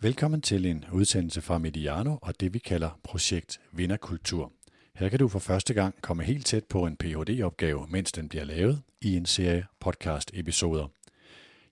[0.00, 4.52] Velkommen til en udsendelse fra Mediano og det vi kalder Projekt Vinderkultur.
[4.94, 8.44] Her kan du for første gang komme helt tæt på en Ph.D.-opgave, mens den bliver
[8.44, 10.86] lavet i en serie podcast-episoder.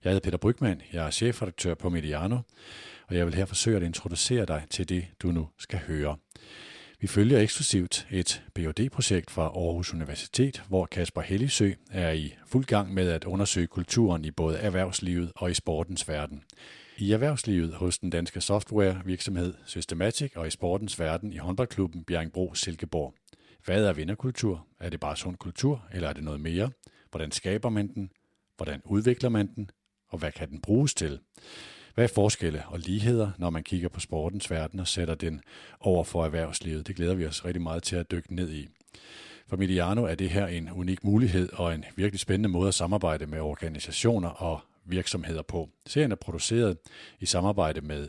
[0.04, 2.38] Jeg hedder Peter Brygman, jeg er chefredaktør på Mediano,
[3.08, 6.16] og jeg vil her forsøge at introducere dig til det, du nu skal høre.
[7.00, 12.64] Vi følger eksklusivt et phd projekt fra Aarhus Universitet, hvor Kasper Hellisø er i fuld
[12.64, 16.42] gang med at undersøge kulturen i både erhvervslivet og i sportens verden.
[16.98, 23.14] I erhvervslivet hos den danske softwarevirksomhed Systematic og i sportens verden i håndboldklubben Bjerringbro Silkeborg.
[23.64, 24.66] Hvad er vinderkultur?
[24.80, 26.70] Er det bare sund kultur, eller er det noget mere?
[27.10, 28.10] Hvordan skaber man den?
[28.56, 29.70] Hvordan udvikler man den?
[30.08, 31.20] Og hvad kan den bruges til?
[31.94, 35.40] Hvad er forskelle og ligheder, når man kigger på sportens verden og sætter den
[35.80, 36.86] over for erhvervslivet?
[36.86, 38.68] Det glæder vi os rigtig meget til at dykke ned i.
[39.48, 43.26] For Mediano er det her en unik mulighed og en virkelig spændende måde at samarbejde
[43.26, 45.68] med organisationer og virksomheder på.
[45.86, 46.78] Serien er produceret
[47.20, 48.08] i samarbejde med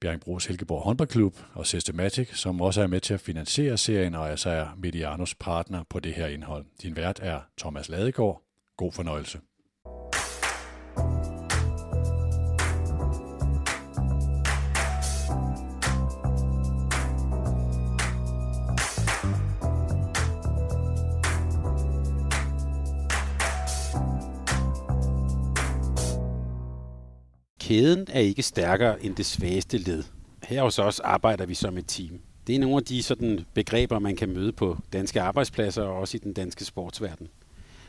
[0.00, 4.50] Bjerringbro Helgeborg Håndboldklub og Systematic, som også er med til at finansiere serien og altså
[4.50, 6.64] er Medianos partner på det her indhold.
[6.82, 8.42] Din vært er Thomas Ladegaard.
[8.76, 9.38] God fornøjelse.
[27.70, 30.04] Kæden er ikke stærkere end det svageste led.
[30.42, 32.20] Her hos os arbejder vi som et team.
[32.46, 36.16] Det er nogle af de sådan, begreber, man kan møde på danske arbejdspladser og også
[36.16, 37.28] i den danske sportsverden.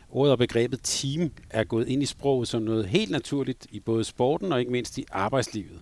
[0.09, 4.04] Ordet og begrebet team er gået ind i sproget som noget helt naturligt i både
[4.04, 5.82] sporten og ikke mindst i arbejdslivet.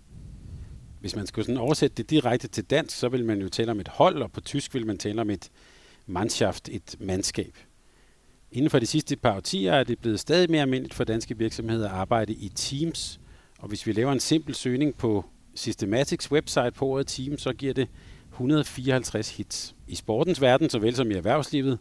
[1.00, 3.80] Hvis man skulle sådan oversætte det direkte til dansk, så vil man jo tale om
[3.80, 5.50] et hold, og på tysk vil man tale om et
[6.08, 7.58] Mannschaft, et mandskab.
[8.52, 11.90] Inden for de sidste par årtier er det blevet stadig mere almindeligt for danske virksomheder
[11.90, 13.20] at arbejde i teams,
[13.60, 17.74] og hvis vi laver en simpel søgning på Systematics website på ordet team, så giver
[17.74, 17.88] det
[18.32, 19.76] 154 hits.
[19.88, 21.80] I sportens verden, såvel som i erhvervslivet,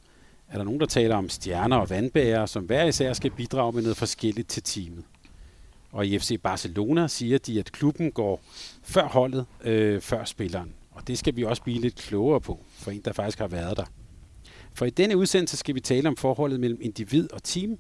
[0.49, 3.83] er der nogen, der taler om stjerner og vandbærere, som hver især skal bidrage med
[3.83, 5.05] noget forskelligt til teamet.
[5.93, 8.41] Og i FC Barcelona siger de, at klubben går
[8.83, 10.75] før holdet, øh, før spilleren.
[10.91, 13.77] Og det skal vi også blive lidt klogere på, for en, der faktisk har været
[13.77, 13.85] der.
[14.75, 17.79] For i denne udsendelse skal vi tale om forholdet mellem individ og team,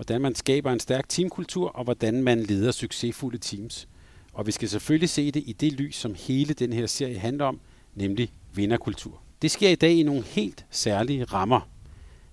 [0.00, 3.88] hvordan man skaber en stærk teamkultur, og hvordan man leder succesfulde teams.
[4.32, 7.44] Og vi skal selvfølgelig se det i det lys, som hele den her serie handler
[7.44, 7.60] om,
[7.94, 9.22] nemlig vinderkultur.
[9.42, 11.68] Det sker i dag i nogle helt særlige rammer.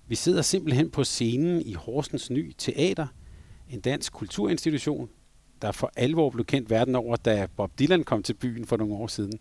[0.06, 3.06] Vi sidder simpelthen på scenen i Horsens Ny Teater,
[3.70, 5.08] en dansk kulturinstitution,
[5.62, 8.94] der for alvor blev kendt verden over, da Bob Dylan kom til byen for nogle
[8.94, 9.40] år siden.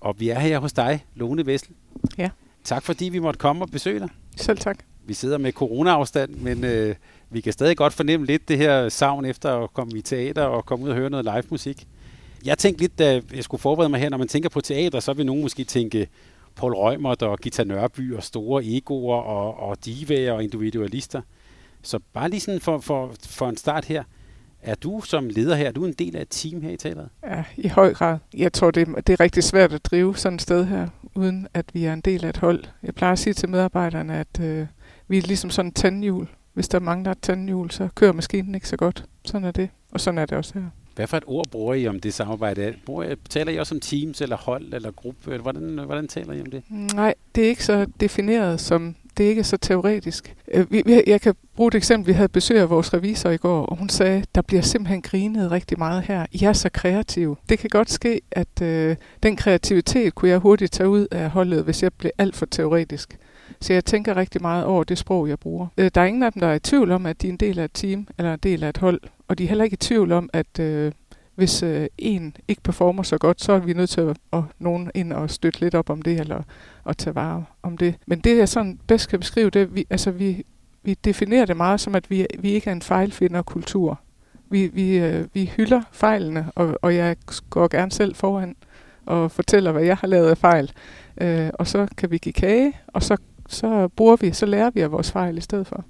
[0.00, 1.74] Og vi er her hos dig, Lone Vessel.
[2.18, 2.30] Ja.
[2.64, 4.08] Tak fordi vi måtte komme og besøge dig.
[4.36, 4.84] Selv tak.
[5.06, 6.94] Vi sidder med corona-afstand, men øh,
[7.34, 10.66] vi kan stadig godt fornemme lidt det her savn efter at komme i teater og
[10.66, 11.86] komme ud og høre noget live musik.
[12.44, 15.12] Jeg tænkte lidt, da jeg skulle forberede mig her, når man tænker på teater, så
[15.12, 16.08] vil nogen måske tænke
[16.56, 21.22] Paul Rømert og Gita Nørby og store egoer og, og divaer og individualister.
[21.82, 24.04] Så bare lige sådan for, for, for en start her.
[24.62, 27.08] Er du som leder her, er du en del af et team her i teateret?
[27.24, 28.18] Ja, i høj grad.
[28.36, 31.48] Jeg tror, det, er, det er rigtig svært at drive sådan et sted her, uden
[31.54, 32.64] at vi er en del af et hold.
[32.82, 34.66] Jeg plejer at sige til medarbejderne, at øh,
[35.08, 36.28] vi er ligesom sådan en tandhjul.
[36.54, 39.04] Hvis der mangler et tandhjul, så kører maskinen ikke så godt.
[39.24, 39.68] Sådan er det.
[39.90, 40.64] Og sådan er det også her.
[40.94, 42.74] Hvad for et ord bruger I om det samarbejde?
[42.86, 45.30] Bruger taler I også om teams eller hold eller gruppe?
[45.30, 46.62] Eller hvordan, hvordan taler I om det?
[46.70, 50.34] Nej, det er ikke så defineret som, det er ikke så teoretisk.
[50.48, 52.06] Øh, vi, jeg kan bruge et eksempel.
[52.06, 55.50] Vi havde besøg af vores revisor i går, og hun sagde, der bliver simpelthen grinet
[55.50, 56.26] rigtig meget her.
[56.32, 57.36] I er så kreative.
[57.48, 61.64] Det kan godt ske, at øh, den kreativitet kunne jeg hurtigt tage ud af holdet,
[61.64, 63.18] hvis jeg blev alt for teoretisk.
[63.64, 65.66] Så jeg tænker rigtig meget over det sprog, jeg bruger.
[65.78, 67.36] Øh, der er ingen af dem, der er i tvivl om, at de er en
[67.36, 69.00] del af et team, eller en del af et hold.
[69.28, 70.92] Og de er heller ikke i tvivl om, at øh,
[71.34, 74.90] hvis øh, en ikke performer så godt, så er vi nødt til at, at nogen
[74.94, 76.42] ind og støtte lidt op om det, eller
[76.86, 77.94] at tage vare om det.
[78.06, 80.44] Men det, jeg sådan bedst kan beskrive, det vi, altså vi,
[80.82, 84.00] vi definerer det meget som, at vi, vi ikke er en fejlfinderkultur.
[84.50, 87.16] Vi, vi, øh, vi hylder fejlene, og, og jeg
[87.50, 88.56] går gerne selv foran
[89.06, 90.72] og fortæller, hvad jeg har lavet af fejl.
[91.20, 93.16] Øh, og så kan vi give kage, og så
[93.48, 95.84] så bruger vi, så lærer vi af vores fejl i stedet for.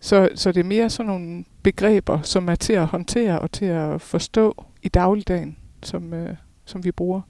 [0.00, 3.64] Så, så det er mere sådan nogle begreber, som er til at håndtere og til
[3.64, 7.20] at forstå i dagligdagen, som, øh, som vi bruger.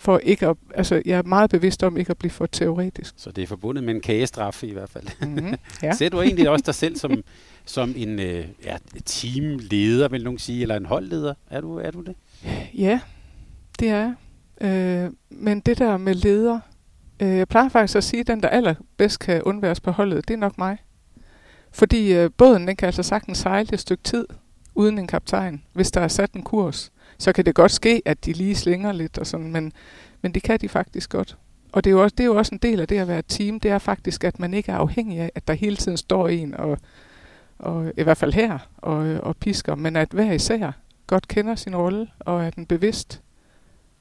[0.00, 3.14] For ikke at, altså, jeg er meget bevidst om ikke at blive for teoretisk.
[3.16, 5.06] Så det er forbundet med en kagestraf i hvert fald.
[5.20, 5.54] Mm-hmm.
[5.82, 5.92] Ja.
[5.92, 7.22] Ser du egentlig også dig selv som,
[7.64, 11.34] som en øh, ja, teamleder, vil nogen sige, eller en holdleder?
[11.50, 12.14] Er du, er du det?
[12.74, 13.00] Ja,
[13.78, 14.14] det er
[14.60, 16.60] øh, Men det der med leder,
[17.20, 20.34] Øh, jeg plejer faktisk at sige, at den, der allerbedst kan undværes på holdet, det
[20.34, 20.78] er nok mig.
[21.72, 24.26] Fordi øh, båden den kan altså sagtens sejle et stykke tid
[24.74, 26.92] uden en kaptajn, hvis der er sat en kurs.
[27.18, 29.72] så kan det godt ske, at de lige slinger lidt og sådan, men,
[30.22, 31.36] men det kan de faktisk godt.
[31.72, 33.18] Og det er, jo også, det er jo også en del af det at være
[33.18, 35.96] et team, det er faktisk, at man ikke er afhængig af, at der hele tiden
[35.96, 36.78] står en, og,
[37.58, 40.72] og i hvert fald her, og, øh, og pisker, men at hver især
[41.06, 43.22] godt kender sin rolle, og er den bevidst.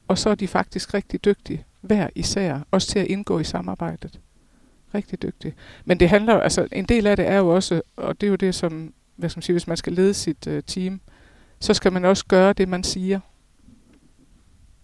[0.07, 4.19] Og så er de faktisk rigtig dygtige, hver især, også til at indgå i samarbejdet.
[4.95, 5.53] Rigtig dygtig.
[5.85, 8.35] Men det handler altså en del af det er jo også, og det er jo
[8.35, 11.01] det, som, hvad skal man sige, hvis man skal lede sit uh, team,
[11.59, 13.19] så skal man også gøre det, man siger.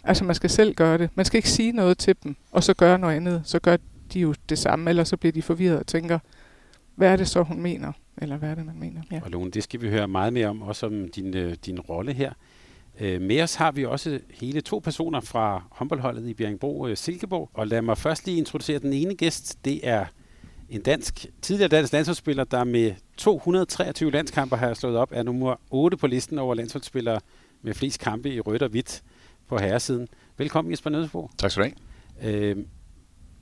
[0.04, 1.10] Altså man skal selv gøre det.
[1.16, 3.42] Man skal ikke sige noget til dem, og så gøre noget andet.
[3.46, 3.78] Så gør
[4.14, 6.20] de jo det samme, eller så bliver de forvirret og tænker,
[6.96, 7.92] hvad er det så, hun mener?
[8.18, 9.02] Eller hvad er det, man mener?
[9.12, 9.20] Ja.
[9.24, 12.14] Og Lone, det skal vi høre meget mere om, også om din, øh, din rolle
[12.14, 12.34] her.
[13.00, 17.50] Øh, med os har vi også hele to personer fra håndboldholdet i Bjerringbro øh, Silkeborg.
[17.54, 19.66] Og lad mig først lige introducere den ene gæst.
[19.66, 20.06] Det er
[20.70, 25.98] en dansk, tidligere dansk landsholdsspiller, der med 223 landskampe har slået op, er nummer 8
[25.98, 27.20] på listen over landsholdsspillere
[27.62, 29.04] med flest kampe i rødt og hvidt
[29.48, 30.08] på herresiden.
[30.38, 31.30] Velkommen Jesper Nødesbo.
[31.38, 31.70] Tak skal du
[32.22, 32.34] have.
[32.36, 32.58] Øh,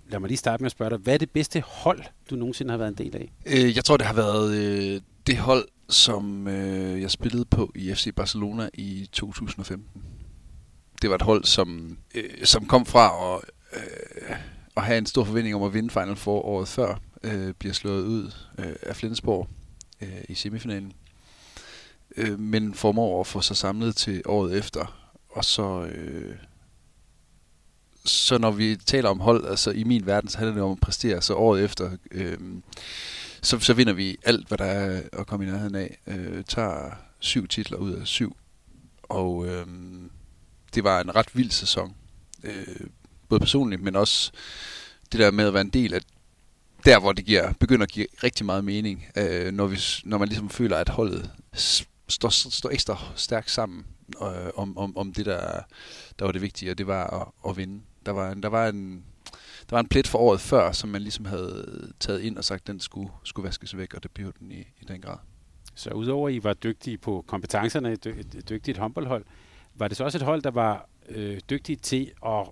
[0.10, 2.72] lad mig lige starte med at spørge dig, hvad er det bedste hold, du nogensinde
[2.72, 3.32] har været en del af?
[3.46, 7.94] Øh, jeg tror, det har været øh, det hold, som øh, jeg spillede på i
[7.94, 10.04] FC Barcelona i 2015.
[11.02, 13.42] Det var et hold, som, øh, som kom fra at,
[13.74, 14.36] øh,
[14.78, 18.04] at have en stor forventning om at vinde Final Four året før, øh, bliver slået
[18.04, 19.48] ud øh, af Flensborg
[20.02, 20.94] øh, i semifinalen.
[22.18, 25.84] Øh, men formår at få sig samlet til året efter, og så...
[25.86, 26.36] Øh,
[28.06, 30.80] så når vi taler om hold, altså i min verden, så handler det om at
[30.80, 32.38] præstere, så året efter, øh,
[33.42, 35.98] så, så vinder vi alt, hvad der er at komme i nærheden af.
[36.08, 38.38] Øh, tager syv titler ud af syv,
[39.04, 39.66] og øh,
[40.76, 41.96] det var en ret vild sæson.
[42.44, 42.88] Øh,
[43.30, 44.32] både personligt, men også
[45.12, 46.02] det der med at være en del af
[46.86, 50.28] der, hvor det giver, begynder at give rigtig meget mening, øh, når, vi, når man
[50.28, 51.32] ligesom føler, at holdet
[52.08, 53.86] står, står ekstra stærkt sammen
[54.22, 55.62] øh, om, om, om det, der,
[56.20, 57.82] der var det vigtige, og det var at, at vinde.
[58.06, 59.04] Der var, en, der var en
[59.72, 62.68] der var en plet for året før, som man ligesom havde taget ind og sagt,
[62.68, 65.18] den skulle, skulle vaskes væk, og det blev den i, i den grad.
[65.76, 69.26] Så udover at I var dygtige på kompetencerne, et, et dygtigt håndboldhold,
[69.76, 72.48] var det så også et hold, der var øh, dygtigt til at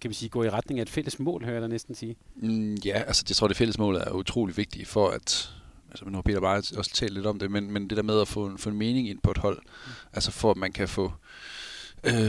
[0.00, 2.16] kan vi sige, gå i retning af et fælles mål, hører jeg næsten sige?
[2.36, 5.54] Mm, ja, altså jeg tror, det fælles mål er utrolig vigtigt for at,
[5.90, 8.20] altså nu har Peter bare også talt lidt om det, men, men det der med
[8.20, 9.92] at få, få en mening ind på et hold, mm.
[10.12, 11.10] altså for at man kan få, øh,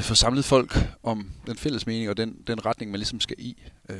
[0.01, 3.57] få samlet folk om den fælles mening og den, den retning, man ligesom skal i.
[3.89, 3.97] Øh,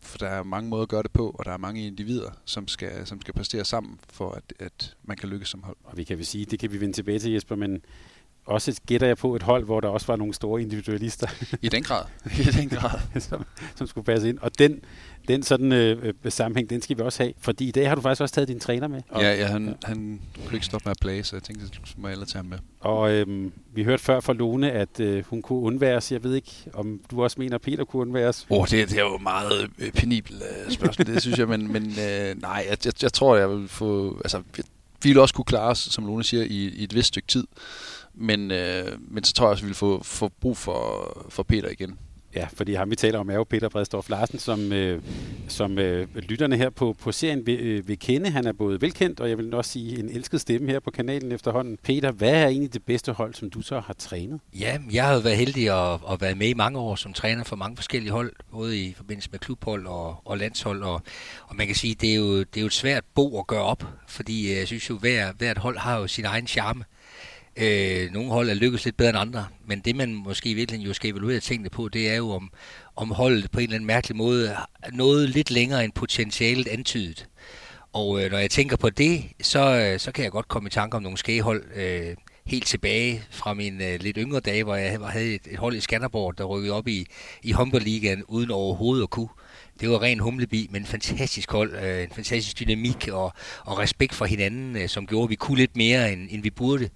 [0.00, 2.68] for der er mange måder at gøre det på, og der er mange individer, som
[2.68, 5.76] skal, som skal præstere sammen, for at, at man kan lykkes som hold.
[5.84, 7.82] Og vi kan vel sige, det kan vi vende tilbage til, Jesper, men
[8.46, 11.28] også gætter jeg på et hold, hvor der også var nogle store individualister.
[11.62, 12.04] I den grad.
[12.40, 13.20] I den grad.
[13.20, 13.44] som,
[13.76, 14.38] som skulle passe ind.
[14.38, 14.82] Og den,
[15.28, 17.32] den sådan øh, øh, sammenhæng, den skal vi også have.
[17.38, 19.00] Fordi i dag har du faktisk også taget din træner med.
[19.08, 19.72] Og, ja, ja, han, ja.
[19.84, 22.38] han kunne ikke stoppe med at plage, så jeg tænkte, så må jeg ellers tage
[22.38, 22.58] ham med.
[22.80, 26.12] Og øh, vi hørte før fra Lone, at øh, hun kunne undværes.
[26.12, 28.46] Jeg ved ikke, om du også mener, at Peter kunne undværes?
[28.50, 31.48] Åh, oh, det, det er jo meget øh, penibelt øh, spørgsmål, det synes jeg.
[31.48, 34.20] Men, men øh, nej, jeg, jeg, jeg tror, jeg vil få...
[34.24, 34.42] Altså,
[35.02, 37.46] vi vil også kunne klare os, som Lone siger, i, i et vist stykke tid.
[38.14, 41.42] Men, øh, men så tror jeg også, at vi vil få, få brug for, for
[41.42, 41.98] Peter igen.
[42.36, 45.02] Ja, fordi ham vi taler om er jo Peter Bredstorff Larsen, som, øh,
[45.48, 48.30] som øh, lytterne her på, på serien vil, øh, vil kende.
[48.30, 51.32] Han er både velkendt, og jeg vil også sige en elsket stemme her på kanalen
[51.32, 51.78] efterhånden.
[51.82, 54.40] Peter, hvad er egentlig det bedste hold, som du så har trænet?
[54.58, 57.56] Ja, jeg har været heldig at, at være med i mange år som træner for
[57.56, 60.82] mange forskellige hold, både i forbindelse med klubhold og, og landshold.
[60.82, 61.02] Og,
[61.46, 63.62] og man kan sige, det er, jo, det er jo et svært bo at gøre
[63.62, 66.84] op, fordi øh, jeg synes jo, hver, hvert hold har jo sin egen charme.
[67.56, 70.88] Øh, nogle hold er lykkes lidt bedre end andre, men det man måske i virkeligheden
[70.88, 72.50] jo skal evaluere tingene på, det er jo om,
[72.96, 74.56] om holdet på en eller anden mærkelig måde
[74.92, 77.28] noget lidt længere end potentialet antydet.
[77.92, 80.70] Og øh, når jeg tænker på det, så, øh, så kan jeg godt komme i
[80.70, 84.98] tanke om nogle skæhold øh, helt tilbage fra mine øh, lidt yngre dage, hvor jeg
[85.08, 87.06] havde et, et hold i Skanderborg, der rykkede op i,
[87.42, 89.28] i Humberligaen uden overhovedet at kunne.
[89.80, 93.32] Det var ren humlebi, men en fantastisk hold, øh, en fantastisk dynamik og,
[93.64, 96.50] og respekt for hinanden, øh, som gjorde, at vi kunne lidt mere, end, end vi
[96.50, 96.88] burde.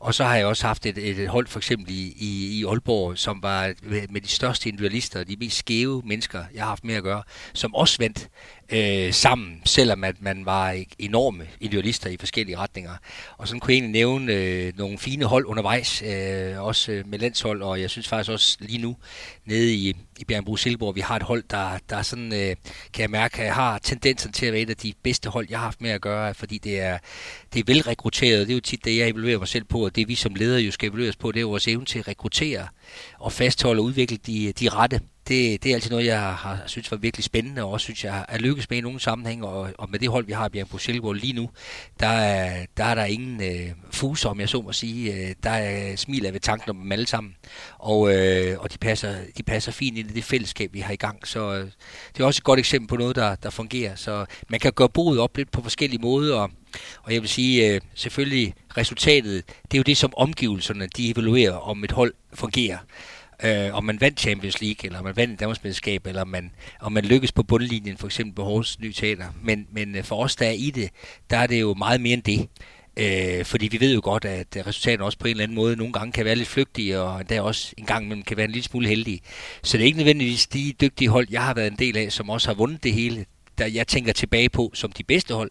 [0.00, 2.64] Og så har jeg også haft et, et, et hold, for eksempel i, i, i
[2.64, 3.72] Aalborg, som var
[4.10, 7.22] med de største individualister, de mest skæve mennesker, jeg har haft med at gøre,
[7.52, 8.28] som også vandt
[8.72, 12.92] øh, sammen, selvom at man var e-, enorme idealister i forskellige retninger.
[13.38, 17.18] Og sådan kunne jeg egentlig nævne øh, nogle fine hold undervejs, øh, også øh, med
[17.18, 18.96] landshold, og jeg synes faktisk også lige nu,
[19.44, 22.56] nede i, i Bjergenbro Silborg, vi har et hold, der, der sådan, øh,
[22.92, 25.58] kan jeg mærke, øh, har tendensen til at være et af de bedste hold, jeg
[25.58, 26.98] har haft med at gøre, fordi det er,
[27.52, 28.46] det er velrekrutteret.
[28.46, 30.60] Det er jo tit det, jeg evaluerer mig selv på, og det vi som ledere
[30.60, 32.68] jo skal evalueres på, det er vores evne til at rekruttere
[33.18, 36.90] og fastholde og udvikle de, de rette det, det er altid noget, jeg har synes
[36.90, 39.90] var virkelig spændende, og også synes, jeg er lykkes med i nogle sammenhæng, og, og
[39.90, 41.50] med det hold, vi har i Bjerg på Silkeborg lige nu,
[42.00, 45.14] der er der, er der ingen øh, fuser, om jeg så må sige.
[45.14, 47.36] Øh, der er smiler ved tanken om dem alle sammen,
[47.78, 50.96] og, øh, og de, passer, de passer fint ind i det fællesskab, vi har i
[50.96, 51.26] gang.
[51.26, 51.70] Så øh,
[52.14, 53.96] det er også et godt eksempel på noget, der, der fungerer.
[53.96, 56.50] Så man kan gøre boet op lidt på forskellige måder, og,
[57.02, 61.52] og jeg vil sige, øh, selvfølgelig resultatet, det er jo det, som omgivelserne de evaluerer,
[61.52, 62.78] om et hold fungerer
[63.44, 66.92] øh, om man vandt Champions League, eller om man vandt Danmarksmesterskab, eller om man, om
[66.92, 69.26] man lykkes på bundlinjen, for eksempel på Horsens Nye Teater.
[69.42, 70.90] Men, men øh, for os, der er i det,
[71.30, 72.48] der er det jo meget mere end det.
[72.96, 75.76] Øh, fordi vi ved jo godt, at øh, resultaterne også på en eller anden måde
[75.76, 78.52] nogle gange kan være lidt flygtige, og der også en gang imellem kan være en
[78.52, 79.20] lille smule heldige.
[79.62, 82.30] Så det er ikke nødvendigvis de dygtige hold, jeg har været en del af, som
[82.30, 83.26] også har vundet det hele
[83.60, 85.50] der jeg tænker tilbage på som de bedste hold.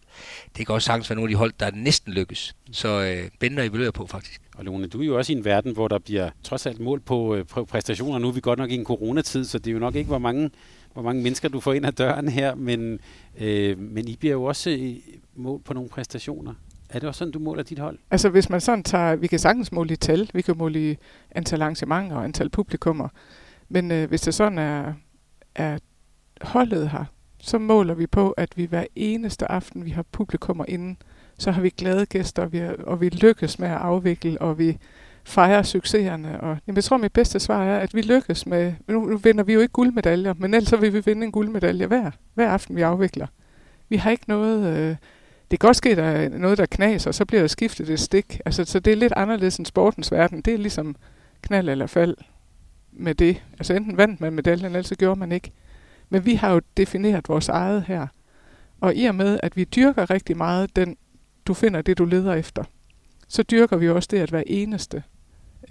[0.56, 2.54] Det kan også sagtens være nogle af de hold, der næsten lykkes.
[2.72, 4.40] Så øh, spændende at evaluere på faktisk.
[4.60, 7.00] Og Lone, du er jo også i en verden, hvor der bliver trods alt mål
[7.00, 8.18] på, øh, præstationer.
[8.18, 10.18] Nu er vi godt nok i en coronatid, så det er jo nok ikke, hvor
[10.18, 10.50] mange,
[10.92, 13.00] hvor mange mennesker du får ind ad døren her, men,
[13.38, 14.94] øh, men I bliver jo også øh,
[15.34, 16.54] mål på nogle præstationer.
[16.90, 17.98] Er det også sådan, du måler dit hold?
[18.10, 20.96] Altså hvis man sådan tager, vi kan sagtens måle i tal, vi kan måle i
[21.30, 23.08] antal arrangementer og antal publikummer,
[23.68, 24.92] men øh, hvis det sådan er,
[25.54, 25.78] er
[26.40, 27.04] holdet her,
[27.38, 30.96] så måler vi på, at vi hver eneste aften, vi har publikummer inden,
[31.40, 34.58] så har vi glade gæster, og vi, er, og vi lykkes med at afvikle, og
[34.58, 34.78] vi
[35.24, 36.40] fejrer succeserne.
[36.40, 38.72] Og, jamen, jeg tror, mit bedste svar er, at vi lykkes med...
[38.88, 41.86] Nu, nu vinder vi jo ikke guldmedaljer, men ellers så vil vi vinde en guldmedalje
[41.86, 43.26] hver, hver aften, vi afvikler.
[43.88, 44.76] Vi har ikke noget...
[44.76, 44.96] Øh,
[45.50, 47.90] det kan godt ske, at der er noget, der knaser, og så bliver der skiftet
[47.90, 48.40] et stik.
[48.44, 50.40] Altså, så det er lidt anderledes end sportens verden.
[50.40, 50.96] Det er ligesom
[51.42, 52.16] knald eller fald
[52.92, 53.42] med det.
[53.52, 55.52] Altså enten vandt man medaljen, eller så gjorde man ikke.
[56.08, 58.06] Men vi har jo defineret vores eget her.
[58.80, 60.96] Og i og med, at vi dyrker rigtig meget den,
[61.50, 62.64] du finder det, du leder efter,
[63.28, 65.02] så dyrker vi også det, at hver eneste,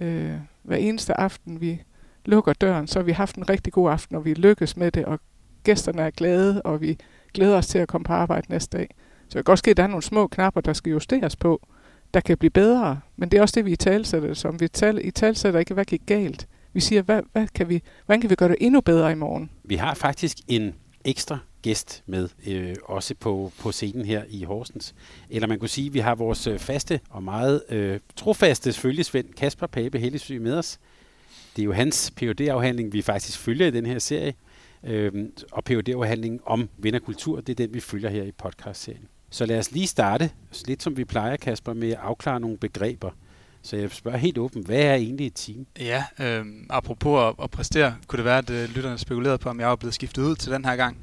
[0.00, 1.82] øh, hver eneste aften, vi
[2.24, 5.04] lukker døren, så har vi haft en rigtig god aften, og vi lykkes med det,
[5.04, 5.20] og
[5.64, 6.98] gæsterne er glade, og vi
[7.34, 8.88] glæder os til at komme på arbejde næste dag.
[9.20, 11.68] Så det kan godt ske, at der er nogle små knapper, der skal justeres på,
[12.14, 13.00] der kan blive bedre.
[13.16, 14.60] Men det er også det, vi i talsætter som.
[14.60, 16.48] Vi tal, i talsætter ikke, hvad gik galt.
[16.72, 19.50] Vi siger, hvad, hvad kan vi, hvordan kan vi gøre det endnu bedre i morgen?
[19.64, 24.94] Vi har faktisk en ekstra gæst med, øh, også på, på scenen her i Horsens.
[25.30, 29.34] Eller man kunne sige, at vi har vores øh, faste og meget øh, trofaste følgesvend
[29.36, 30.78] Kasper Pape Hellesyg med os.
[31.56, 34.34] Det er jo hans phd afhandling vi faktisk følger i den her serie.
[34.84, 35.12] Øh,
[35.52, 39.08] og phd afhandlingen om vinderkultur, det er den, vi følger her i podcast-serien.
[39.30, 40.30] Så lad os lige starte,
[40.66, 43.10] lidt som vi plejer, Kasper, med at afklare nogle begreber.
[43.62, 45.66] Så jeg spørger helt åbent, hvad er egentlig et team?
[45.80, 49.60] Ja, øh, apropos at, at præstere, kunne det være, at øh, lytterne spekulerede på, om
[49.60, 50.96] jeg var blevet skiftet ud til den her gang.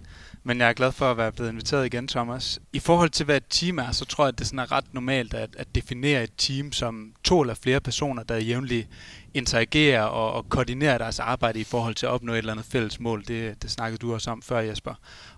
[0.48, 2.60] Men jeg er glad for at være blevet inviteret igen, Thomas.
[2.74, 4.94] I forhold til, hvad et team er, så tror jeg, at det sådan er ret
[4.94, 8.88] normalt at, at definere et team som to eller flere personer, der jævnligt
[9.34, 13.00] interagerer og, og koordinerer deres arbejde i forhold til at opnå et eller andet fælles
[13.00, 13.24] mål.
[13.28, 14.94] Det, det snakkede du også om før, Jesper.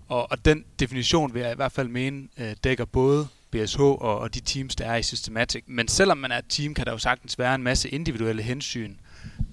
[0.07, 4.19] Og, og den definition vil jeg i hvert fald mene øh, dækker både BSH og,
[4.19, 5.63] og de teams, der er i Systematic.
[5.67, 8.95] Men selvom man er et team, kan der jo sagtens være en masse individuelle hensyn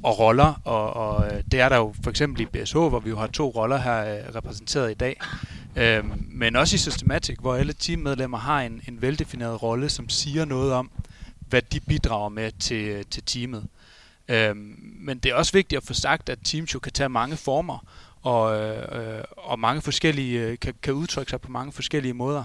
[0.02, 3.10] og roller, og, og øh, det er der jo for eksempel i BSH, hvor vi
[3.10, 5.20] jo har to roller her øh, repræsenteret i dag.
[5.76, 10.44] Øhm, men også i Systematic, hvor alle teammedlemmer har en, en veldefineret rolle, som siger
[10.44, 10.90] noget om,
[11.48, 13.66] hvad de bidrager med til, øh, til teamet.
[14.28, 17.36] Øhm, men det er også vigtigt at få sagt, at teams jo kan tage mange
[17.36, 17.84] former,
[18.22, 22.44] og, øh, og mange forskellige, kan, kan udtrykke sig på mange forskellige måder.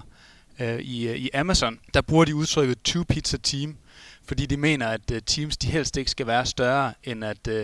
[0.60, 3.76] Øh, i, I Amazon, der bruger de udtrykket two pizza team,
[4.24, 7.54] fordi de mener, at uh, teams de helst ikke skal være større end at uh,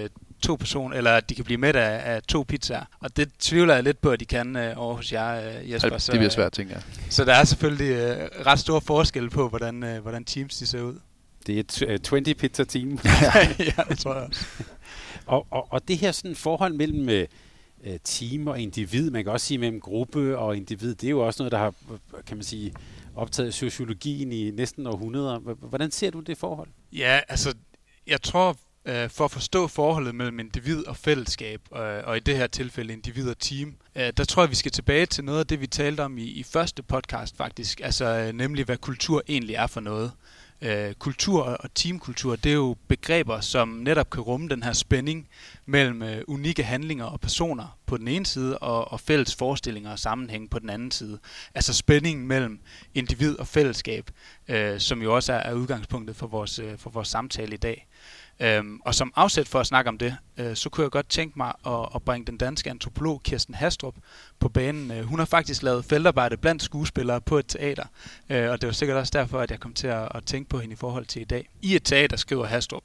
[0.42, 2.84] to personer, eller at de kan blive med af, af to pizzaer.
[3.00, 5.98] Og det tvivler jeg lidt på, at de kan uh, over hos jer, uh, Jesper.
[5.98, 6.82] Så, det bliver svært, tænker jeg.
[7.10, 10.82] Så der er selvfølgelig uh, ret stor forskel på, hvordan, uh, hvordan teams de ser
[10.82, 10.98] ud.
[11.46, 12.88] Det er et 20 pizza team.
[13.58, 14.46] ja, det tror jeg også.
[15.26, 17.08] og, og, og det her sådan forhold mellem
[17.84, 21.26] øh, team og individ, man kan også sige mellem gruppe og individ, det er jo
[21.26, 21.74] også noget, der har,
[22.26, 22.72] kan man sige,
[23.18, 25.38] optaget sociologien i næsten århundreder.
[25.68, 26.68] Hvordan ser du det forhold?
[26.92, 27.54] Ja, altså,
[28.06, 32.36] jeg tror, øh, for at forstå forholdet mellem individ og fællesskab, øh, og i det
[32.36, 35.46] her tilfælde individ og team, øh, der tror jeg, vi skal tilbage til noget af
[35.46, 39.54] det, vi talte om i, i første podcast faktisk, altså øh, nemlig, hvad kultur egentlig
[39.54, 40.12] er for noget.
[40.62, 45.28] Øh, kultur og teamkultur, det er jo begreber, som netop kan rumme den her spænding
[45.66, 49.98] mellem øh, unikke handlinger og personer på den ene side, og, og fælles forestillinger og
[49.98, 51.18] sammenhæng på den anden side.
[51.54, 52.60] Altså spændingen mellem
[52.94, 54.10] individ og fællesskab,
[54.48, 57.86] øh, som jo også er, er udgangspunktet for vores, øh, for vores samtale i dag.
[58.40, 61.38] Øhm, og som afsæt for at snakke om det, øh, så kunne jeg godt tænke
[61.38, 63.94] mig at, at bringe den danske antropolog Kirsten Hastrup
[64.40, 64.90] på banen.
[64.90, 67.84] Øh, hun har faktisk lavet feltarbejde blandt skuespillere på et teater,
[68.30, 70.58] øh, og det var sikkert også derfor, at jeg kom til at, at tænke på
[70.58, 71.48] hende i forhold til i dag.
[71.62, 72.82] I et teater skriver Hastrup,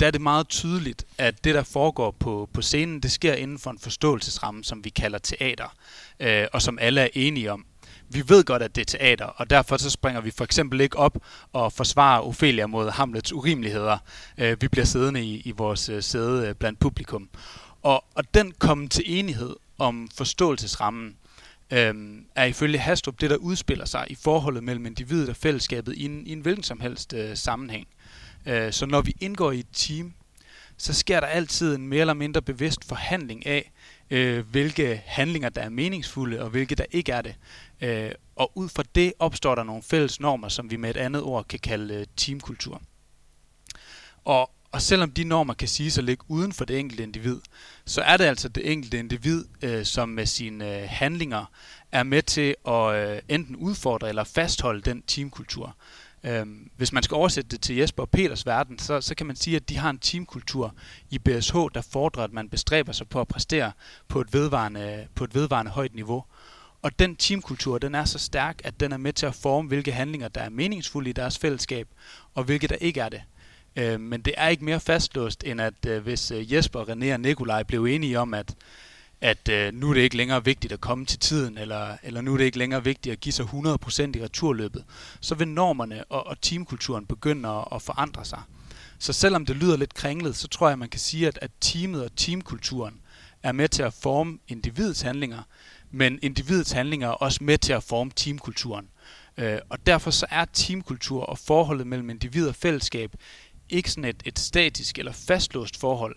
[0.00, 3.58] der er det meget tydeligt, at det, der foregår på, på scenen, det sker inden
[3.58, 5.74] for en forståelsesramme, som vi kalder teater,
[6.20, 7.66] øh, og som alle er enige om.
[8.12, 10.96] Vi ved godt, at det er teater, og derfor så springer vi for eksempel ikke
[10.96, 11.18] op
[11.52, 13.98] og forsvarer Ophelia mod Hamlets urimeligheder.
[14.38, 17.28] Øh, vi bliver siddende i, i vores øh, sæde øh, blandt publikum.
[17.82, 21.16] Og, og den komme til enighed om forståelsesrammen,
[21.70, 26.04] øhm, er ifølge Hastrup det, der udspiller sig i forholdet mellem individet og fællesskabet i
[26.04, 27.86] en, i en hvilken som helst øh, sammenhæng.
[28.46, 30.12] Øh, så når vi indgår i et team,
[30.76, 33.72] så sker der altid en mere eller mindre bevidst forhandling af,
[34.10, 37.34] øh, hvilke handlinger, der er meningsfulde, og hvilke, der ikke er det.
[37.80, 41.22] Øh, og ud fra det opstår der nogle fælles normer, som vi med et andet
[41.22, 42.82] ord kan kalde øh, teamkultur.
[44.24, 47.40] Og, og selvom de normer kan sige at ligge uden for det enkelte individ,
[47.84, 51.44] så er det altså det enkelte individ, øh, som med sine øh, handlinger
[51.92, 55.76] er med til at øh, enten udfordre eller fastholde den teamkultur.
[56.24, 59.36] Øhm, hvis man skal oversætte det til Jesper og Peters verden, så, så kan man
[59.36, 60.74] sige, at de har en teamkultur
[61.10, 63.72] i BSH, der fordrer, at man bestræber sig på at præstere
[64.08, 66.24] på et vedvarende, på et vedvarende højt niveau.
[66.82, 69.92] Og den teamkultur, den er så stærk, at den er med til at forme, hvilke
[69.92, 71.88] handlinger, der er meningsfulde i deres fællesskab,
[72.34, 73.22] og hvilke der ikke er det.
[73.76, 77.20] Øh, men det er ikke mere fastlåst, end at øh, hvis øh, Jesper, René og
[77.20, 78.54] Nikolaj blev enige om, at
[79.20, 82.32] at øh, nu er det ikke længere vigtigt at komme til tiden, eller, eller nu
[82.32, 84.84] er det ikke længere vigtigt at give sig 100% i returløbet,
[85.20, 88.40] så vil normerne og, og teamkulturen begynde at, at forandre sig.
[88.98, 92.04] Så selvom det lyder lidt kringlet, så tror jeg, man kan sige, at, at teamet
[92.04, 93.00] og teamkulturen
[93.42, 95.42] er med til at forme individets handlinger,
[95.90, 98.88] men individets handlinger er også med til at forme teamkulturen.
[99.36, 103.14] Øh, og derfor så er teamkultur og forholdet mellem individ og fællesskab
[103.68, 106.16] ikke sådan et, et statisk eller fastlåst forhold,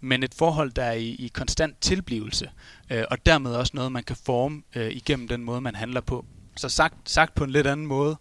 [0.00, 2.50] men et forhold, der er i, i konstant tilblivelse,
[2.90, 6.24] øh, og dermed også noget, man kan forme øh, igennem den måde, man handler på.
[6.56, 8.16] Så sagt, sagt på en lidt anden måde,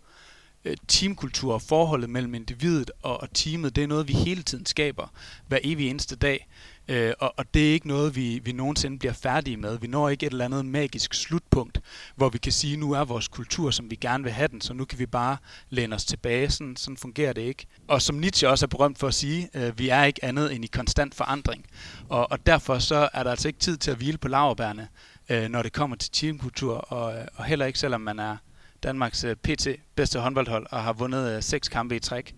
[0.65, 4.65] øh, teamkultur og forholdet mellem individet og, og teamet, det er noget, vi hele tiden
[4.65, 5.13] skaber
[5.47, 6.47] hver evig eneste dag.
[6.87, 9.79] Øh, og, og det er ikke noget, vi, vi nogensinde bliver færdige med.
[9.79, 11.81] Vi når ikke et eller andet magisk slutpunkt,
[12.15, 14.73] hvor vi kan sige, nu er vores kultur, som vi gerne vil have den, så
[14.73, 15.37] nu kan vi bare
[15.69, 16.49] læne os tilbage.
[16.49, 17.65] Sådan, sådan fungerer det ikke.
[17.87, 20.63] Og som Nietzsche også er berømt for at sige, øh, vi er ikke andet end
[20.63, 21.65] i konstant forandring.
[22.09, 24.87] Og, og derfor så er der altså ikke tid til at hvile på laverbærene,
[25.29, 28.37] øh, når det kommer til teamkultur, og, øh, og heller ikke selvom man er
[28.83, 32.35] Danmarks øh, PT bedste håndboldhold og har vundet øh, seks kampe i træk.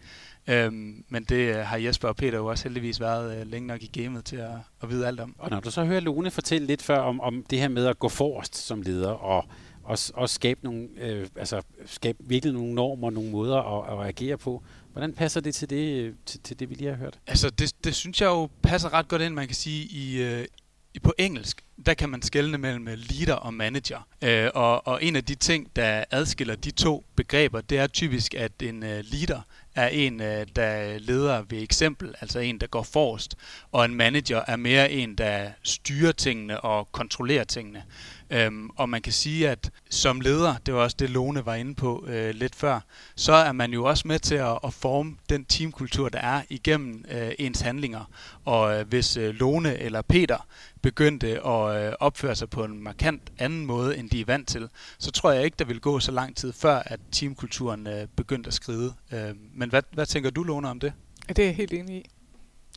[0.48, 3.84] Øhm, men det øh, har Jesper og Peter jo også heldigvis været øh, længe nok
[3.84, 4.52] i gamet til at,
[4.84, 5.36] at vide alt om.
[5.40, 8.00] Og når du så hører Lone fortælle lidt før om, om det her med at
[8.00, 9.46] gå forrest som leder og
[9.84, 14.38] også, også skabe, nogle, øh, altså, skabe virkelig nogle normer, nogle måder at, at agere
[14.38, 14.64] på.
[14.92, 17.20] Hvordan passer det til det, øh, til, til det vi lige har hørt?
[17.28, 20.46] Altså, det, det synes jeg jo passer ret godt ind, man kan sige, i, øh,
[21.04, 24.08] på engelsk, der kan man skelne mellem leader og manager.
[24.22, 28.34] Øh, og, og en af de ting, der adskiller de to begreber, det er typisk,
[28.34, 29.42] at en øh, leader
[29.76, 33.36] er en, øh, der leder ved eksempel, altså en, der går forrest,
[33.72, 37.84] og en manager er mere en, der styrer tingene og kontrollerer tingene.
[38.30, 41.76] Øhm, og man kan sige, at som leder, det var også det Lone var inde
[41.76, 42.80] på øh, lidt før,
[43.16, 47.06] så er man jo også med til at, at forme den teamkultur, der er igennem
[47.12, 48.12] øh, ens handlinger.
[48.46, 50.48] Og øh, hvis øh, Lone eller Peter
[50.82, 54.70] begyndte at øh, opføre sig på en markant anden måde, end de er vant til,
[54.98, 58.48] så tror jeg ikke, der vil gå så lang tid før, at teamkulturen øh, begyndte
[58.48, 58.94] at skride.
[59.14, 60.94] Øh, men hvad, hvad tænker du, Lone, om det?
[61.28, 62.10] Det er jeg helt enig i.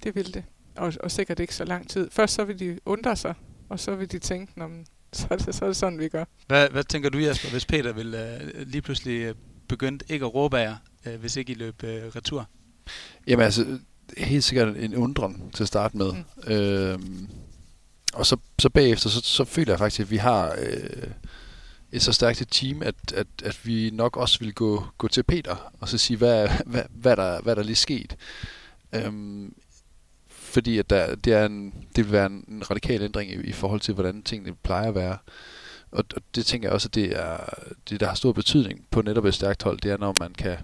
[0.05, 0.45] Det vil det.
[0.77, 2.11] Og, og sikkert ikke så lang tid.
[2.11, 3.35] Først så vil de undre sig,
[3.69, 6.25] og så vil de tænke, om så er, det, så er det sådan, vi gør.
[6.47, 9.35] Hvad, hvad tænker du, Jesper, hvis Peter vil øh, lige pludselig øh,
[9.69, 12.49] begynde ikke at råbe af jer, øh, hvis ikke I løb øh, retur?
[13.27, 13.79] Jamen altså,
[14.17, 16.13] helt sikkert en undren til at starte med.
[16.13, 16.53] Mm.
[16.53, 17.29] Øhm,
[18.15, 21.11] og så, så bagefter, så, så føler jeg faktisk, at vi har øh,
[21.93, 25.23] et så stærkt et team, at, at, at vi nok også vil gå, gå til
[25.23, 28.17] Peter og så sige, hvad, hvad, hvad, der, hvad der lige sket.
[28.93, 29.55] Øhm,
[30.49, 33.53] fordi at der, det, er en, det vil være en, en radikal ændring i, i
[33.53, 35.19] forhold til, hvordan tingene plejer at være.
[35.91, 37.37] Og, og det tænker jeg også, at det er
[37.91, 40.57] det, der har stor betydning på netop et stærkt hold, det er, når man kan,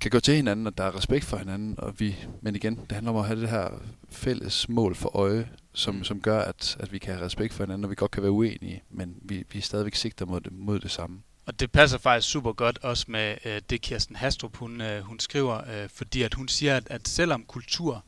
[0.00, 1.74] kan gå til hinanden, og der er respekt for hinanden.
[1.78, 3.68] Og vi, men igen, det handler om at have det her
[4.10, 6.04] fælles mål for øje, som, mm.
[6.04, 8.32] som gør, at, at vi kan have respekt for hinanden, og vi godt kan være
[8.32, 11.22] uenige, men vi, vi stadigvæk sigter mod det, mod det samme.
[11.46, 15.20] Og det passer faktisk super godt også med øh, det Kirsten Hastrup, hun, øh, hun
[15.20, 18.04] skriver, øh, fordi at hun siger, at, at selvom kultur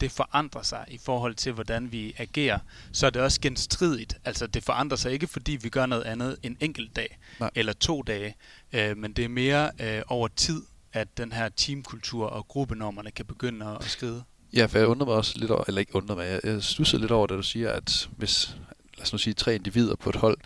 [0.00, 2.58] det forandrer sig i forhold til, hvordan vi agerer,
[2.92, 4.16] så er det også genstridigt.
[4.24, 7.50] Altså det forandrer sig ikke, fordi vi gør noget andet en enkelt dag Nej.
[7.54, 8.34] eller to dage,
[8.72, 13.26] øh, men det er mere øh, over tid, at den her teamkultur og gruppenormerne kan
[13.26, 14.22] begynde at skride.
[14.52, 16.98] Ja, for jeg undrer mig også lidt over, eller ikke undrer mig, jeg, jeg stusser
[16.98, 18.56] lidt over, da du siger, at hvis,
[18.96, 20.38] lad os nu sige, tre individer på et hold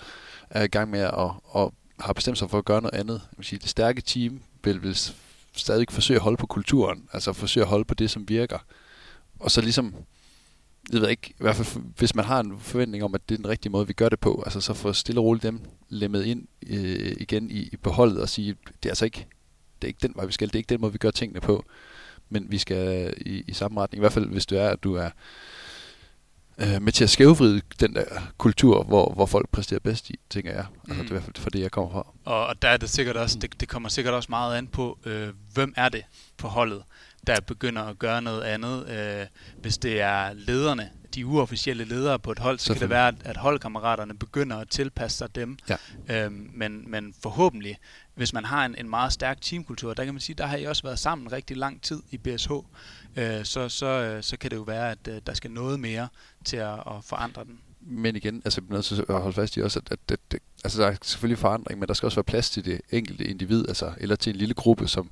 [0.50, 3.14] er i gang med at, og, og har bestemt sig for at gøre noget andet.
[3.14, 4.98] Jeg vil sige, det stærke team vil, vil
[5.56, 8.58] stadig forsøge at holde på kulturen, altså forsøge at holde på det, som virker.
[9.44, 9.94] Og så ligesom,
[10.92, 13.38] jeg ved ikke, i hvert fald hvis man har en forventning om, at det er
[13.38, 16.24] den rigtige måde, vi gør det på, altså så få stille og roligt dem lemmet
[16.24, 19.26] ind øh, igen i, i beholdet og sige, det er altså ikke,
[19.82, 21.40] det er ikke den vej, vi skal, det er ikke den måde, vi gør tingene
[21.40, 21.64] på,
[22.28, 24.94] men vi skal i, i samme retning, i hvert fald hvis du er, at du
[24.94, 25.10] er
[26.58, 28.04] øh, med til at skævvride den der
[28.38, 30.66] kultur, hvor, hvor folk præsterer bedst i, tænker jeg.
[30.88, 30.94] Altså, Mm.
[30.94, 32.06] det er i hvert fald for det, jeg kommer fra.
[32.24, 34.98] Og, og der er det sikkert også, det, det kommer sikkert også meget an på,
[35.04, 36.02] øh, hvem er det
[36.36, 36.82] på holdet,
[37.26, 38.88] der begynder at gøre noget andet.
[38.88, 39.26] Øh,
[39.60, 43.14] hvis det er lederne, de uofficielle ledere på et hold, så kan det være, at,
[43.24, 45.58] at holdkammeraterne begynder at tilpasse sig dem.
[45.68, 45.76] Ja.
[46.08, 47.78] Øhm, men, men forhåbentlig,
[48.14, 50.64] hvis man har en, en meget stærk teamkultur, der kan man sige, der har I
[50.64, 52.52] også været sammen rigtig lang tid i BSH,
[53.16, 56.08] øh, så, så, øh, så kan det jo være, at øh, der skal noget mere
[56.44, 57.60] til at, at forandre den.
[57.86, 60.88] Men igen, altså til at holde fast i også, at, at, at, at altså, der
[60.88, 64.16] er selvfølgelig forandring, men der skal også være plads til det enkelte individ, altså, eller
[64.16, 65.10] til en lille gruppe, som,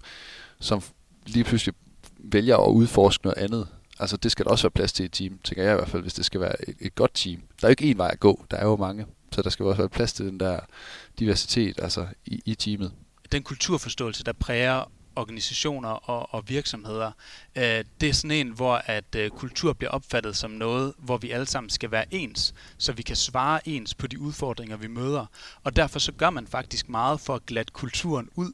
[0.61, 0.83] som
[1.27, 1.75] lige pludselig
[2.25, 3.69] vælger at udforske noget andet.
[3.99, 5.89] Altså det skal der også være plads til i et team, tænker jeg i hvert
[5.89, 7.41] fald, hvis det skal være et, et godt team.
[7.61, 9.07] Der er jo ikke én vej at gå, der er jo mange.
[9.33, 10.61] Så der skal også være plads til den der
[11.19, 12.93] diversitet altså i, i teamet.
[13.33, 14.85] den kulturforståelse, der præger
[15.17, 17.11] organisationer og, og virksomheder,
[17.57, 21.31] øh, det er sådan en, hvor at øh, kultur bliver opfattet som noget, hvor vi
[21.31, 25.27] alle sammen skal være ens, så vi kan svare ens på de udfordringer, vi møder.
[25.65, 28.53] Og derfor så gør man faktisk meget for at glatte kulturen ud,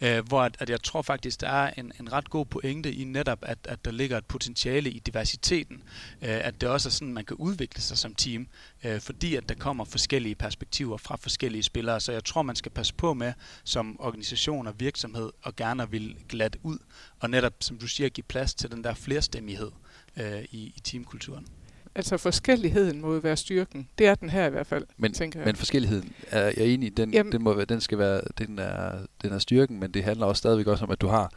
[0.00, 3.04] øh, hvor at, at jeg tror faktisk, der er en, en ret god pointe i
[3.04, 5.82] netop, at, at der ligger et potentiale i diversiteten,
[6.22, 8.48] øh, at det også er sådan, man kan udvikle sig som team,
[8.84, 12.00] øh, fordi at der kommer forskellige perspektiver fra forskellige spillere.
[12.00, 13.32] Så jeg tror, man skal passe på med
[13.64, 16.78] som organisation og virksomhed og gerne vil glat ud,
[17.20, 19.70] og netop, som du siger, give plads til den der flerstemmighed
[20.16, 21.46] øh, i, i teamkulturen.
[21.94, 23.88] Altså forskelligheden må jo være styrken.
[23.98, 25.46] Det er den her i hvert fald, Men, tænker jeg.
[25.46, 28.58] men forskelligheden er jeg enig i, den, Jamen- den, må være, den skal være, den
[28.58, 31.32] er, den er styrken, men det handler også stadigvæk også om, at du har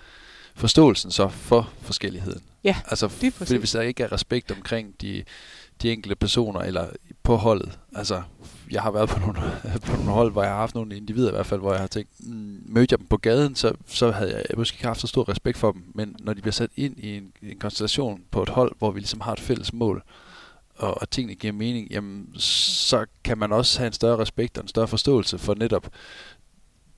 [0.55, 2.41] forståelsen så for forskelligheden.
[2.63, 3.57] Ja, altså, lige fordi præcis.
[3.57, 5.23] hvis der ikke er respekt omkring de,
[5.81, 6.87] de enkelte personer eller
[7.23, 8.21] på holdet, altså
[8.71, 9.39] jeg har været på nogle,
[9.85, 11.87] på nogle hold, hvor jeg har haft nogle individer i hvert fald, hvor jeg har
[11.87, 15.07] tænkt, mm, mødte jeg dem på gaden, så, så havde jeg måske ikke haft så
[15.07, 18.43] stor respekt for dem, men når de bliver sat ind i en, en konstellation på
[18.43, 20.03] et hold, hvor vi ligesom har et fælles mål,
[20.83, 24.63] og, og tingene giver mening, jamen, så kan man også have en større respekt og
[24.63, 25.89] en større forståelse for netop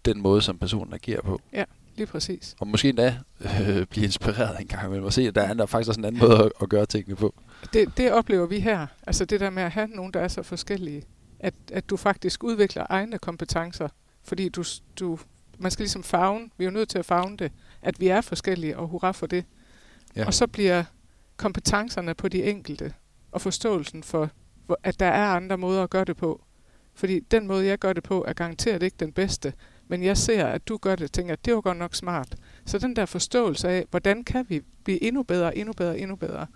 [0.06, 1.42] den måde, som personen agerer på.
[1.96, 2.56] Lige præcis.
[2.60, 5.66] Og måske endda øh, blive inspireret en gang imellem og se, at der er der
[5.66, 7.34] faktisk også en anden måde at, at gøre tingene på.
[7.74, 8.88] Det, det oplever vi her.
[9.08, 11.04] Altså det der med at have nogen, der er så forskellige.
[11.40, 13.88] At, at du faktisk udvikler egne kompetencer.
[14.24, 14.64] Fordi du,
[15.00, 15.20] du,
[15.58, 18.22] man skal ligesom fagne, vi er jo nødt til at fagne det, at vi er
[18.22, 19.46] forskellige, og hurra for det.
[20.16, 20.26] Ja.
[20.26, 20.84] Og så bliver
[21.38, 22.94] kompetencerne på de enkelte,
[23.36, 24.30] og forståelsen for,
[24.84, 26.42] at der er andre måder at gøre det på.
[26.94, 29.54] Fordi den måde, jeg gør det på, er garanteret ikke den bedste.
[29.88, 32.36] Men jeg ser, at du gør det, og tænker, at det var godt nok smart.
[32.66, 36.48] Så den der forståelse af, hvordan kan vi blive endnu bedre, endnu bedre, endnu bedre.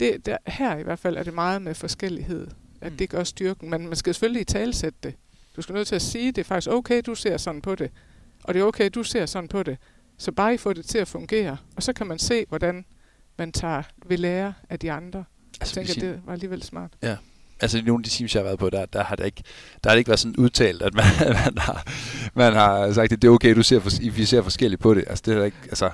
[0.00, 2.46] Det, der, her i hvert fald er det meget med forskellighed,
[2.80, 2.98] at Mm.
[2.98, 3.70] det gør styrken.
[3.70, 5.14] Men man skal selvfølgelig i talsætte det.
[5.56, 7.90] Du skal nødt til at sige, det er faktisk okay, du ser sådan på det.
[8.44, 9.78] Og det er okay, du ser sådan på det.
[10.18, 11.56] Så bare I får det til at fungere.
[11.76, 12.84] Og så kan man se, hvordan
[13.38, 15.24] man tager ved lære af de andre.
[15.54, 16.90] Jeg Altså, tænker, vi siger- det var alligevel smart.
[17.60, 19.42] altså i nogle af de teams, jeg har været på, der, der, har, det ikke,
[19.84, 21.04] der har det ikke været sådan udtalt, at man,
[21.44, 21.82] man, har,
[22.34, 25.04] man har sagt, at det er okay, du ser, vi ser forskelligt på det.
[25.06, 25.90] Altså, det er ikke, altså,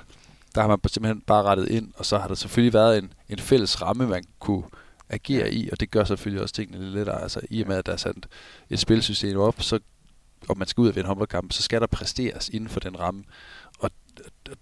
[0.55, 3.39] der har man simpelthen bare rettet ind, og så har der selvfølgelig været en, en
[3.39, 4.63] fælles ramme, man kunne
[5.09, 7.23] agere i, og det gør selvfølgelig også tingene lidt lettere.
[7.23, 8.15] Altså, i og med, at der er sat
[8.71, 9.79] et spilsystem op, så,
[10.49, 13.25] og man skal ud og vinde håndboldkamp, så skal der præsteres inden for den ramme.
[13.79, 13.91] Og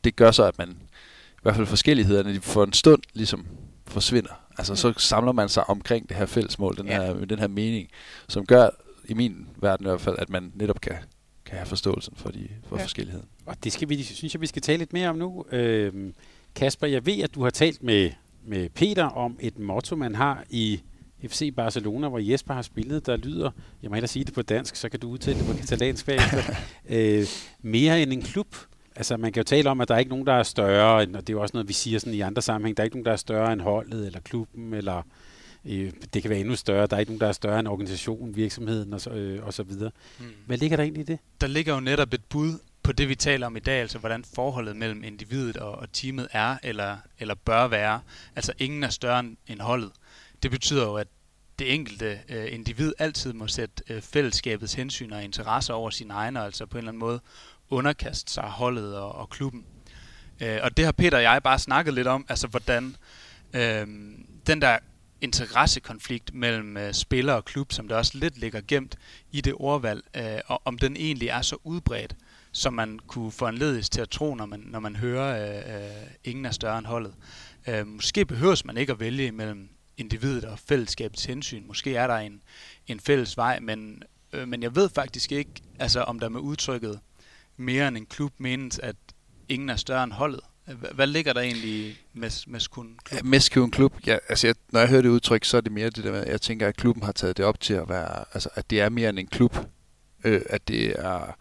[0.04, 3.46] det gør så, at man, i hvert fald forskellighederne, de for en stund ligesom
[3.86, 4.30] forsvinder.
[4.58, 7.02] Altså, så samler man sig omkring det her fælles mål, den, Ja.
[7.04, 7.88] her, den her mening,
[8.28, 8.68] som gør,
[9.08, 10.96] i min verden i hvert fald, at man netop kan,
[11.44, 12.80] kan have forståelsen for, de, for Ja.
[12.80, 12.84] ja.
[12.84, 13.26] forskelligheden.
[13.46, 15.44] Og det skal vi, synes jeg, vi skal tale lidt mere om nu.
[15.52, 16.14] Øhm,
[16.54, 18.10] Kasper, jeg ved, at du har talt med,
[18.46, 20.80] med Peter om et motto, man har i
[21.28, 23.50] FC Barcelona, hvor Jesper har spillet, der lyder,
[23.82, 26.54] jeg må hellere sige det på dansk, så kan du udtale det på katalansk bagefter,
[26.88, 27.26] øh,
[27.62, 28.56] mere end en klub.
[28.98, 31.16] Altså man kan jo tale om, at der er ikke nogen, der er større, end,
[31.16, 32.96] og det er jo også noget, vi siger sådan i andre sammenhæng, der er ikke
[32.96, 35.02] nogen, der er større end holdet, eller klubben, eller
[35.64, 38.36] øh, det kan være endnu større, der er ikke nogen, der er større end organisationen,
[38.36, 39.90] virksomheden og så, øh, og så videre.
[40.18, 40.24] Mm.
[40.46, 41.18] Hvad ligger der egentlig i det?
[41.40, 44.24] der ligger jo netop et bud på det, vi taler om i dag, altså hvordan
[44.34, 48.00] forholdet mellem individet og, og teamet er, eller, eller bør være.
[48.36, 49.90] Altså ingen er større end- holdet.
[50.42, 51.08] Det betyder jo, at
[51.58, 56.44] det enkelte øh, individ altid må sætte øh, fællesskabets hensyn og interesser over sine egne,
[56.44, 57.20] altså på en eller anden måde
[57.70, 59.64] underkaste sig holdet og, og klubben.
[60.40, 62.96] Øh, og det har Peter og jeg bare snakket lidt om, altså hvordan
[63.52, 63.86] øh,
[64.46, 64.78] den der
[65.20, 68.96] interessekonflikt mellem øh, spiller og klub, som der også lidt ligger gemt
[69.32, 72.16] i det ordvalg, øh, og om den egentlig er så udbredt,
[72.52, 76.44] som man kunne foranledes til at tro, når man, når man hører, øh, øh, ingen
[76.44, 77.14] er større end holdet.
[77.68, 81.66] Øh, måske behøves man ikke at vælge mellem individet og fællesskabets hensyn.
[81.66, 82.42] Måske er der en,
[82.86, 84.02] en fælles vej, men,
[84.32, 87.00] øh, men jeg ved faktisk ikke, altså om der med udtrykket
[87.58, 88.96] mere end en klub menes, at
[89.48, 90.40] ingen er større end holdet.
[90.94, 93.24] Hvad, ligger der egentlig med Meskun Klub?
[93.24, 96.04] Meskun Klub, ja, altså jeg, når jeg hører det udtryk, så er det mere det
[96.04, 98.48] der med, at jeg tænker, at klubben har taget det op til at være, altså
[98.54, 99.56] at det er mere end en klub.
[100.24, 101.36] Øh, at det er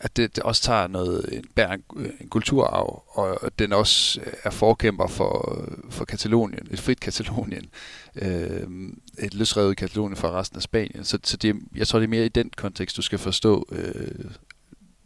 [0.00, 1.82] at det, det også tager noget, en, bærer en,
[2.20, 7.70] en kulturarv, og den også øh, er forkæmper for, for Katalonien, et frit Katalonien,
[8.16, 8.62] øh,
[9.18, 11.04] et løsrevet Katalonien fra resten af Spanien.
[11.04, 14.24] Så, så det, jeg tror, det er mere i den kontekst, du skal forstå øh,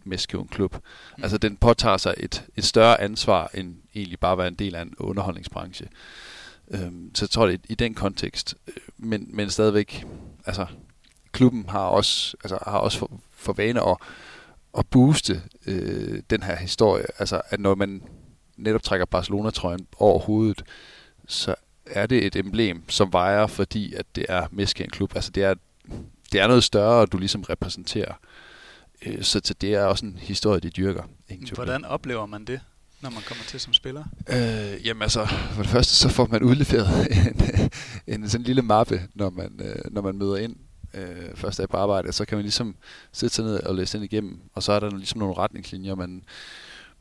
[0.04, 0.74] Meskiven Klub.
[0.74, 1.22] Mm.
[1.22, 4.74] Altså, den påtager sig et, et større ansvar, end egentlig bare at være en del
[4.74, 5.88] af en underholdningsbranche.
[6.70, 8.54] Øhm, så jeg tror, det i den kontekst.
[8.66, 10.04] Øh, men, men stadigvæk,
[10.46, 10.66] altså,
[11.32, 13.96] klubben har også, altså, har også for, for vane at
[14.78, 17.04] at booste øh, den her historie.
[17.18, 18.02] Altså, at når man
[18.56, 20.64] netop trækker Barcelona-trøjen over hovedet,
[21.28, 21.54] så
[21.86, 25.14] er det et emblem, som vejer, fordi at det er Messi klub.
[25.14, 25.54] Altså, det er,
[26.32, 28.14] det er noget større, du ligesom repræsenterer.
[29.06, 31.02] Øh, så, så det er også en historie, de dyrker.
[31.28, 32.60] Ingen Hvordan oplever man det?
[33.02, 34.04] når man kommer til som spiller?
[34.28, 37.08] Øh, jamen altså, for det første så får man udleveret
[38.06, 40.56] en, en sådan lille mappe, når man, øh, når man møder ind
[40.94, 42.76] øh, første dag på arbejde, så kan man ligesom
[43.12, 46.24] sætte sig ned og læse den igennem, og så er der ligesom nogle retningslinjer, man,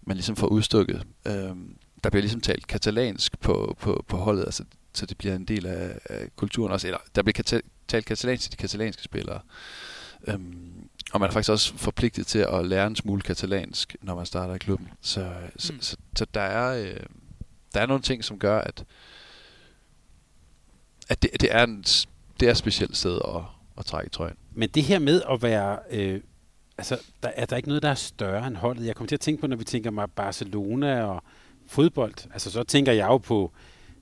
[0.02, 1.04] man ligesom får udstukket.
[1.28, 1.56] Øh,
[2.04, 5.66] der bliver ligesom talt katalansk på, på, på holdet, altså, så det bliver en del
[5.66, 6.88] af, af kulturen også.
[6.88, 9.40] Eller der bliver kata- talt katalansk til de katalanske spillere.
[10.28, 14.26] Øhm, og man er faktisk også forpligtet til at lære en smule katalansk, når man
[14.26, 14.90] starter i klubben.
[15.02, 15.60] Så, mm.
[15.60, 17.00] så, så, så der, er, øh,
[17.74, 18.86] der er nogle ting, som gør, at,
[21.10, 21.82] at det, det, er en,
[22.40, 23.42] det er et specielt sted at,
[23.78, 24.36] at trække trøjen.
[24.54, 25.80] Men det her med at være...
[25.92, 26.22] Øh,
[26.78, 28.86] altså, der er der ikke noget, der er større end holdet.
[28.86, 31.24] Jeg kommer til at tænke på, når vi tænker mig Barcelona og
[31.68, 32.14] fodbold.
[32.34, 33.52] Altså, så tænker jeg jo på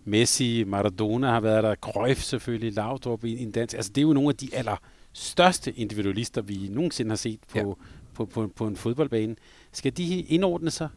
[0.06, 3.76] Messi, Maradona har været der, Cruyff selvfølgelig, Laudrup i en dansk.
[3.76, 4.78] Altså, det er jo nogle af de aller
[5.14, 7.64] største individualister, vi nogensinde har set på, ja.
[7.64, 7.78] på,
[8.14, 9.36] på, på, på en fodboldbane.
[9.72, 10.90] Skal de indordne sig?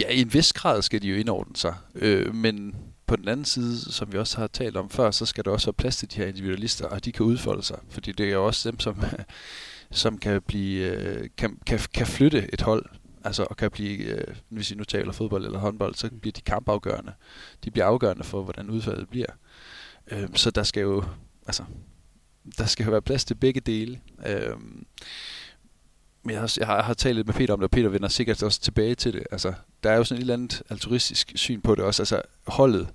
[0.00, 1.74] Ja, i en vis grad skal de jo indordne sig.
[1.94, 2.74] Øh, men
[3.06, 5.66] på den anden side, som vi også har talt om før, så skal der også
[5.66, 7.78] være plads til de her individualister, og de kan udfolde sig.
[7.88, 9.02] Fordi det er jo også dem, som,
[9.90, 12.86] som kan, blive, øh, kan, kan, kan flytte et hold.
[13.24, 16.40] Altså, og kan blive, øh, hvis vi nu taler fodbold eller håndbold, så bliver de
[16.40, 17.12] kampafgørende.
[17.64, 19.30] De bliver afgørende for, hvordan udfaldet bliver.
[20.10, 21.04] Øh, så der skal jo,
[21.46, 21.62] altså,
[22.58, 24.00] der skal jo være plads til begge dele.
[24.26, 24.56] Øh,
[26.22, 28.08] men jeg har, jeg har, har talt lidt med Peter om det, og Peter vender
[28.08, 29.22] sikkert også tilbage til det.
[29.30, 32.02] Altså, der er jo sådan et eller andet altruistisk syn på det også.
[32.02, 32.88] Altså, holdet,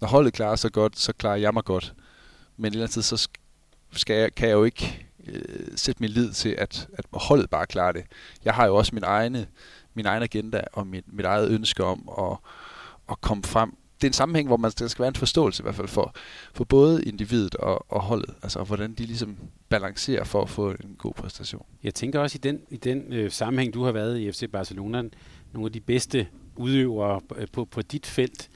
[0.00, 1.94] når holdet klarer sig godt, så klarer jeg mig godt.
[2.56, 3.28] Men et eller andet tid, så
[3.92, 7.66] skal jeg, kan jeg jo ikke øh, sætte min lid til, at, at holdet bare
[7.66, 8.04] klarer det.
[8.44, 9.46] Jeg har jo også min egne,
[9.94, 12.36] min egen agenda og mit, mit eget ønske om at,
[13.10, 15.74] at komme frem det er en sammenhæng, hvor man, skal være en forståelse i hvert
[15.74, 16.14] fald for,
[16.54, 19.36] for både individet og, og holdet, altså hvordan de ligesom
[19.68, 21.66] balancerer for at få en god præstation.
[21.82, 25.02] Jeg tænker også i den, i den øh, sammenhæng, du har været i FC Barcelona,
[25.52, 28.50] nogle af de bedste udøvere øh, på, på dit felt,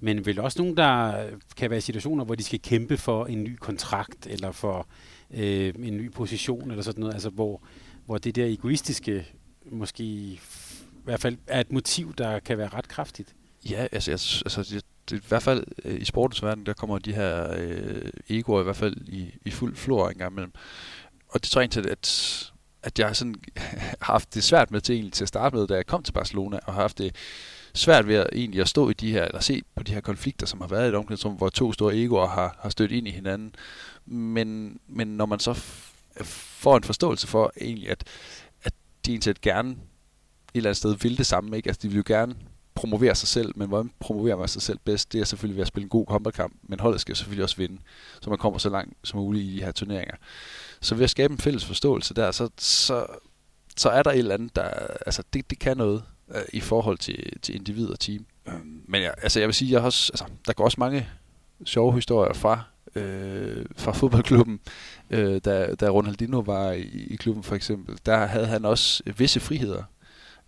[0.00, 3.26] men vel også nogen, der øh, kan være i situationer, hvor de skal kæmpe for
[3.26, 4.86] en ny kontrakt, eller for
[5.30, 7.62] øh, en ny position, eller sådan noget, altså hvor,
[8.06, 9.26] hvor det der egoistiske
[9.70, 10.40] måske i
[11.04, 13.34] hvert fald er et motiv, der kan være ret kraftigt.
[13.70, 16.98] Ja, altså, jeg, altså det, det, i hvert fald øh, i sportens verden, der kommer
[16.98, 20.52] de her øh, egoer i hvert fald i, i fuld flor en gang imellem.
[21.28, 24.94] Og det tror jeg egentlig, at, at jeg sådan, har haft det svært med til,
[24.94, 27.16] egentlig, til at starte med, da jeg kom til Barcelona, og har haft det
[27.74, 30.46] svært ved at, egentlig at stå i de her, eller se på de her konflikter,
[30.46, 33.10] som har været i et omklædningsrum, hvor to store egoer har, har stødt ind i
[33.10, 33.54] hinanden.
[34.06, 35.50] Men, men når man så
[36.20, 38.04] øh, får en forståelse for egentlig, at,
[38.62, 38.72] at
[39.06, 39.76] de egentlig gerne et
[40.54, 41.68] eller andet sted vil det samme, ikke?
[41.68, 42.34] Altså, de vil jo gerne
[42.74, 45.12] promovere sig selv, men hvordan promoverer man sig selv bedst?
[45.12, 47.78] Det er selvfølgelig ved at spille en god håndboldkamp, men holdet skal selvfølgelig også vinde,
[48.20, 50.14] så man kommer så langt som muligt i de her turneringer.
[50.80, 53.06] Så ved at skabe en fælles forståelse der, så, så,
[53.76, 54.68] så er der et eller andet, der,
[55.06, 56.02] altså det, det kan noget
[56.34, 58.26] øh, i forhold til, til individ og team.
[58.48, 61.08] Øhm, men jeg, altså jeg vil sige, jeg har også, altså, der går også mange
[61.64, 62.62] sjove historier fra
[62.94, 64.60] øh, fra fodboldklubben,
[65.10, 69.40] øh, da, da Ronaldinho var i, i klubben for eksempel, der havde han også visse
[69.40, 69.82] friheder.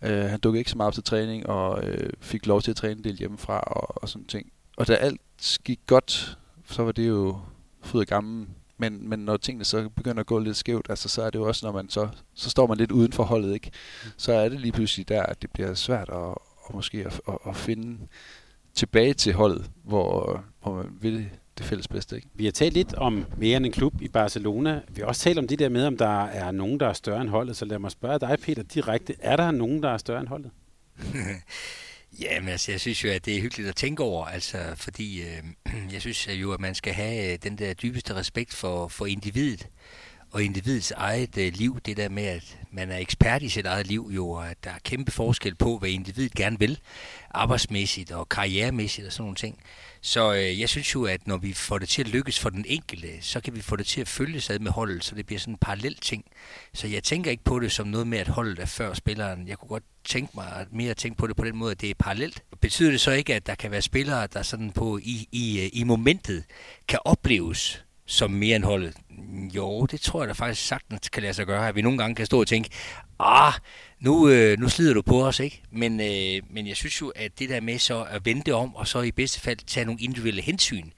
[0.01, 2.77] Øh, han dukkede ikke så meget op til træning, og øh, fik lov til at
[2.77, 4.51] træne en del hjemmefra og, og sådan ting.
[4.77, 5.21] Og da alt
[5.63, 7.39] gik godt, så var det jo
[7.81, 8.47] fryd og gammel.
[8.77, 11.47] Men, men når tingene så begynder at gå lidt skævt, altså så er det jo
[11.47, 13.71] også, når man så, så står man lidt uden for holdet, ikke?
[14.17, 16.35] Så er det lige pludselig der, at det bliver svært at,
[16.69, 18.07] at måske at, at, at finde
[18.73, 22.15] tilbage til holdet, hvor, hvor man vil det fælles bedste.
[22.15, 22.27] Ikke?
[22.33, 24.81] Vi har talt lidt om mere end en klub i Barcelona.
[24.89, 27.21] Vi har også talt om det der med, om der er nogen, der er større
[27.21, 27.57] end holdet.
[27.57, 29.15] Så lad mig spørge dig, Peter, direkte.
[29.19, 30.51] Er der nogen, der er større end holdet?
[32.19, 35.21] Ja, men altså, jeg synes jo, at det er hyggeligt at tænke over, altså, fordi
[35.21, 35.43] øh,
[35.93, 39.67] jeg synes jo, at man skal have øh, den der dybeste respekt for, for individet
[40.31, 41.79] og individets eget øh, liv.
[41.85, 44.69] Det der med, at man er ekspert i sit eget liv, jo, og at der
[44.69, 46.79] er kæmpe forskel på, hvad individet gerne vil,
[47.31, 49.59] arbejdsmæssigt og karrieremæssigt og sådan nogle ting.
[50.05, 52.65] Så øh, jeg synes jo, at når vi får det til at lykkes for den
[52.67, 55.39] enkelte, så kan vi få det til at følges ad med holdet, så det bliver
[55.39, 56.25] sådan en parallel ting.
[56.73, 59.47] Så jeg tænker ikke på det som noget med, at holdet er før spilleren.
[59.47, 61.81] Jeg kunne godt tænke mig at mere at tænke på det på den måde, at
[61.81, 62.43] det er parallelt.
[62.61, 65.69] Betyder det så ikke, at der kan være spillere, der sådan på i, i, øh,
[65.73, 66.43] i momentet
[66.87, 68.93] kan opleves som mere end holdet?
[69.55, 72.15] Jo, det tror jeg da faktisk sagtens kan lade sig gøre, at vi nogle gange
[72.15, 72.69] kan stå og tænke,
[73.19, 73.53] ah,
[74.05, 75.61] nu, øh, nu slider du på os, ikke?
[75.71, 78.87] Men, øh, men jeg synes jo, at det der med så at vente om, og
[78.87, 80.89] så i bedste fald tage nogle individuelle hensyn,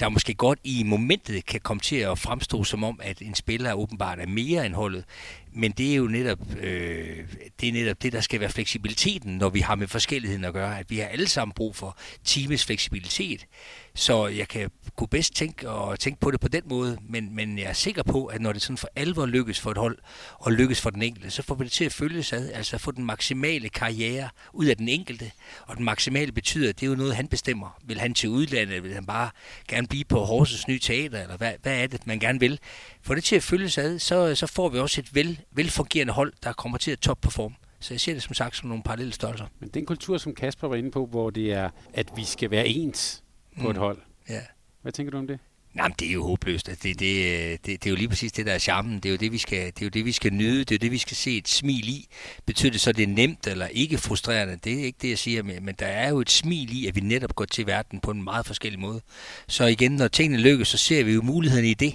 [0.00, 3.72] der måske godt i momentet kan komme til at fremstå som om, at en spiller
[3.72, 5.04] åbenbart er mere end holdet.
[5.52, 7.18] Men det er jo netop, øh,
[7.60, 10.78] det, er netop det, der skal være fleksibiliteten, når vi har med forskelligheden at gøre.
[10.78, 13.46] At vi har alle sammen brug for teamets fleksibilitet.
[13.94, 17.58] Så jeg kan kunne bedst tænke, og tænke på det på den måde, men, men
[17.58, 19.98] jeg er sikker på, at når det sådan for alvor lykkes for et hold,
[20.34, 22.90] og lykkes for den enkelte, så får vi det til at følges ad, altså få
[22.90, 25.30] den maksimale karriere ud af den enkelte.
[25.66, 27.78] Og den maksimale betyder, at det er jo noget, han bestemmer.
[27.84, 29.30] Vil han til udlandet, vil han bare
[29.68, 32.58] gerne blive på Horsens nye teater, eller hvad, hvad er det, man gerne vil?
[33.02, 36.32] Får det til at følges ad, så, så får vi også et vel, velfungerende hold,
[36.42, 37.54] der kommer til at top-performe.
[37.80, 39.46] Så jeg ser det som sagt som nogle parallelle størrelser.
[39.60, 42.68] Men den kultur, som Kasper var inde på, hvor det er, at vi skal være
[42.68, 43.21] ens
[43.56, 43.70] på mm.
[43.70, 43.98] et hold.
[44.28, 44.40] Ja.
[44.82, 45.38] Hvad tænker du om det?
[45.74, 46.66] Nej, men det er jo håbløst.
[46.66, 48.94] Det, det, det, det er jo lige præcis det, der er charmen.
[48.94, 50.58] Det er jo det, vi skal, det er jo det, vi skal nyde.
[50.58, 52.08] Det er jo det, vi skal se et smil i.
[52.46, 54.58] Betyder det så, at det er nemt eller ikke frustrerende?
[54.64, 55.42] Det er ikke det, jeg siger.
[55.42, 58.22] Men der er jo et smil i, at vi netop går til verden på en
[58.22, 59.00] meget forskellig måde.
[59.48, 61.94] Så igen, når tingene lykkes, så ser vi jo mulighederne i det.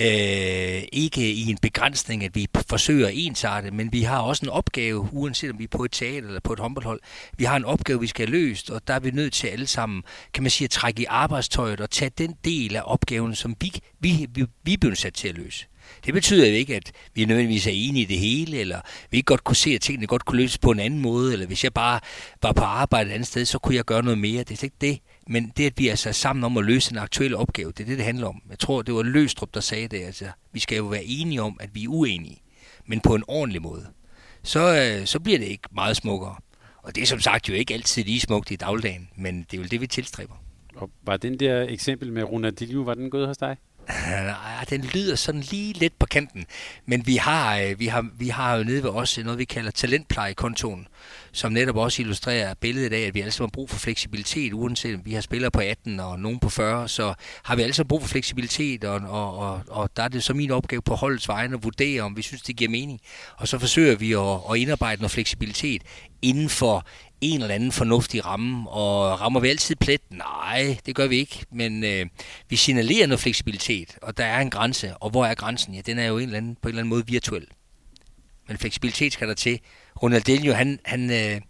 [0.00, 5.08] Øh, ikke i en begrænsning, at vi forsøger ensarte, men vi har også en opgave,
[5.12, 7.00] uanset om vi er på et teater eller på et håndboldhold.
[7.38, 9.66] Vi har en opgave, vi skal have løst, og der er vi nødt til alle
[9.66, 10.02] sammen,
[10.32, 13.72] kan man sige, at trække i arbejdstøjet og tage den del af opgaven, som vi,
[14.00, 15.66] vi, vi, vi er blevet sat til at løse.
[16.06, 18.80] Det betyder jo ikke, at vi nødvendigvis er enige i det hele, eller
[19.10, 21.46] vi ikke godt kunne se, at tingene godt kunne løses på en anden måde, eller
[21.46, 22.00] hvis jeg bare
[22.42, 24.44] var på arbejde et andet sted, så kunne jeg gøre noget mere.
[24.44, 24.98] Det er ikke det.
[25.26, 27.84] Men det, at vi er sat sammen om at løse en aktuel opgave, det er
[27.84, 28.42] det, det handler om.
[28.50, 30.02] Jeg tror, det var Løstrup, der sagde det.
[30.02, 32.42] Altså, vi skal jo være enige om, at vi er uenige,
[32.86, 33.86] men på en ordentlig måde.
[34.42, 36.36] Så, øh, så bliver det ikke meget smukkere.
[36.82, 39.62] Og det er som sagt jo ikke altid lige smukt i dagligdagen, men det er
[39.62, 40.34] jo det, vi tilstræber.
[40.76, 43.56] Og var den der eksempel med Ronaldinho, var den gået hos dig?
[43.88, 46.44] Ah, den lyder sådan lige lidt på kanten.
[46.86, 49.44] Men vi har, øh, vi har, vi har jo nede ved os øh, noget, vi
[49.44, 50.88] kalder talentplejekontoen,
[51.32, 54.94] som netop også illustrerer billedet af, at vi alle sammen har brug for fleksibilitet, uanset
[54.94, 57.88] om vi har spillere på 18 og nogen på 40, så har vi alle sammen
[57.88, 61.28] brug for fleksibilitet, og, og, og, og der er det så min opgave på holdets
[61.28, 63.00] vegne at vurdere, om vi synes, det giver mening.
[63.36, 64.20] Og så forsøger vi at,
[64.50, 65.82] at indarbejde noget fleksibilitet
[66.22, 66.86] inden for
[67.32, 70.00] en eller anden fornuftig ramme, og rammer vi altid plet?
[70.10, 72.06] Nej, det gør vi ikke, men øh,
[72.48, 75.74] vi signalerer noget fleksibilitet, og der er en grænse, og hvor er grænsen?
[75.74, 77.46] Ja, den er jo en eller anden, på en eller anden måde virtuel.
[78.48, 79.60] Men fleksibilitet skal der til.
[80.02, 81.40] Ronaldinho, han, han, øh,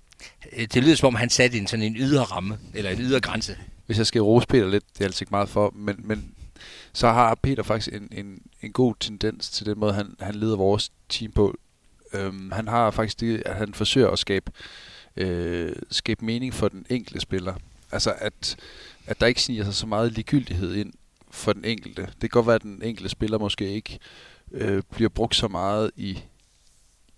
[0.52, 3.20] øh det lyder som om, han satte en sådan en ydre ramme, eller en ydre
[3.20, 3.58] grænse.
[3.86, 6.34] Hvis jeg skal rose Peter lidt, det er altså ikke meget for, men, men
[6.92, 10.56] så har Peter faktisk en, en, en god tendens til den måde, han, han leder
[10.56, 11.54] vores team på.
[12.12, 16.68] Øhm, han har faktisk det, at han forsøger at skabe øh, Øh, skabe mening for
[16.68, 17.54] den enkelte spiller.
[17.92, 18.56] Altså at,
[19.06, 20.92] at der ikke sniger sig så meget ligegyldighed ind
[21.30, 22.02] for den enkelte.
[22.02, 23.98] Det kan godt være, at den enkelte spiller måske ikke
[24.52, 26.18] øh, bliver brugt så meget i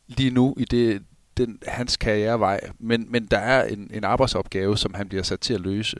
[0.06, 1.02] lige nu i det,
[1.36, 5.54] den, hans karrierevej, men, men der er en, en arbejdsopgave, som han bliver sat til
[5.54, 5.96] at løse.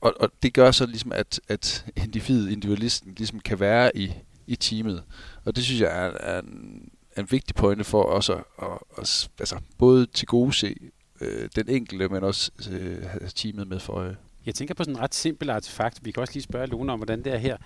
[0.00, 4.12] Og, og det gør så ligesom, at, at individet, individualisten, ligesom kan være i,
[4.46, 5.02] i teamet.
[5.44, 8.68] Og det synes jeg er, er, en, er en vigtig pointe for os at, at,
[8.98, 10.76] at altså, både til gode se
[11.20, 14.16] øh, den enkelte, men også øh, have teamet med for øje.
[14.46, 15.98] Jeg tænker på sådan en ret simpel artefakt.
[16.02, 17.56] Vi kan også lige spørge Lone om, hvordan det er her.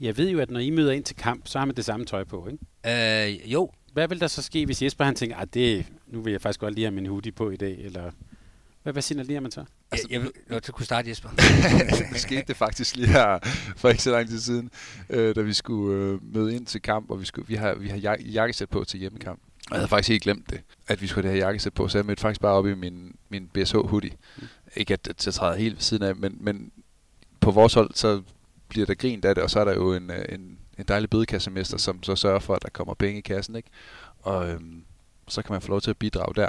[0.00, 2.06] Jeg ved jo, at når I møder ind til kamp, så har man det samme
[2.06, 3.32] tøj på, ikke?
[3.32, 3.70] Øh, jo.
[3.92, 6.60] Hvad vil der så ske, hvis Jesper han tænker, at det, nu vil jeg faktisk
[6.60, 8.10] godt lige have min hoodie på i dag, eller
[8.82, 9.64] hvad, hvad signalerer man så?
[9.90, 11.28] Altså, jeg, jeg vil, du kunne starte, Jesper.
[12.12, 13.38] det skete det faktisk lige her
[13.76, 14.70] for ikke så lang tid siden,
[15.10, 17.88] øh, da vi skulle øh, møde ind til kamp, og vi, skulle, vi har, vi
[17.88, 19.40] har jakkesæt på til hjemmekamp.
[19.70, 21.88] Og jeg havde faktisk helt glemt det, at vi skulle have det her jakkesæt på,
[21.88, 24.12] så jeg mødte faktisk bare op i min, min BSH hoodie.
[24.36, 24.48] Mm.
[24.76, 26.72] Ikke at, at jeg træder helt ved siden af, men, men
[27.40, 28.22] på vores hold, så
[28.68, 31.10] bliver der grint af det, og så er der jo en, øh, en, en dejlig
[31.10, 33.68] bødekassemester, som så sørger for, at der kommer penge i kassen, ikke?
[34.18, 34.84] Og øhm,
[35.28, 36.48] så kan man få lov til at bidrage der.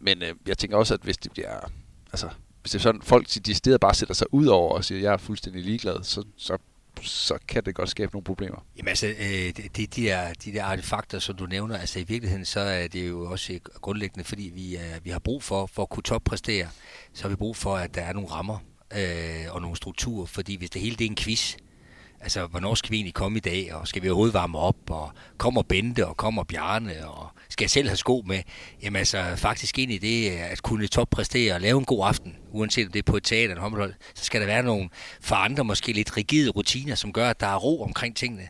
[0.00, 1.70] Men øh, jeg tænker også, at hvis det bliver,
[2.12, 2.28] altså,
[2.62, 5.02] hvis det er sådan, folk de steder bare sætter sig ud over og siger, at
[5.04, 6.58] jeg er fuldstændig ligeglad, så, så
[7.02, 8.66] så kan det godt skabe nogle problemer.
[8.76, 12.44] Jamen altså, øh, de, de, der, de der artefakter, som du nævner, altså i virkeligheden,
[12.44, 15.82] så er det jo også øh, grundlæggende, fordi vi, er, vi har brug for, for
[15.82, 16.68] at kunne toppræstere,
[17.12, 18.58] så har vi brug for, at der er nogle rammer
[18.96, 21.56] øh, og nogle strukturer, fordi hvis det hele det er en quiz,
[22.20, 25.12] altså hvornår skal vi egentlig komme i dag, og skal vi overhovedet varme op, og
[25.36, 28.42] kommer Bente, og kommer Bjarne, og skal jeg selv have sko med?
[28.82, 32.86] Jamen altså, faktisk ind i det at kunne toppræstere og lave en god aften, uanset
[32.86, 34.88] om det er på et teater eller håndbold, så skal der være nogle
[35.20, 38.48] for andre måske lidt rigide rutiner, som gør, at der er ro omkring tingene.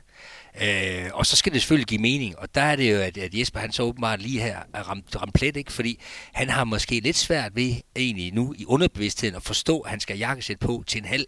[0.62, 3.34] Øh, og så skal det selvfølgelig give mening, og der er det jo, at, at
[3.34, 5.72] Jesper han så åbenbart lige her er ramt, ramt plet, ikke?
[5.72, 6.00] fordi
[6.32, 10.18] han har måske lidt svært ved egentlig nu i underbevidstheden at forstå, at han skal
[10.18, 11.24] jakkesæt på til en halv,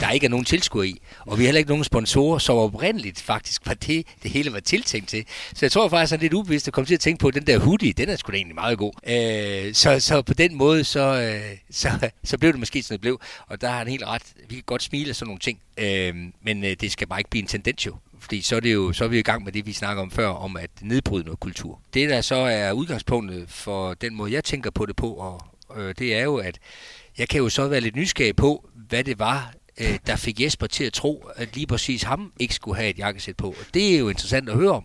[0.00, 1.00] der ikke er nogen tilskuer i.
[1.20, 4.60] Og vi har heller ikke nogen sponsorer, som oprindeligt faktisk var det, det hele var
[4.60, 5.24] tiltænkt til.
[5.54, 7.34] Så jeg tror faktisk, at han lidt ubevidst at komme til at tænke på, at
[7.34, 8.92] den der hoodie, den er sgu da egentlig meget god.
[9.06, 13.00] Øh, så, så på den måde, så, øh, så, så blev det måske sådan, det
[13.00, 13.20] blev.
[13.46, 14.22] Og der har han helt ret.
[14.48, 15.58] Vi kan godt smile af sådan nogle ting.
[15.78, 17.96] Øh, men øh, det skal bare ikke blive en tendens jo.
[18.24, 20.10] Fordi så er, det jo, så er vi i gang med det, vi snakker om
[20.10, 21.80] før, om at nedbryde noget kultur.
[21.94, 25.40] Det, der så er udgangspunktet for den måde, jeg tænker på det på, og,
[25.76, 26.58] øh, det er jo, at
[27.18, 30.66] jeg kan jo så være lidt nysgerrig på, hvad det var, øh, der fik Jesper
[30.66, 33.54] til at tro, at lige præcis ham ikke skulle have et jakkesæt på.
[33.74, 34.84] Det er jo interessant at høre om.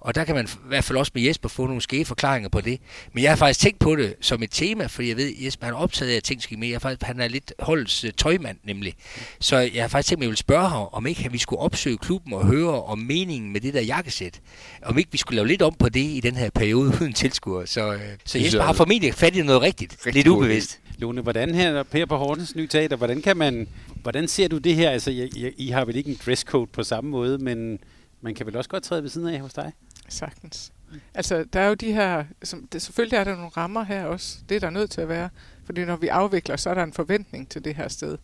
[0.00, 2.60] Og der kan man i hvert fald også med Jesper få nogle skæve forklaringer på
[2.60, 2.80] det.
[3.12, 5.66] Men jeg har faktisk tænkt på det som et tema, fordi jeg ved, at Jesper
[5.66, 6.68] han er optaget af, at ting skal med.
[6.68, 8.94] Jeg faktisk, han er lidt holdets uh, tøjmand nemlig.
[9.40, 11.60] Så jeg har faktisk tænkt mig, at jeg vil spørge ham, om ikke vi skulle
[11.60, 14.40] opsøge klubben og høre om meningen med det der jakkesæt.
[14.82, 17.64] Om ikke vi skulle lave lidt om på det i den her periode uden tilskuer.
[17.64, 19.92] Så, uh, så Jesper har formentlig fat i noget rigtigt.
[19.92, 20.80] Rigtig lidt ubevidst.
[20.98, 23.68] Lone, hvordan her, Per på Hortens nye teater, hvordan, kan man,
[24.02, 24.90] hvordan ser du det her?
[24.90, 27.78] Altså, I, I har vel ikke en dresscode på samme måde, men
[28.20, 29.72] man kan vel også godt træde ved siden af hos dig?
[30.08, 30.72] Sagtens.
[31.14, 32.24] Altså, der er jo de her...
[32.42, 34.38] Som, det, selvfølgelig er der nogle rammer her også.
[34.48, 35.30] Det er der nødt til at være.
[35.64, 38.18] Fordi når vi afvikler, så er der en forventning til det her sted.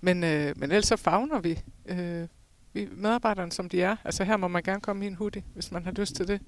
[0.00, 2.26] Men, øh, men ellers så fagner vi, øh,
[2.72, 3.96] vi medarbejderne, som de er.
[4.04, 6.40] Altså her må man gerne komme i en hoodie, hvis man har lyst til det.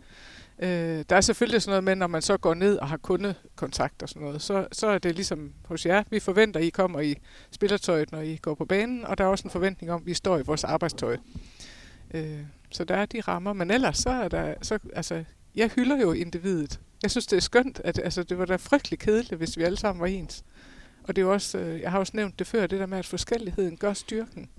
[0.59, 4.03] Øh, der er selvfølgelig sådan noget med, når man så går ned og har kundekontakt
[4.03, 6.03] og sådan noget, så, så er det ligesom hos jer.
[6.11, 7.17] Vi forventer, at I kommer i
[7.51, 10.15] spillertøjet, når I går på banen, og der er også en forventning om, at vi
[10.15, 11.17] står i vores arbejdstøj.
[12.15, 12.41] Øh,
[12.71, 16.13] så der er de rammer, men ellers så er der, så, altså, jeg hylder jo
[16.13, 16.81] individet.
[17.03, 19.77] Jeg synes, det er skønt, at altså, det var da frygtelig kedeligt, hvis vi alle
[19.77, 20.45] sammen var ens.
[21.03, 22.99] Og det er jo også, øh, jeg har også nævnt det før, det der med,
[22.99, 24.51] at forskelligheden gør styrken.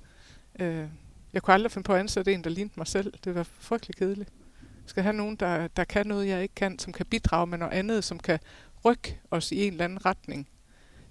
[0.60, 0.86] Øh,
[1.34, 3.14] jeg kunne aldrig finde på at ansætte en, der lignede mig selv.
[3.24, 4.30] Det var frygtelig kedeligt.
[4.62, 7.58] Jeg skal have nogen, der, der kan noget, jeg ikke kan, som kan bidrage med
[7.58, 8.40] noget andet, som kan
[8.86, 10.50] rykke os i en eller anden retning.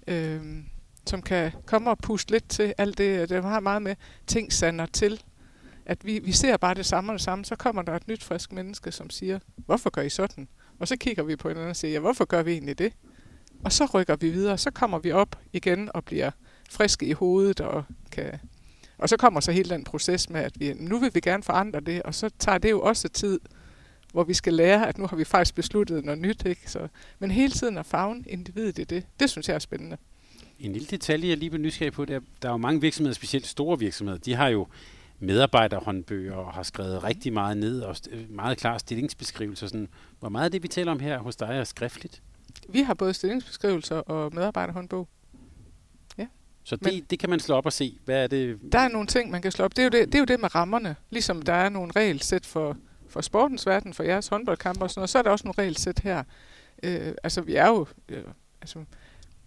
[0.07, 0.63] Øh,
[1.07, 3.29] som kan komme og puste lidt til alt det.
[3.29, 3.95] Det har meget med,
[4.27, 5.21] ting sander til
[5.91, 8.23] at vi, vi ser bare det samme og det samme, så kommer der et nyt
[8.23, 10.47] frisk menneske, som siger, hvorfor gør I sådan?
[10.79, 12.93] Og så kigger vi på hinanden og siger, ja, hvorfor gør vi egentlig det?
[13.63, 16.31] Og så rykker vi videre, så kommer vi op igen og bliver
[16.69, 18.39] friske i hovedet og kan...
[18.97, 21.79] Og så kommer så hele den proces med, at vi, nu vil vi gerne forandre
[21.79, 23.39] det, og så tager det jo også tid,
[24.11, 26.45] hvor vi skal lære, at nu har vi faktisk besluttet noget nyt.
[26.45, 26.71] Ikke?
[26.71, 26.87] Så,
[27.19, 29.97] men hele tiden at fagne individet i det, det synes jeg er spændende.
[30.59, 33.13] En lille detalje, jeg lige blev nysgerrig på, det er, der er jo mange virksomheder,
[33.13, 34.67] specielt store virksomheder, de har jo
[35.21, 37.95] medarbejderhåndbøger og har skrevet rigtig meget ned og
[38.29, 39.67] meget klar stillingsbeskrivelser.
[39.67, 39.87] Sådan.
[40.19, 42.21] Hvor meget af det, vi taler om her hos dig, er skriftligt?
[42.69, 45.07] Vi har både stillingsbeskrivelser og medarbejderhåndbog.
[46.17, 46.27] Ja.
[46.63, 47.97] Så det, Men, det kan man slå op og se.
[48.05, 48.59] Hvad er det?
[48.71, 49.75] Der er nogle ting, man kan slå op.
[49.75, 50.95] Det er jo det, det, er jo det med rammerne.
[51.09, 52.77] Ligesom der er nogle regelsæt for,
[53.09, 55.99] for sportens verden, for jeres håndboldkampe og sådan noget, så er der også nogle regelsæt
[55.99, 56.23] her.
[56.83, 57.87] Øh, altså, vi er jo...
[58.09, 58.23] Øh,
[58.61, 58.83] altså,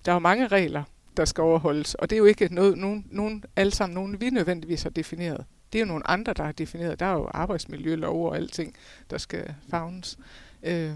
[0.04, 0.82] der er jo mange regler,
[1.16, 4.30] der skal overholdes, og det er jo ikke noget, nogen, nogen, alle sammen nogen, vi
[4.30, 5.44] nødvendigvis har defineret.
[5.74, 7.00] Det er jo nogle andre, der har defineret.
[7.00, 8.74] Der er jo arbejdsmiljølov og alting,
[9.10, 10.18] der skal fagnes.
[10.62, 10.94] Øh,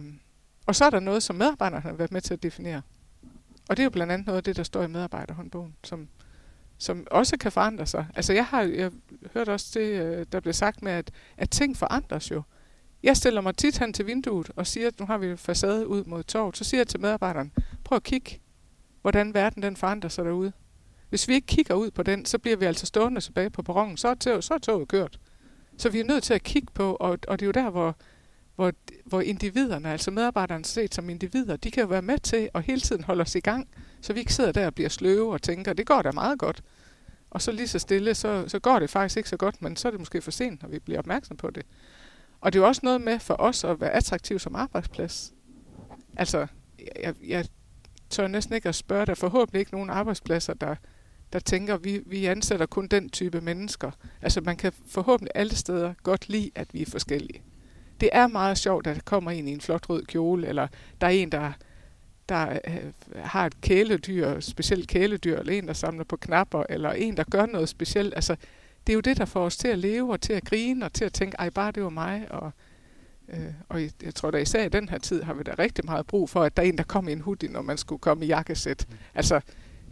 [0.67, 2.83] og så er der noget, som medarbejderne har været med til at definere.
[3.69, 6.09] Og det er jo blandt andet noget af det, der står i medarbejderhåndbogen, som,
[6.79, 8.07] som også kan forandre sig.
[8.15, 8.91] Altså jeg har jeg
[9.35, 12.43] hørt også det, øh, der blev sagt med, at, at ting forandres jo.
[13.03, 16.05] Jeg stiller mig tit hen til vinduet og siger, at nu har vi facade ud
[16.05, 16.57] mod torvet.
[16.57, 17.53] Så siger jeg til medarbejderen,
[17.85, 18.41] prøv at kigge,
[19.03, 20.53] hvordan verden den forandrer sig derude.
[21.09, 23.97] Hvis vi ikke kigger ud på den, så bliver vi altså stående tilbage på perronen.
[23.97, 25.19] Så er, toget, så er toget kørt.
[25.79, 27.97] Så vi er nødt til at kigge på, og, og det er jo der, hvor,
[28.57, 28.73] hvor,
[29.05, 32.81] hvor individerne, altså medarbejderne set som individer, de kan jo være med til at hele
[32.81, 33.69] tiden holde os i gang,
[34.01, 36.63] så vi ikke sidder der og bliver sløve og tænker, det går da meget godt.
[37.31, 39.89] Og så lige så stille, så, så går det faktisk ikke så godt, men så
[39.89, 41.63] er det måske for sent, når vi bliver opmærksom på det.
[42.41, 45.33] Og det er jo også noget med for os at være attraktiv som arbejdsplads.
[46.17, 46.47] Altså,
[47.03, 47.47] jeg, jeg
[48.11, 50.75] tør næsten ikke at spørge, der er forhåbentlig ikke nogen arbejdspladser, der,
[51.33, 53.91] der tænker, at vi, vi ansætter kun den type mennesker.
[54.23, 57.43] Altså man kan forhåbentlig alle steder godt lide, at vi er forskellige.
[58.01, 60.69] Det er meget sjovt, at der kommer en i en flot rød kjole, eller
[61.01, 61.53] der er en, der,
[62.29, 67.17] der øh, har et kæledyr, specielt kæledyr, eller en, der samler på knapper, eller en,
[67.17, 68.15] der gør noget specielt.
[68.15, 68.37] Altså,
[68.87, 70.93] det er jo det, der får os til at leve og til at grine og
[70.93, 72.27] til at tænke, ej, bare det var mig.
[72.31, 72.53] Og,
[73.29, 76.07] øh, og jeg tror da især i den her tid har vi da rigtig meget
[76.07, 78.25] brug for, at der er en, der kommer i en hoodie, når man skulle komme
[78.25, 78.87] i jakkesæt.
[78.89, 78.97] Mm.
[79.15, 79.41] Altså,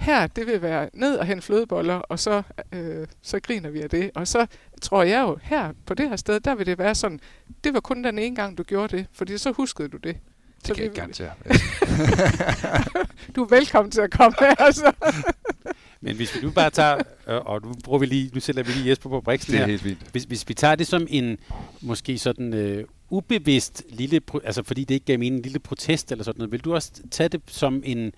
[0.00, 2.42] her, det vil være ned og hente flødeboller, og så,
[2.72, 4.10] øh, så griner vi af det.
[4.14, 4.46] Og så
[4.82, 7.20] tror jeg jo, her på det her sted, der vil det være sådan,
[7.64, 10.16] det var kun den ene gang, du gjorde det, fordi så huskede du det.
[10.56, 11.30] Det så kan jeg vi- garantere.
[13.36, 14.92] Du er velkommen til at komme her, altså.
[16.00, 16.94] Men hvis vi nu bare tager,
[17.28, 19.64] øh, og nu bruger vi lige, nu sætter vi lige Jesper på briksen Det er
[19.64, 19.70] her.
[19.70, 19.98] helt fint.
[20.12, 21.38] Hvis, hvis vi tager det som en
[21.80, 26.24] måske sådan øh, ubevidst lille, altså fordi det ikke gav mening, en lille protest eller
[26.24, 28.12] sådan noget, vil du også tage det som en,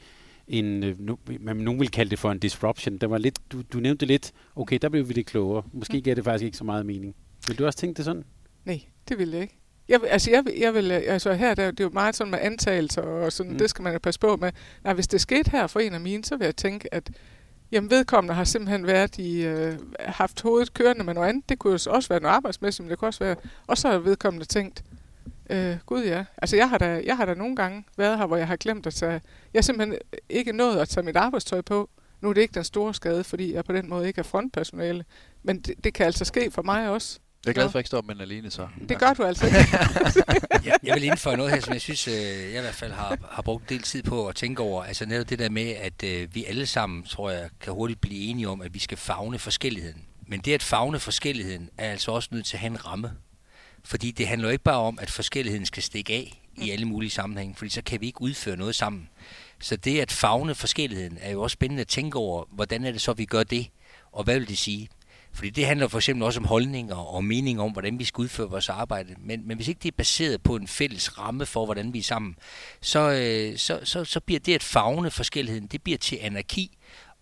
[0.48, 2.98] en øh, nu, man, nogen vil kalde det for en disruption.
[2.98, 5.62] Der var lidt, du, du nævnte lidt, okay, der blev vi lidt klogere.
[5.72, 7.14] Måske gav det faktisk ikke så meget mening.
[7.48, 8.24] Vil du også tænke det sådan?
[8.64, 9.54] Nej, det vil jeg ikke.
[9.88, 13.02] Jeg, altså, jeg, jeg vil, altså her, der, det er jo meget sådan med antagelser,
[13.02, 13.54] og sådan, Mm.
[13.54, 13.58] mm.
[13.58, 14.50] det skal man jo passe på med.
[14.84, 17.10] Nej, hvis det skete her for en af mine, så vil jeg tænke, at
[17.72, 21.48] jamen, vedkommende har simpelthen været i, øh, haft hovedet kørende med noget andet.
[21.48, 23.36] Det kunne jo så også være noget arbejdsmæssigt, men det kunne også være,
[23.66, 24.84] og så har vedkommende tænkt,
[25.50, 28.36] øh, gud ja, altså jeg har, da, jeg har da nogle gange været her, hvor
[28.36, 29.12] jeg har glemt at tage,
[29.52, 31.90] jeg har simpelthen ikke nået at tage mit arbejdstøj på.
[32.20, 35.04] Nu er det ikke den store skade, fordi jeg på den måde ikke er frontpersonale,
[35.42, 37.18] men det, det kan altså ske for mig også.
[37.44, 38.68] Jeg er glad for, at jeg ikke står med alene så.
[38.88, 39.58] Det gør du altså ikke.
[40.68, 43.18] jeg, jeg vil indføre noget her, som jeg synes, øh, jeg i hvert fald har,
[43.30, 44.84] har brugt en del tid på at tænke over.
[44.84, 48.20] Altså netop det der med, at øh, vi alle sammen, tror jeg, kan hurtigt blive
[48.20, 50.04] enige om, at vi skal fagne forskelligheden.
[50.26, 53.10] Men det at fagne forskelligheden er altså også nødt til at have en ramme.
[53.88, 57.10] Fordi det handler jo ikke bare om, at forskelligheden skal stikke af i alle mulige
[57.10, 59.08] sammenhænge, fordi så kan vi ikke udføre noget sammen.
[59.60, 63.00] Så det at fagne forskelligheden er jo også spændende at tænke over, hvordan er det
[63.00, 63.66] så, vi gør det,
[64.12, 64.88] og hvad vil det sige?
[65.32, 68.50] Fordi det handler for eksempel også om holdninger og mening om, hvordan vi skal udføre
[68.50, 69.14] vores arbejde.
[69.18, 72.02] Men, men hvis ikke det er baseret på en fælles ramme for, hvordan vi er
[72.02, 72.36] sammen,
[72.80, 76.77] så, øh, så, så, så bliver det at fagne forskelligheden, det bliver til anarki,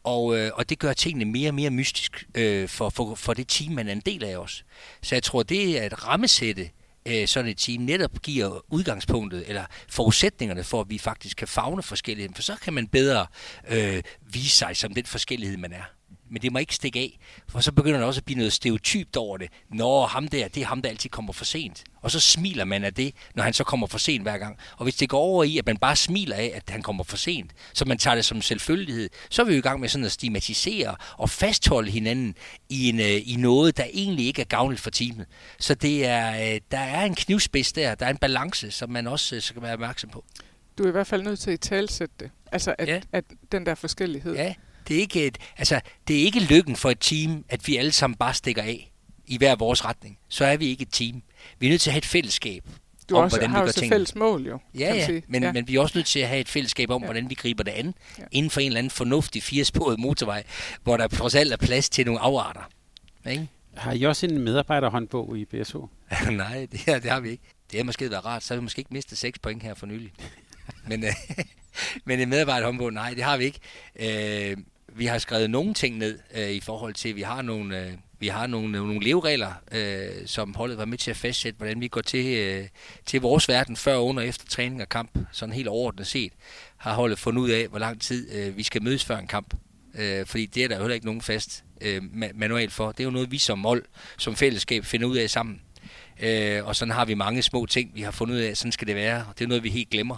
[0.07, 3.49] og, øh, og det gør tingene mere og mere mystisk øh, for, for, for det
[3.49, 4.65] team, man er en del af os.
[5.03, 6.71] Så jeg tror, det er at rammesætte
[7.07, 11.83] øh, sådan et team netop giver udgangspunktet eller forudsætningerne for, at vi faktisk kan fagne
[11.83, 12.35] forskelligheden.
[12.35, 13.27] For så kan man bedre
[13.69, 14.03] øh,
[14.33, 15.95] vise sig som den forskellighed, man er.
[16.31, 17.18] Men det må ikke stikke af,
[17.49, 19.49] for så begynder der også at blive noget stereotypt over det.
[19.74, 21.85] Nå, ham der, det er ham, der altid kommer for sent.
[22.03, 24.57] Og så smiler man af det, når han så kommer for sent hver gang.
[24.77, 27.16] Og hvis det går over i, at man bare smiler af, at han kommer for
[27.16, 30.05] sent, så man tager det som selvfølgelighed, så er vi jo i gang med sådan
[30.05, 32.35] at stigmatisere og fastholde hinanden
[32.68, 35.27] i, en, øh, i noget, der egentlig ikke er gavnligt for teamet.
[35.59, 39.07] Så det er, øh, der er en knivspids der, der er en balance, som man
[39.07, 40.24] også øh, skal være opmærksom på.
[40.79, 42.31] Du er i hvert fald nødt til at talsætte det.
[42.53, 42.95] Altså, at, Ja.
[42.95, 43.01] ja.
[43.12, 44.35] at den der forskellighed.
[44.35, 44.55] Ja,
[44.89, 47.93] det er, ikke et, altså, det er ikke lykken for et team, at vi alle
[47.93, 48.93] sammen bare stikker af
[49.26, 50.18] i hver vores retning.
[50.28, 51.22] Så er vi ikke et team.
[51.59, 52.64] Vi er nødt til at have et fællesskab
[53.09, 53.95] Du om, også, hvordan vi gør tingene.
[53.95, 54.59] fælles mål, jo.
[54.78, 55.22] Ja, ja, sige.
[55.28, 57.07] men, ja, men vi er også nødt til at have et fællesskab om, ja.
[57.07, 58.24] Hvordan vi griber det an, ja.
[58.32, 60.45] Inden for en eller anden fornuftig firesporet motorvej,
[60.82, 62.70] hvor der trods alt er plads til nogle afarter.
[63.30, 63.49] Ikke?
[63.76, 65.89] Har I også en medarbejderhåndbog i BSO?
[66.30, 67.43] Nej, det, her, det har vi ikke.
[67.70, 69.87] Det har måske været rart, så har vi måske ikke mistet 6 point her for
[69.87, 70.12] nylig.
[70.89, 71.12] men, øh,
[72.05, 73.61] men en medarbejderhåndbog, nej, det har vi ikke.
[74.51, 74.57] Øh,
[74.97, 77.92] vi har skrevet nogle ting ned øh, i forhold til, at vi har nogle, øh,
[78.18, 81.80] vi har nogle, øh, nogle leveregler, øh, som holdet var med til at fastsætte, hvordan
[81.80, 82.68] vi går til, øh,
[83.07, 85.18] til vores verden før, under og efter træning og kamp.
[85.32, 86.32] Sådan helt overordnet set
[86.76, 89.55] har holdet fundet ud af, hvor lang tid øh, vi skal mødes før en kamp.
[89.94, 92.03] Øh, fordi det er der jo heller ikke nogen fast øh,
[92.34, 92.92] manual for.
[92.92, 93.84] Det er jo noget, vi som hold,
[94.18, 95.61] som fællesskab finder ud af sammen.
[96.20, 98.86] Øh, og sådan har vi mange små ting, vi har fundet ud af, sådan skal
[98.86, 99.24] det være.
[99.28, 100.16] Og det er noget, vi helt glemmer.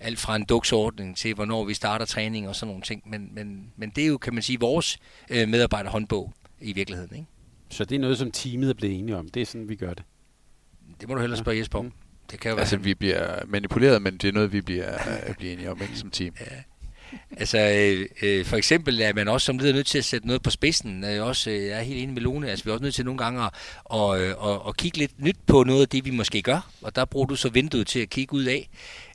[0.00, 3.02] Alt fra en duksordning til, hvornår vi starter træning og sådan nogle ting.
[3.06, 4.98] Men, men, men det er jo, kan man sige, vores
[5.30, 7.16] øh, medarbejderhåndbog i virkeligheden.
[7.16, 7.26] Ikke?
[7.70, 9.28] Så det er noget, som teamet er blevet enige om.
[9.28, 10.04] Det er sådan, vi gør det.
[11.00, 11.84] Det må du hellere spørge Jesper om.
[11.84, 11.92] Mm.
[12.30, 14.94] Det kan jo være Altså, vi bliver manipuleret, men det er noget, vi bliver,
[15.28, 16.34] øh, bliver enige om ikke, som team.
[17.36, 20.42] Altså, øh, øh, for eksempel er man også som leder nødt til at sætte noget
[20.42, 21.04] på spidsen.
[21.04, 22.50] Øh, også, øh, jeg er helt enig med Lone.
[22.50, 23.50] Altså, vi er også nødt til nogle gange at,
[23.84, 26.70] og, øh, og, og kigge lidt nyt på noget af det, vi måske gør.
[26.82, 28.68] Og der bruger du så vinduet til at kigge ud af.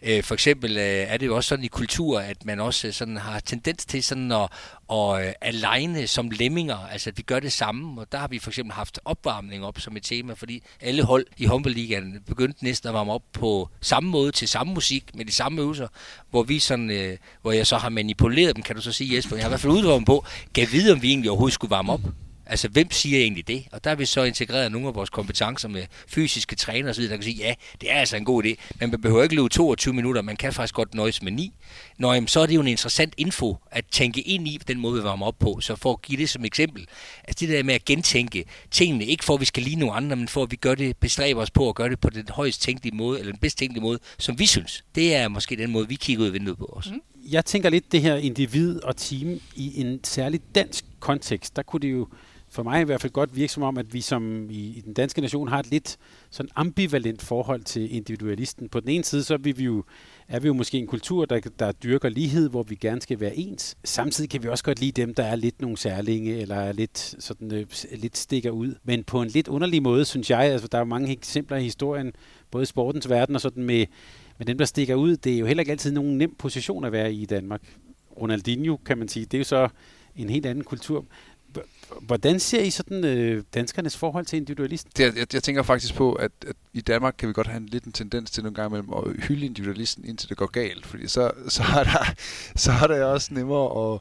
[0.03, 2.93] Øh, for eksempel øh, er det jo også sådan i kultur, at man også øh,
[2.93, 4.49] sådan har tendens til sådan at,
[4.89, 8.39] og øh, alene som lemminger, altså at vi gør det samme, og der har vi
[8.39, 12.87] for eksempel haft opvarmning op som et tema, fordi alle hold i håndboldligaen begyndte næsten
[12.87, 15.87] at varme op på samme måde til samme musik med de samme øvelser,
[16.29, 19.35] hvor vi sådan, øh, hvor jeg så har manipuleret dem, kan du så sige Jesper,
[19.35, 20.25] jeg har i hvert fald udvarmet på,
[20.55, 22.01] kan vide om vi egentlig overhovedet skulle varme op.
[22.49, 23.67] Altså, hvem siger egentlig det?
[23.71, 27.15] Og der har vi så integreret nogle af vores kompetencer med fysiske træner osv., der
[27.15, 29.93] kan sige, ja, det er altså en god idé, men man behøver ikke løbe 22
[29.93, 31.53] minutter, man kan faktisk godt nøjes med 9.
[31.97, 34.95] Nå, jamen, så er det jo en interessant info at tænke ind i den måde,
[34.95, 35.59] vi varmer op på.
[35.61, 36.85] Så for at give det som eksempel,
[37.23, 40.15] altså det der med at gentænke tingene, ikke for at vi skal lige nogle andre,
[40.15, 42.61] men for at vi gør det, bestræber os på at gøre det på den højst
[42.61, 44.83] tænkelige måde, eller den bedst tænkelige måde, som vi synes.
[44.95, 46.91] Det er måske den måde, vi kigger ud af vinduet på os.
[46.91, 47.01] Mm.
[47.29, 51.55] Jeg tænker lidt det her individ og team i en særlig dansk kontekst.
[51.55, 52.07] Der kunne det jo
[52.51, 54.93] for mig i hvert fald godt virke som om, at vi som i, i den
[54.93, 55.97] danske nation har et lidt
[56.29, 58.69] sådan ambivalent forhold til individualisten.
[58.69, 59.83] På den ene side, så er vi, vi jo,
[60.27, 63.35] er vi jo måske en kultur, der, der dyrker lighed, hvor vi gerne skal være
[63.35, 63.77] ens.
[63.83, 67.15] Samtidig kan vi også godt lide dem, der er lidt nogle særlinge, eller er lidt,
[67.19, 68.75] sådan, øh, lidt stikker ud.
[68.83, 72.11] Men på en lidt underlig måde, synes jeg, altså der er mange eksempler i historien,
[72.51, 73.85] både i sportens verden og sådan med,
[74.37, 75.17] med dem, der stikker ud.
[75.17, 77.61] Det er jo heller ikke altid nogen nem position at være i i Danmark.
[78.21, 79.69] Ronaldinho, kan man sige, det er jo så
[80.15, 81.05] en helt anden kultur.
[82.01, 84.91] Hvordan ser I sådan øh, danskernes forhold til individualisten?
[84.97, 87.65] Det, jeg, jeg tænker faktisk på, at, at i Danmark kan vi godt have en
[87.65, 90.85] lidt en tendens til nogle gange mellem at hylde individualisten, indtil det går galt.
[90.85, 92.13] Fordi så, så, er, der,
[92.63, 93.99] så er det også nemmere at,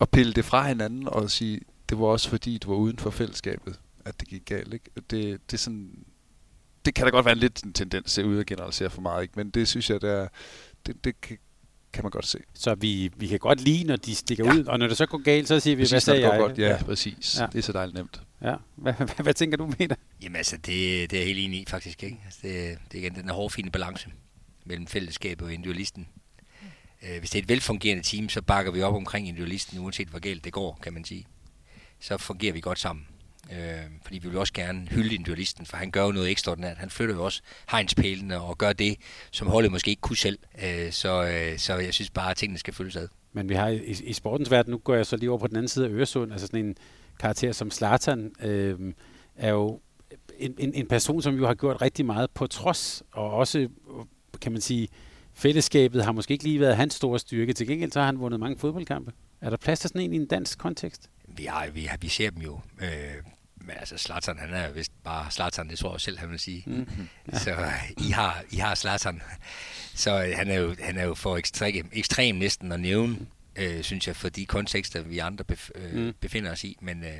[0.00, 3.10] at pille det fra hinanden og sige, det var også fordi, du var uden for
[3.10, 4.74] fællesskabet, at det gik galt.
[4.74, 4.90] Ikke?
[4.96, 5.90] Det, det, er sådan,
[6.84, 9.34] det kan da godt være en lidt en tendens til at generalisere for meget, ikke?
[9.36, 10.28] men det synes jeg, det, er,
[10.86, 11.38] det, det kan,
[11.92, 12.38] kan man godt se.
[12.54, 14.52] Så vi, vi kan godt lide, når de stikker ja.
[14.54, 16.38] ud, og når det så går galt, så siger vi, præcis, hvad sagde jeg?
[16.38, 17.38] Godt, ja, ja, præcis.
[17.40, 17.46] Ja.
[17.46, 18.22] Det er så dejligt nemt.
[18.42, 18.54] Ja.
[18.76, 19.96] Hvad, hvad, hvad tænker du, Peter?
[20.22, 22.02] Jamen altså, det, det er jeg helt enig i faktisk.
[22.02, 22.20] Ikke?
[22.24, 24.08] Altså, det, det er igen den hårfine balance
[24.64, 26.08] mellem fællesskabet og individualisten.
[27.02, 30.18] Øh, hvis det er et velfungerende team, så bakker vi op omkring individualisten, uanset hvor
[30.18, 31.26] galt det går, kan man sige.
[32.00, 33.06] Så fungerer vi godt sammen.
[33.52, 36.76] Øh, fordi vi vil også gerne hylde individualisten, for han gør jo noget ekstraordinært.
[36.76, 38.96] Han flytter jo også hegnspælene og gør det,
[39.30, 40.38] som holdet måske ikke kunne selv.
[40.64, 43.08] Øh, så, øh, så jeg synes bare, at tingene skal følges ad.
[43.32, 45.56] Men vi har i, i sportens verden, nu går jeg så lige over på den
[45.56, 46.76] anden side af Øresund, altså sådan en
[47.18, 48.92] karakter som Zlatan, øh,
[49.36, 49.80] er jo
[50.38, 53.68] en, en, en person, som jo har gjort rigtig meget på trods, og også,
[54.40, 54.88] kan man sige,
[55.34, 57.52] fællesskabet har måske ikke lige været hans store styrke.
[57.52, 59.12] Til gengæld så har han vundet mange fodboldkampe.
[59.40, 61.10] Er der plads til sådan en i en dansk kontekst?
[61.36, 62.60] Vi, har, vi, vi ser dem jo.
[62.82, 63.14] Øh,
[63.56, 66.62] men altså, Zlatan, han er vist bare Zlatan, det tror jeg selv, han vil sige.
[66.66, 67.08] Mm-hmm.
[67.32, 67.38] Ja.
[67.38, 69.22] Så I har, I har Zlatan.
[69.94, 73.18] Så øh, han er jo, han er jo for ekstrem, ekstrem næsten at nævne,
[73.56, 76.14] øh, synes jeg, for de kontekster, vi andre bef, øh, mm.
[76.20, 76.76] befinder os i.
[76.80, 77.16] Men, øh,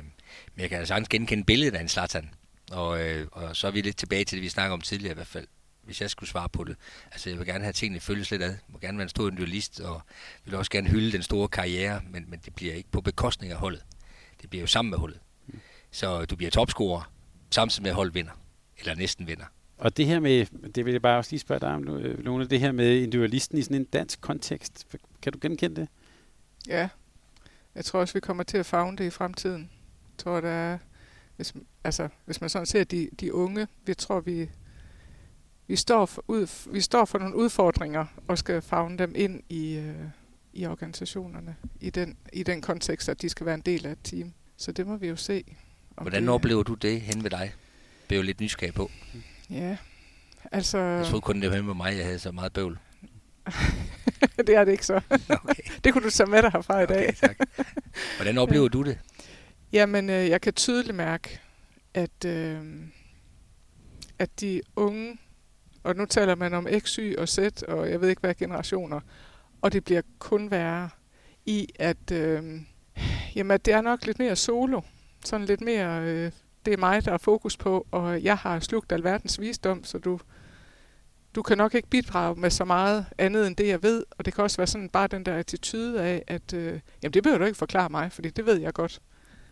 [0.55, 2.29] men jeg kan sagtens genkende billedet af en Zlatan.
[2.71, 5.15] Og, øh, og så er vi lidt tilbage til det, vi snakker om tidligere i
[5.15, 5.47] hvert fald
[5.83, 6.75] hvis jeg skulle svare på det.
[7.11, 8.49] Altså, jeg vil gerne have tingene følges lidt ad.
[8.49, 10.01] Jeg må gerne være en stor individualist, og
[10.45, 13.57] vil også gerne hylde den store karriere, men, men det bliver ikke på bekostning af
[13.57, 13.83] holdet.
[14.41, 15.19] Det bliver jo sammen med hullet.
[15.91, 17.11] Så du bliver topscorer,
[17.51, 18.31] samtidig med at holdet vinder.
[18.79, 19.45] Eller næsten vinder.
[19.77, 22.59] Og det her med, det vil jeg bare også lige spørge dig om, Lone, det
[22.59, 24.87] her med individualisten i sådan en dansk kontekst.
[25.21, 25.87] Kan du genkende det?
[26.67, 26.89] Ja.
[27.75, 29.61] Jeg tror også, vi kommer til at fagne det i fremtiden.
[30.11, 30.77] Jeg tror, der er,
[31.35, 34.49] hvis, altså, hvis man sådan ser de, de unge, vi tror, vi,
[35.67, 39.75] vi, står for, ud, vi står for nogle udfordringer og skal fagne dem ind i,
[39.75, 39.95] øh,
[40.53, 43.97] i organisationerne i den, i den kontekst, at de skal være en del af et
[44.03, 44.33] team.
[44.57, 45.43] Så det må vi jo se.
[46.01, 47.53] Hvordan det, oplever du det hen ved dig?
[48.09, 48.91] Det er jo lidt nysgerrig på.
[49.49, 49.77] Ja,
[50.51, 50.77] altså...
[50.77, 52.79] Jeg troede kun, det var med mig, jeg havde så meget bøvl.
[54.47, 55.01] det er det ikke så.
[55.29, 55.63] Okay.
[55.83, 57.15] det kunne du tage med dig herfra i dag.
[57.15, 57.37] Tak.
[58.17, 58.97] Hvordan oplever du det?
[59.73, 61.39] Jamen, øh, jeg kan tydeligt mærke,
[61.93, 62.61] at, øh,
[64.19, 65.17] at de unge,
[65.83, 68.99] og nu taler man om X, Y og Z, og jeg ved ikke hvad generationer,
[69.61, 70.89] og det bliver kun værre
[71.45, 72.61] i, at, øh,
[73.35, 74.81] jamen, at det er nok lidt mere solo.
[75.25, 76.31] Sådan lidt mere, øh,
[76.65, 80.19] det er mig, der er fokus på, og jeg har slugt alverdens visdom, så du,
[81.35, 84.03] du kan nok ikke bidrage med så meget andet end det, jeg ved.
[84.17, 87.23] Og det kan også være sådan bare den der attitude af, at øh, jamen, det
[87.23, 89.01] behøver du ikke forklare mig, fordi det ved jeg godt.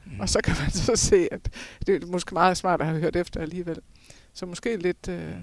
[0.05, 0.19] Mm.
[0.19, 1.49] Og så kan man så se, at
[1.87, 3.79] det er måske meget smart at have hørt efter alligevel.
[4.33, 5.35] Så måske lidt, øh,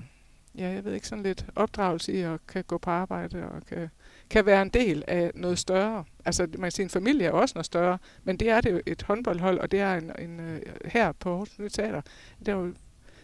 [0.58, 3.90] ja, jeg ved ikke, sådan lidt opdragelse i at kan gå på arbejde og kan,
[4.30, 6.04] kan være en del af noget større.
[6.24, 8.80] Altså, man kan sige, en familie er også noget større, men det er det jo
[8.86, 12.00] et håndboldhold, og det er en, en uh, her på Aarhus Teater.
[12.38, 12.72] Det er jo,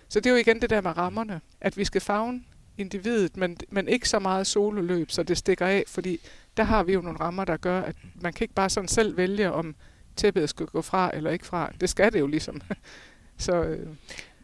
[0.09, 2.42] så det er jo igen det der med rammerne, at vi skal fagne
[2.78, 6.18] individet, men, men ikke så meget sololøb, så det stikker af, fordi
[6.57, 9.16] der har vi jo nogle rammer, der gør, at man kan ikke bare sådan selv
[9.16, 9.74] vælge, om
[10.16, 11.72] tæppet skal gå fra eller ikke fra.
[11.80, 12.61] Det skal det jo ligesom.
[13.38, 13.88] så, øh,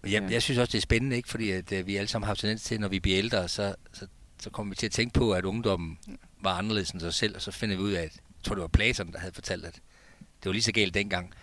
[0.04, 0.28] jeg, ja.
[0.30, 1.28] jeg synes også, det er spændende, ikke?
[1.28, 4.06] fordi at, uh, vi alle sammen har tendens til, når vi bliver ældre, så, så,
[4.40, 5.98] så kommer vi til at tænke på, at ungdommen
[6.40, 8.62] var anderledes end sig selv, og så finder vi ud af, at jeg tror, det
[8.62, 9.74] var Platon, der havde fortalt, at
[10.18, 11.34] det var lige så galt dengang.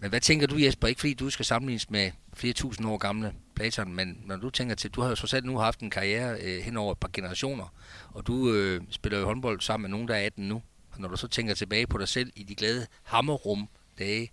[0.00, 0.88] Men hvad tænker du, Jesper?
[0.88, 4.74] Ikke fordi du skal sammenlignes med flere tusind år gamle Platon, men når du tænker
[4.74, 7.10] til, du har jo så selv nu haft en karriere øh, hen over et par
[7.12, 7.74] generationer,
[8.08, 10.62] og du øh, spiller jo håndbold sammen med nogen, der er 18 nu.
[10.90, 13.68] Og når du så tænker tilbage på dig selv i de glade hammerrum
[13.98, 14.32] dage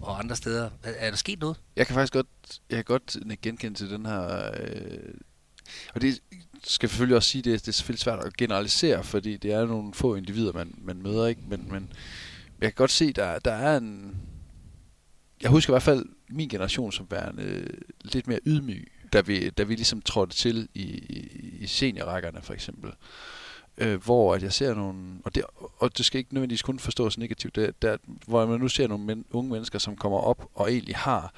[0.00, 1.60] og andre steder, er, er der sket noget?
[1.76, 2.26] Jeg kan faktisk godt,
[2.70, 4.50] jeg kan godt genkende til den her...
[4.60, 5.14] Øh,
[5.94, 6.20] og det
[6.66, 9.94] skal selvfølgelig også sige, det, det er selvfølgelig svært at generalisere, fordi det er nogle
[9.94, 11.40] få individer, man, man møder, ikke?
[11.48, 11.92] Men, men
[12.60, 14.16] jeg kan godt se, der, der er en...
[15.42, 17.66] Jeg husker i hvert fald min generation som værende
[18.00, 22.54] lidt mere ydmyg, da vi, da vi ligesom trådte til i, i, i seniorrækkerne for
[22.54, 22.92] eksempel.
[23.78, 25.44] øh, hvor at jeg ser nogle, og det,
[25.78, 27.96] og det skal ikke nødvendigvis kun forstås negativt, det, der,
[28.26, 31.32] hvor man nu ser nogle men, unge mennesker, som kommer op og egentlig har,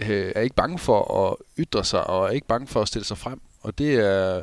[0.00, 3.04] øh, er ikke bange for at ytre sig, og er ikke bange for at stille
[3.04, 4.42] sig frem, og det er,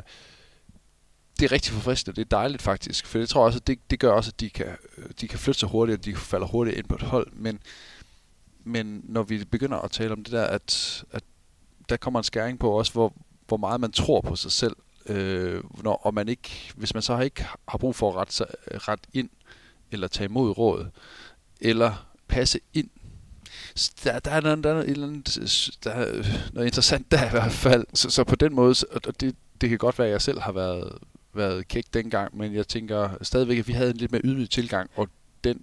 [1.38, 4.00] det er rigtig forfriskende, det er dejligt faktisk, for jeg tror også, at det, det
[4.00, 6.76] gør også, at de kan, øh, de kan flytte sig hurtigt, og de falder hurtigt
[6.76, 7.58] ind på et hold, men,
[8.64, 11.22] men når vi begynder at tale om det der, at, at
[11.88, 13.14] der kommer en skæring på også, hvor,
[13.48, 17.18] hvor meget man tror på sig selv, øh, når, og man ikke, hvis man så
[17.20, 19.30] ikke har brug for at rette, sig, øh, ret ind,
[19.90, 20.86] eller tage imod råd,
[21.60, 22.90] eller passe ind,
[24.04, 25.46] der, der er noget, der er noget, øh,
[25.84, 27.84] der er øh, noget interessant der i hvert fald.
[27.94, 30.52] Så, så på den måde, og det, det kan godt være, at jeg selv har
[30.52, 30.98] været,
[31.34, 34.90] været kæk dengang, men jeg tænker stadigvæk, at vi havde en lidt mere ydmyg tilgang,
[34.96, 35.08] og
[35.44, 35.60] den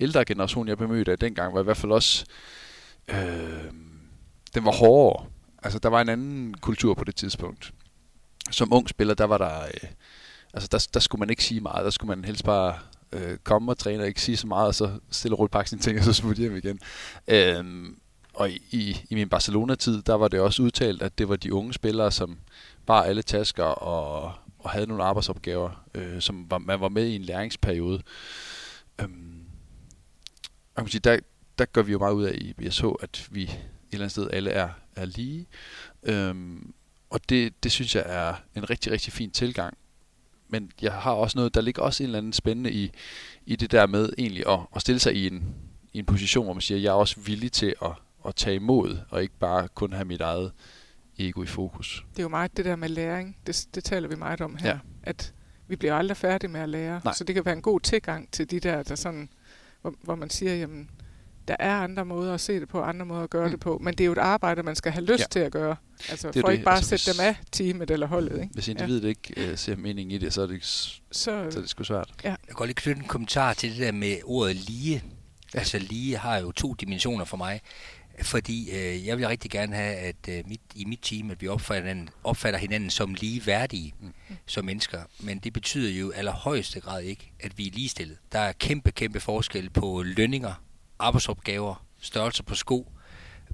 [0.00, 2.24] ældre generation, jeg bemødte af dengang, var i hvert fald også,
[3.08, 3.64] øh,
[4.54, 5.26] den var hårdere.
[5.62, 7.72] Altså, der var en anden kultur på det tidspunkt.
[8.50, 9.90] Som ung spiller, der var der, øh,
[10.54, 12.78] altså der, der skulle man ikke sige meget, der skulle man helst bare
[13.12, 15.70] øh, komme og træne og ikke sige så meget, og så stille og roligt pakke
[15.70, 16.80] sine ting, og så smutte hjem igen.
[17.28, 17.98] Øhm,
[18.34, 21.72] og i, i min Barcelona-tid, der var det også udtalt, at det var de unge
[21.72, 22.38] spillere, som
[22.86, 27.14] bar alle tasker og, og havde nogle arbejdsopgaver, øh, som var, man var med i
[27.14, 28.02] en læringsperiode.
[29.00, 29.44] Øhm,
[30.76, 31.18] jeg sige, der,
[31.58, 33.50] der gør vi jo meget ud af i BSH, at vi et
[33.92, 35.46] eller andet sted alle er, er lige.
[36.02, 36.74] Øhm,
[37.10, 39.76] og det, det synes jeg er en rigtig, rigtig fin tilgang.
[40.52, 42.92] Men jeg har også noget, der ligger også en eller anden spændende i,
[43.46, 45.44] i det der med egentlig at, at stille sig i en,
[45.92, 47.90] i en position, hvor man siger, at jeg er også villig til at,
[48.26, 50.52] at tage imod, og ikke bare kun have mit eget
[51.18, 52.04] ego i fokus.
[52.10, 53.36] Det er jo meget det der med læring.
[53.46, 54.68] Det, det taler vi meget om her.
[54.68, 54.78] Ja.
[55.02, 55.34] At
[55.68, 57.00] vi bliver aldrig færdige med at lære.
[57.04, 57.14] Nej.
[57.14, 59.28] Så det kan være en god tilgang til de der, der sådan,
[59.82, 60.90] hvor, hvor man siger, jamen,
[61.48, 63.50] der er andre måder at se det på, andre måder at gøre mm.
[63.50, 65.26] det på, men det er jo et arbejde, man skal have lyst ja.
[65.30, 65.76] til at gøre.
[66.08, 66.52] Altså det for det.
[66.52, 68.40] ikke bare altså, sætte dem af teamet eller holdet.
[68.40, 68.54] Ikke?
[68.54, 69.08] Hvis individet ja.
[69.08, 72.10] ikke uh, ser mening i det, så er det, så, så er det sgu svært.
[72.24, 72.28] Ja.
[72.28, 75.02] Jeg kan godt lige knytte en kommentar til det der med ordet lige.
[75.54, 75.58] Ja.
[75.58, 77.60] Altså lige har jo to dimensioner for mig.
[78.20, 81.48] Fordi øh, jeg vil rigtig gerne have, at øh, mit, i mit team, at vi
[81.48, 84.12] opfatter hinanden, opfatter hinanden som ligeværdige mm.
[84.46, 85.00] som mennesker.
[85.20, 88.18] Men det betyder jo allerhøjeste grad ikke, at vi er ligestillet.
[88.32, 90.54] Der er kæmpe, kæmpe forskel på lønninger,
[91.02, 92.92] arbejdsopgaver, størrelse på sko,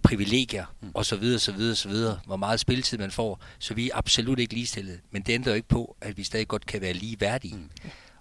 [0.02, 1.34] privilegier osv.
[1.34, 1.70] osv.
[1.72, 1.92] osv.
[2.26, 3.40] Hvor meget spilletid man får.
[3.58, 5.00] Så vi er absolut ikke ligestillet.
[5.10, 7.56] Men det ændrer jo ikke på, at vi stadig godt kan være ligeværdige.
[7.56, 7.70] Mm.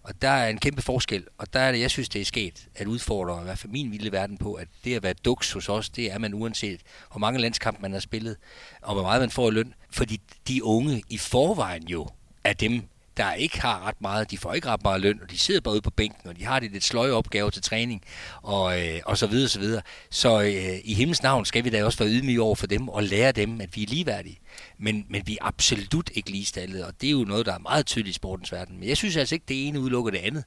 [0.04, 2.68] Og der er en kæmpe forskel, og der er det, jeg synes, det er sket
[2.76, 5.70] at udfordre i hvert fald min vilde verden på, at det at være duks hos
[5.70, 8.38] os, det er man uanset, hvor mange landskampe man har spillet,
[8.82, 9.74] og hvor meget man får i løn.
[9.90, 12.08] Fordi de unge i forvejen jo
[12.44, 12.84] er dem,
[13.18, 15.74] der ikke har ret meget, de får ikke ret meget løn, og de sidder bare
[15.74, 18.02] ude på bænken, og de har det lidt sløje opgave til træning,
[18.42, 19.82] og, øh, og så videre, så videre.
[20.10, 23.04] Så øh, i himmels navn skal vi da også være ydmyge over for dem, og
[23.04, 24.40] lære dem, at vi er ligeværdige.
[24.78, 27.86] Men, men vi er absolut ikke ligestallede, og det er jo noget, der er meget
[27.86, 28.80] tydeligt i sportens verden.
[28.80, 30.44] Men jeg synes altså ikke, det ene udelukker det andet.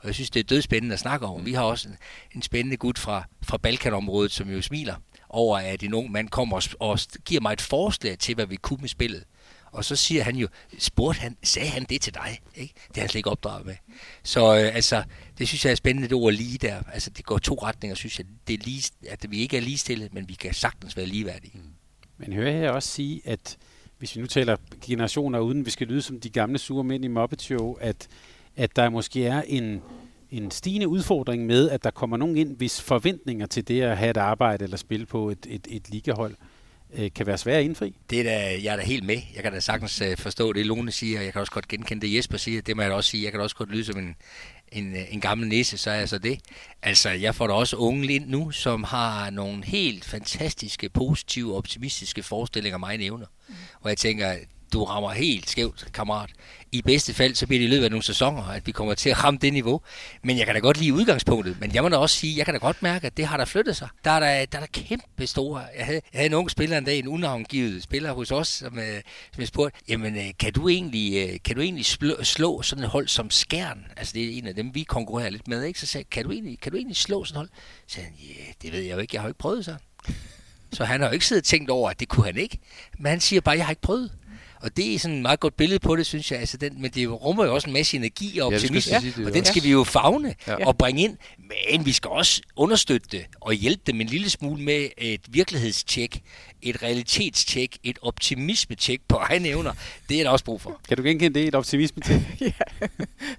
[0.00, 1.46] Og jeg synes, det er dødspændende at snakke om.
[1.46, 1.96] Vi har også en,
[2.34, 4.94] en spændende gut fra, fra Balkanområdet, som jo smiler
[5.28, 8.56] over, at en ung mand kommer og, og giver mig et forslag til, hvad vi
[8.56, 9.24] kunne med spillet.
[9.74, 10.48] Og så siger han jo,
[10.78, 12.40] spurgte han, sagde han det til dig?
[12.56, 12.74] Ikke?
[12.88, 13.74] Det er han slet ikke opdraget med.
[14.22, 15.02] Så øh, altså,
[15.38, 16.82] det synes jeg er spændende, det ord lige der.
[16.92, 18.26] Altså, det går to retninger, synes jeg.
[18.48, 21.52] Det er lige, at vi ikke er ligestillet, men vi kan sagtens være ligeværdige.
[21.54, 21.60] Mm.
[22.18, 23.56] Men hører jeg også sige, at
[23.98, 27.08] hvis vi nu taler generationer uden, vi skal lyde som de gamle sure mænd i
[27.08, 28.08] Muppet Show, at,
[28.56, 29.82] at der måske er en,
[30.30, 34.10] en stigende udfordring med, at der kommer nogen ind, hvis forventninger til det at have
[34.10, 36.53] et arbejde eller spille på et, et, et ligahold øh,
[37.14, 37.96] kan være svære at indfri.
[38.10, 39.20] Det er da, jeg er da helt med.
[39.34, 42.06] Jeg kan da sagtens øh, forstå det, Lone siger, og jeg kan også godt genkende
[42.06, 42.62] det, Jesper siger.
[42.62, 43.24] Det må jeg da også sige.
[43.24, 44.16] Jeg kan da også godt lyde som en,
[44.72, 46.40] en, en gammel næse, så er jeg så det.
[46.82, 52.22] Altså, jeg får da også unge ind nu, som har nogle helt fantastiske, positive, optimistiske
[52.22, 53.26] forestillinger om mig evner.
[53.48, 53.54] Mm.
[53.80, 54.34] Og jeg tænker,
[54.72, 56.30] du rammer helt skævt, kammerat.
[56.72, 59.10] I bedste fald, så bliver det i løbet af nogle sæsoner, at vi kommer til
[59.10, 59.80] at ramme det niveau.
[60.22, 61.60] Men jeg kan da godt lide udgangspunktet.
[61.60, 63.44] Men jeg må da også sige, jeg kan da godt mærke, at det har der
[63.44, 63.88] flyttet sig.
[64.04, 65.62] Der er der, der, er der kæmpe store...
[65.78, 68.78] Jeg havde, jeg havde en ung spiller en dag, en unavngivet spiller hos os, som,
[68.78, 69.02] øh,
[69.32, 72.84] som jeg spurgte, jamen øh, kan du egentlig, øh, kan du egentlig slå, slå sådan
[72.84, 73.86] et hold som Skjern?
[73.96, 75.80] Altså det er en af dem, vi konkurrerer lidt med, ikke?
[75.80, 77.48] Så sagde kan du egentlig, kan du egentlig slå sådan et hold?
[77.86, 79.74] Så sagde han, ja, det ved jeg jo ikke, jeg har jo ikke prøvet så.
[80.72, 82.58] Så han har jo ikke siddet og tænkt over, at det kunne han ikke.
[82.98, 84.12] Men han siger bare, jeg har ikke prøvet.
[84.64, 86.40] Og det er sådan et meget godt billede på det, synes jeg.
[86.40, 89.34] Altså den, men det rummer jo også en masse energi og optimisme, ja, det, og
[89.34, 90.66] den skal vi jo fagne ja.
[90.66, 91.16] og bringe ind.
[91.38, 96.22] Men vi skal også understøtte det og hjælpe dem en lille smule med et virkelighedstjek,
[96.62, 99.72] et realitetstjek, et optimisme-tjek på egne evner.
[100.08, 100.80] Det er der også brug for.
[100.88, 102.20] Kan du genkende det, et optimisme-tjek?
[102.40, 102.86] ja,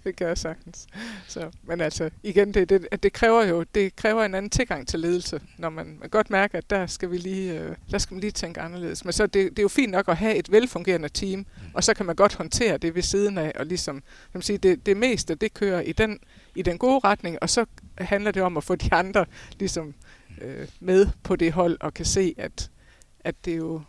[0.03, 0.87] det gør jeg sagtens.
[1.27, 4.99] Så, men altså, igen, det, det, det, kræver jo det kræver en anden tilgang til
[4.99, 8.21] ledelse, når man, man godt mærker, at der skal vi lige, øh, der skal man
[8.21, 9.05] lige tænke anderledes.
[9.05, 11.93] Men så det, det er jo fint nok at have et velfungerende team, og så
[11.93, 14.97] kan man godt håndtere det ved siden af, og ligesom, kan man sige, det, det
[14.97, 16.19] meste, det kører i den,
[16.55, 17.65] i den gode retning, og så
[17.97, 19.25] handler det om at få de andre
[19.59, 19.93] ligesom
[20.41, 22.71] øh, med på det hold, og kan se, at,
[23.19, 23.81] at det jo,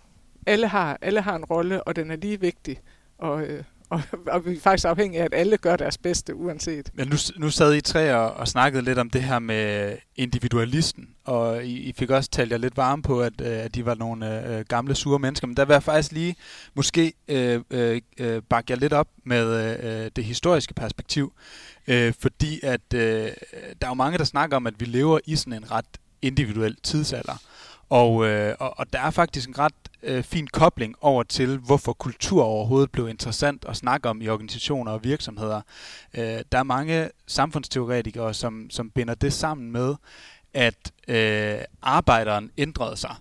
[0.46, 2.80] alle har, alle har en rolle, og den er lige vigtig,
[3.18, 6.90] og, øh, og, og vi er faktisk afhængige af, at alle gør deres bedste, uanset.
[6.94, 11.08] Men nu, nu sad I tre og, og snakkede lidt om det her med individualisten,
[11.24, 13.94] og I, I fik også talt jer lidt varme på, at, øh, at de var
[13.94, 15.46] nogle øh, gamle, sure mennesker.
[15.46, 16.36] Men der vil jeg faktisk lige
[16.74, 21.32] måske øh, øh, øh, bakke jer lidt op med øh, det historiske perspektiv,
[21.86, 23.00] øh, fordi at øh,
[23.80, 25.86] der er jo mange, der snakker om, at vi lever i sådan en ret
[26.22, 27.42] individuel tidsalder.
[27.90, 31.92] Og, øh, og, og der er faktisk en ret øh, fin kobling over til, hvorfor
[31.92, 35.60] kultur overhovedet blev interessant at snakke om i organisationer og virksomheder.
[36.14, 39.94] Øh, der er mange samfundsteoretikere, som, som binder det sammen med,
[40.54, 43.16] at øh, arbejderen ændrede sig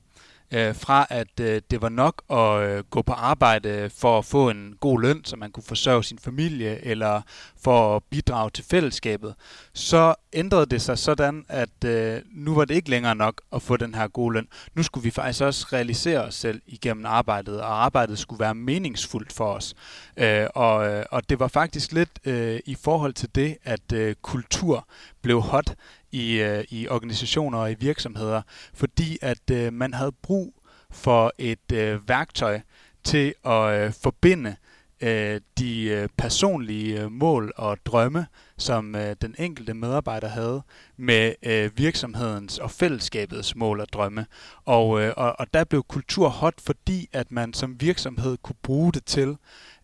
[0.54, 4.50] øh, fra at øh, det var nok at øh, gå på arbejde for at få
[4.50, 7.22] en god løn, så man kunne forsørge sin familie, eller
[7.64, 9.36] for at bidrage til fællesskabet,
[9.74, 13.78] så ændrede det sig sådan, at øh, nu var det ikke længere nok at få
[13.78, 14.48] den her gode løn.
[14.76, 19.34] Nu skulle vi faktisk også realisere os selv igennem arbejdet, og arbejdet skulle være meningsfuldt
[19.34, 19.74] for os.
[20.18, 24.16] Øh, og, øh, og det var faktisk lidt øh, i forhold til det, at øh,
[24.22, 24.88] kultur
[25.22, 25.76] blev hot
[26.16, 28.42] i, øh, i organisationer og i virksomheder,
[28.74, 30.54] fordi at øh, man havde brug
[30.92, 32.60] for et øh, værktøj
[33.04, 34.56] til at øh, forbinde
[35.02, 40.62] øh, de øh, personlige øh, mål og drømme, som øh, den enkelte medarbejder havde,
[40.98, 44.26] med øh, virksomhedens og fællesskabets mål og drømme.
[44.66, 48.94] Og, øh, og, og der blev kultur hot, fordi at man som virksomhed kunne bruge
[48.94, 49.38] det til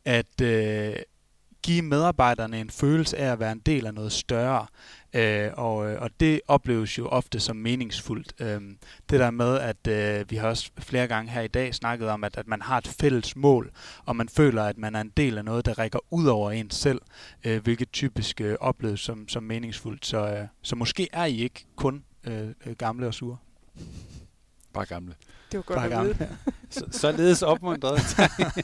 [0.06, 0.96] at øh,
[1.64, 4.68] give medarbejderne en følelse af at være en del af noget større.
[5.14, 8.34] Øh, og, øh, og det opleves jo ofte som meningsfuldt.
[8.39, 8.62] Øh,
[9.09, 12.24] det der med, at øh, vi har også flere gange her i dag snakket om,
[12.24, 13.72] at, at man har et fælles mål,
[14.05, 16.70] og man føler, at man er en del af noget, der rækker ud over en
[16.70, 17.01] selv,
[17.43, 20.05] øh, hvilket typisk øh, opleves som, som meningsfuldt.
[20.05, 23.38] Så, øh, så måske er I ikke kun øh, øh gamle og sure.
[24.74, 25.14] Bare gamle.
[25.52, 26.38] Det var godt Bare at vide.
[26.70, 27.99] så, således opmuntret.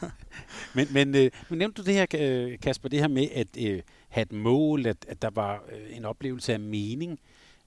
[0.75, 3.81] men, men, øh, men nævnte du det her, øh, Kasper, det her med at øh,
[4.09, 7.19] have et mål, at, at der var øh, en oplevelse af mening.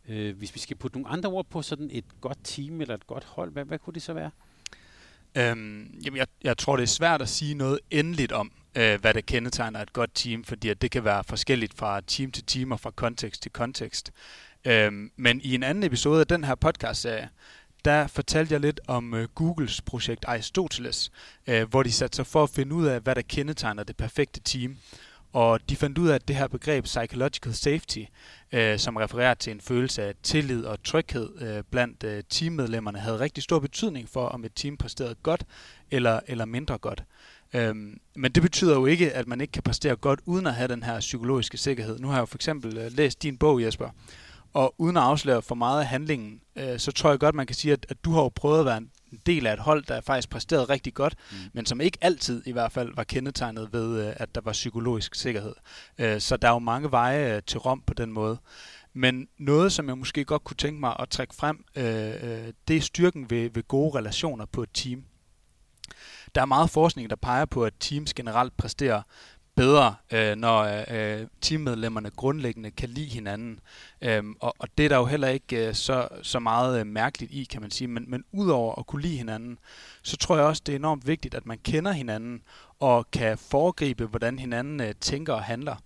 [0.08, 3.06] Øh, hvis vi skal putte nogle andre ord på sådan et godt team eller et
[3.06, 4.30] godt hold, hvad, hvad kunne det så være?
[5.34, 9.14] Øhm, jamen jeg, jeg tror, det er svært at sige noget endeligt om, øh, hvad
[9.14, 12.72] det kendetegner et godt team, fordi at det kan være forskelligt fra team til team
[12.72, 14.12] og fra kontekst til kontekst.
[14.64, 17.28] Øhm, men i en anden episode af den her podcast-serie,
[17.84, 21.10] der fortalte jeg lidt om øh, Googles projekt Aristoteles,
[21.46, 24.40] øh, hvor de satte sig for at finde ud af, hvad der kendetegner det perfekte
[24.40, 24.76] team.
[25.32, 27.98] Og de fandt ud af, at det her begreb psychological safety,
[28.52, 33.20] øh, som refererer til en følelse af tillid og tryghed øh, blandt øh, teammedlemmerne, havde
[33.20, 35.44] rigtig stor betydning for, om et team præsterede godt
[35.90, 37.02] eller, eller mindre godt.
[37.54, 40.68] Øhm, men det betyder jo ikke, at man ikke kan præstere godt uden at have
[40.68, 41.98] den her psykologiske sikkerhed.
[41.98, 43.90] Nu har jeg jo for eksempel øh, læst din bog, Jesper,
[44.53, 47.57] og uden at afsløre for meget af handlingen, øh, så tror jeg godt, man kan
[47.57, 50.01] sige, at, at du har jo prøvet at være en del af et hold, der
[50.01, 51.36] faktisk præsterede rigtig godt, mm.
[51.53, 55.14] men som ikke altid i hvert fald var kendetegnet ved, øh, at der var psykologisk
[55.14, 55.55] sikkerhed.
[55.98, 58.38] Øh, så der er jo mange veje øh, til Rom på den måde.
[58.92, 62.76] Men noget, som jeg måske godt kunne tænke mig at trække frem, øh, øh, det
[62.76, 65.05] er styrken ved, ved gode relationer på et team.
[66.34, 69.03] Der er meget forskning, der peger på, at teams generelt præsterer
[69.61, 73.61] bedre, øh, når øh, teammedlemmerne grundlæggende kan lide hinanden.
[74.02, 77.32] Øhm, og, og det er der jo heller ikke øh, så, så meget øh, mærkeligt
[77.32, 77.88] i, kan man sige.
[77.88, 79.58] Men, men udover at kunne lide hinanden,
[80.02, 82.42] så tror jeg også, det er enormt vigtigt, at man kender hinanden
[82.78, 85.76] og kan foregribe, hvordan hinanden øh, tænker og handler.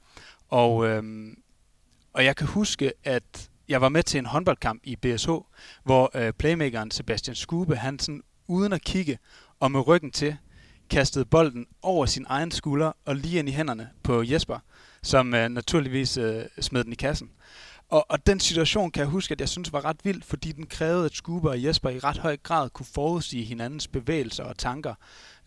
[0.48, 1.32] Og, øh,
[2.12, 5.30] og jeg kan huske, at jeg var med til en håndboldkamp i BSH,
[5.84, 9.18] hvor øh, playmakeren Sebastian Skube, han sådan uden at kigge
[9.60, 10.36] og med ryggen til,
[10.90, 14.58] kastede bolden over sin egen skulder og lige ind i hænderne på Jesper,
[15.02, 17.30] som øh, naturligvis øh, smed den i kassen.
[17.88, 20.66] Og, og den situation kan jeg huske, at jeg synes var ret vild, fordi den
[20.66, 24.94] krævede, at Skube og Jesper i ret høj grad kunne forudsige hinandens bevægelser og tanker.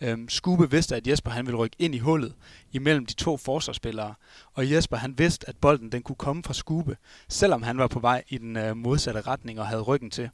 [0.02, 2.34] Øhm, Skube vidste, at Jesper han ville rykke ind i hullet
[2.72, 4.14] imellem de to forsvarsspillere,
[4.54, 6.98] og Jesper han vidste, at bolden den kunne komme fra Skube,
[7.30, 10.30] selvom han var på vej i den øh, modsatte retning og havde ryggen til.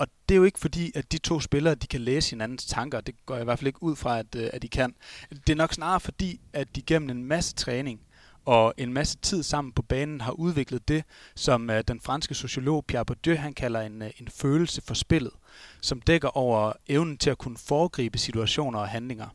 [0.00, 3.00] Og det er jo ikke fordi, at de to spillere de kan læse hinandens tanker.
[3.00, 4.94] Det går jeg i hvert fald ikke ud fra, at, øh, at de kan.
[5.30, 8.00] Det er nok snarere fordi, at de gennem en masse træning
[8.44, 12.84] og en masse tid sammen på banen har udviklet det, som uh, den franske sociolog
[12.84, 15.32] Pierre Bourdieu han kalder en, uh, en følelse for spillet,
[15.80, 19.28] som dækker over evnen til at kunne foregribe situationer og handlinger.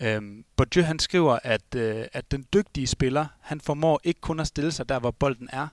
[0.00, 4.46] Øhm, Bourdieu han skriver, at, øh, at den dygtige spiller, han formår ikke kun at
[4.46, 5.68] stille sig der, hvor bolden er,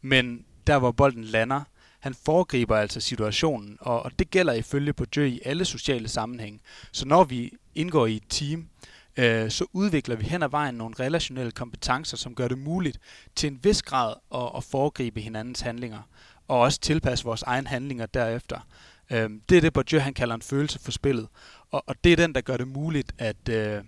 [0.00, 1.62] men der, hvor bolden lander,
[2.02, 6.60] han foregriber altså situationen, og, og det gælder ifølge Bourdieu i alle sociale sammenhænge.
[6.92, 8.68] Så når vi indgår i et team,
[9.16, 12.98] øh, så udvikler vi hen ad vejen nogle relationelle kompetencer, som gør det muligt
[13.36, 16.02] til en vis grad at, at foregribe hinandens handlinger,
[16.48, 18.66] og også tilpasse vores egne handlinger derefter.
[19.10, 21.28] Øh, det er det, Bourdieu han kalder en følelse for spillet,
[21.70, 23.82] og, og det er den, der gør det muligt at, øh,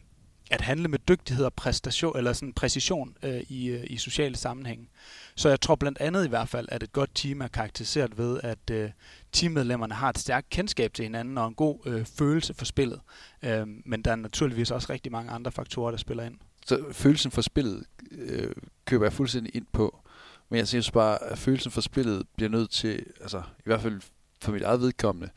[0.55, 4.89] at handle med dygtighed og præstation, eller sådan præcision øh, i, øh, i sociale sammenhænge.
[5.37, 8.41] Så jeg tror blandt andet i hvert fald, at et godt team er karakteriseret ved,
[8.43, 8.91] at øh,
[9.33, 13.01] teammedlemmerne har et stærkt kendskab til hinanden og en god øh, følelse for spillet.
[13.43, 16.35] Øh, men der er naturligvis også rigtig mange andre faktorer, der spiller ind.
[16.67, 18.53] Så følelsen for spillet øh,
[18.85, 20.01] køber jeg fuldstændig ind på.
[20.49, 24.01] Men jeg synes bare, at følelsen for spillet bliver nødt til, altså i hvert fald
[24.41, 25.31] for mit eget vedkommende,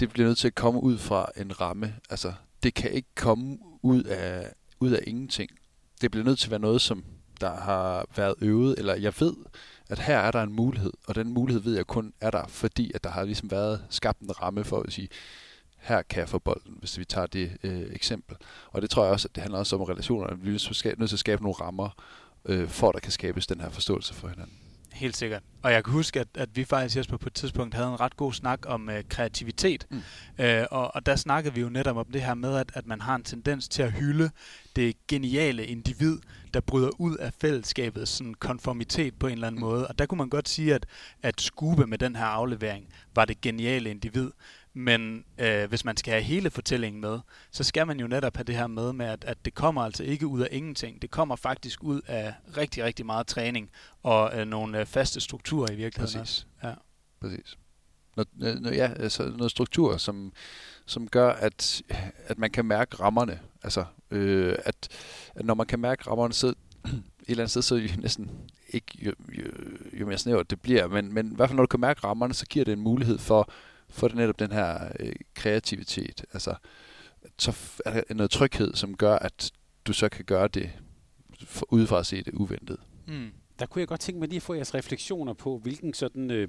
[0.00, 1.94] det bliver nødt til at komme ud fra en ramme.
[2.10, 2.32] Altså,
[2.62, 5.50] det kan ikke komme ud af, ud af ingenting.
[6.00, 7.04] Det bliver nødt til at være noget, som
[7.40, 9.34] der har været øvet, eller jeg ved,
[9.88, 12.92] at her er der en mulighed, og den mulighed ved jeg kun er der, fordi
[12.94, 15.08] at der har ligesom været skabt en ramme for at sige,
[15.76, 18.36] her kan jeg få bolden, hvis vi tager det øh, eksempel.
[18.72, 20.34] Og det tror jeg også, at det handler også om relationer.
[20.34, 21.90] Vi er nødt til at skabe nogle rammer,
[22.44, 24.58] øh, for at der kan skabes den her forståelse for hinanden.
[24.92, 25.42] Helt sikkert.
[25.62, 28.16] Og jeg kan huske, at, at vi faktisk Jesper, på et tidspunkt havde en ret
[28.16, 29.86] god snak om øh, kreativitet.
[29.90, 30.02] Mm.
[30.38, 33.00] Øh, og, og der snakkede vi jo netop om det her med, at, at man
[33.00, 34.30] har en tendens til at hylde
[34.76, 36.18] det geniale individ,
[36.54, 39.66] der bryder ud af fællesskabets sådan, konformitet på en eller anden mm.
[39.66, 39.88] måde.
[39.88, 40.86] Og der kunne man godt sige, at,
[41.22, 44.30] at Skube med den her aflevering var det geniale individ.
[44.74, 47.18] Men øh, hvis man skal have hele fortællingen med,
[47.50, 50.04] så skal man jo netop have det her med, med at, at det kommer altså
[50.04, 51.02] ikke ud af ingenting.
[51.02, 53.70] Det kommer faktisk ud af rigtig, rigtig meget træning
[54.02, 56.46] og øh, nogle øh, faste strukturer i virkeligheden Præcis.
[56.60, 56.68] også.
[56.68, 56.74] Ja.
[57.20, 57.58] Præcis.
[58.16, 58.24] Når,
[58.60, 60.32] når, ja, altså noget struktur, som,
[60.86, 61.82] som gør, at,
[62.26, 63.40] at man kan mærke rammerne.
[63.62, 64.88] Altså, øh, at,
[65.34, 66.54] at når man kan mærke rammerne, så et
[67.28, 68.30] eller andet sted, så næsten
[68.68, 69.44] ikke jo, jo,
[69.92, 72.34] jo mere snævert det bliver, men, men i hvert fald når du kan mærke rammerne,
[72.34, 73.50] så giver det en mulighed for
[73.90, 76.24] for det netop den her øh, kreativitet.
[76.32, 76.54] Altså,
[77.38, 79.50] så er der noget tryghed, som gør, at
[79.84, 80.70] du så kan gøre det
[81.44, 82.76] for, udefra at se det uventet.
[83.08, 83.30] Mm.
[83.58, 86.48] Der kunne jeg godt tænke mig lige at få jeres refleksioner på, hvilken sådan øh,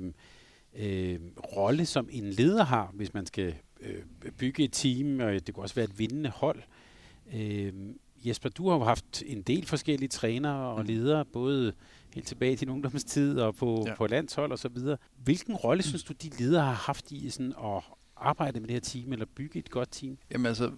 [0.75, 1.19] øh,
[1.55, 5.63] rolle som en leder har, hvis man skal øh, bygge et team, og det kunne
[5.63, 6.61] også være et vindende hold.
[7.33, 7.73] Øh,
[8.25, 10.87] Jesper, du har jo haft en del forskellige trænere og mm.
[10.87, 11.73] ledere, både
[12.13, 13.95] helt tilbage til din ungdomstid og på, ja.
[13.95, 14.97] på landshold og så videre.
[15.23, 17.83] Hvilken rolle synes du, de ledere har haft i sådan at
[18.17, 20.17] arbejde med det her team, eller bygge et godt team?
[20.31, 20.71] Jamen altså,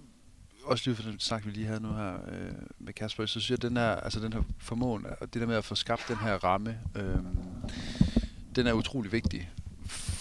[0.64, 3.50] også lige for den snak, vi lige havde nu her øh, med Kasper, så synes
[3.50, 6.06] jeg, at den her, altså den her formåen, og det der med at få skabt
[6.08, 7.18] den her ramme, øh,
[8.56, 9.50] den er utrolig vigtig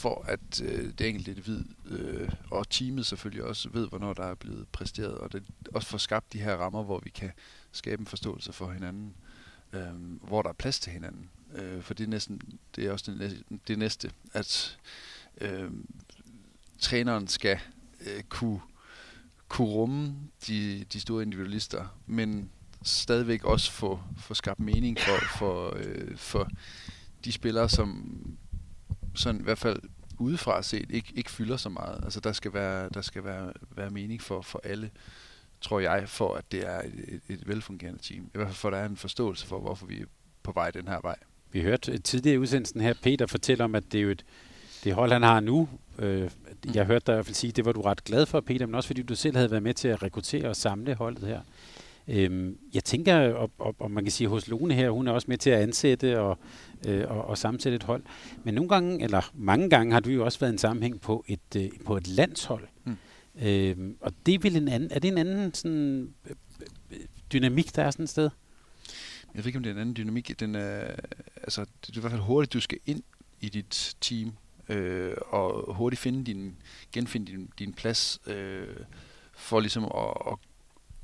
[0.02, 4.34] for at øh, det enkelte individ øh, og teamet selvfølgelig også ved, hvornår der er
[4.34, 5.42] blevet præsteret, og det
[5.74, 7.30] også får skabt de her rammer, hvor vi kan
[7.72, 9.14] skabe en forståelse for hinanden
[9.72, 11.30] øh, hvor der er plads til hinanden.
[11.54, 12.40] Øh, for det er, næsten,
[12.76, 14.78] det er også det næste, det næste at
[15.40, 15.70] øh,
[16.78, 17.58] træneren skal
[18.00, 18.60] øh, kunne,
[19.48, 20.14] kunne rumme
[20.46, 22.50] de, de store individualister, men
[22.82, 26.48] stadigvæk også få, få skabt mening for, for, øh, for
[27.24, 28.16] de spillere, som
[29.14, 29.80] sådan i hvert fald
[30.18, 32.00] udefra set ikke, ikke fylder så meget.
[32.04, 34.90] Altså der skal være, der skal være, være mening for, for alle
[35.62, 38.24] tror jeg, for at det er et, et, et velfungerende team.
[38.24, 40.04] I hvert fald for, at der er en forståelse for, hvorfor vi er
[40.42, 41.16] på vej den her vej.
[41.52, 44.24] Vi hørte tidligere i udsendelsen her, Peter fortæller om, at det er jo et,
[44.84, 45.68] det hold, han har nu.
[45.98, 46.30] Øh,
[46.74, 48.66] jeg hørte dig i hvert fald sige, at det var du ret glad for, Peter,
[48.66, 51.40] men også fordi du selv havde været med til at rekruttere og samle holdet her.
[52.08, 55.38] Øhm, jeg tænker, om, om man kan sige, hos Lone her, hun er også med
[55.38, 56.38] til at ansætte og,
[56.86, 58.02] øh, og, og sammensætte et hold.
[58.44, 61.56] Men nogle gange, eller mange gange, har du jo også været en sammenhæng på et,
[61.56, 62.68] øh, på et landshold.
[62.84, 62.96] Mm.
[63.34, 66.14] Øh, og det vil en anden, er det en anden sådan,
[67.32, 68.30] dynamik, der er sådan et sted?
[69.34, 70.40] Jeg ved ikke, om det er en anden dynamik.
[70.40, 70.94] Den er,
[71.36, 73.02] altså, det er i hvert fald hurtigt, du skal ind
[73.40, 74.32] i dit team,
[74.68, 76.56] øh, og hurtigt finde din,
[76.92, 78.76] genfinde din, din plads, øh,
[79.32, 80.38] for ligesom at, at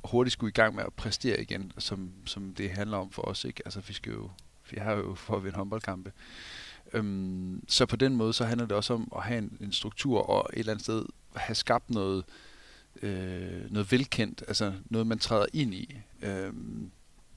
[0.03, 3.45] hurtigt skulle i gang med at præstere igen, som, som det handler om for os.
[3.45, 3.61] Ikke?
[3.65, 4.29] Altså, vi skal jo,
[4.71, 6.11] vi har jo for at vinde håndboldkampe.
[6.93, 10.29] Øhm, så på den måde, så handler det også om at have en, en struktur
[10.29, 11.05] og et eller andet sted
[11.39, 12.25] have skabt noget,
[13.01, 15.97] øh, noget velkendt, altså noget, man træder ind i.
[16.21, 16.53] Øh,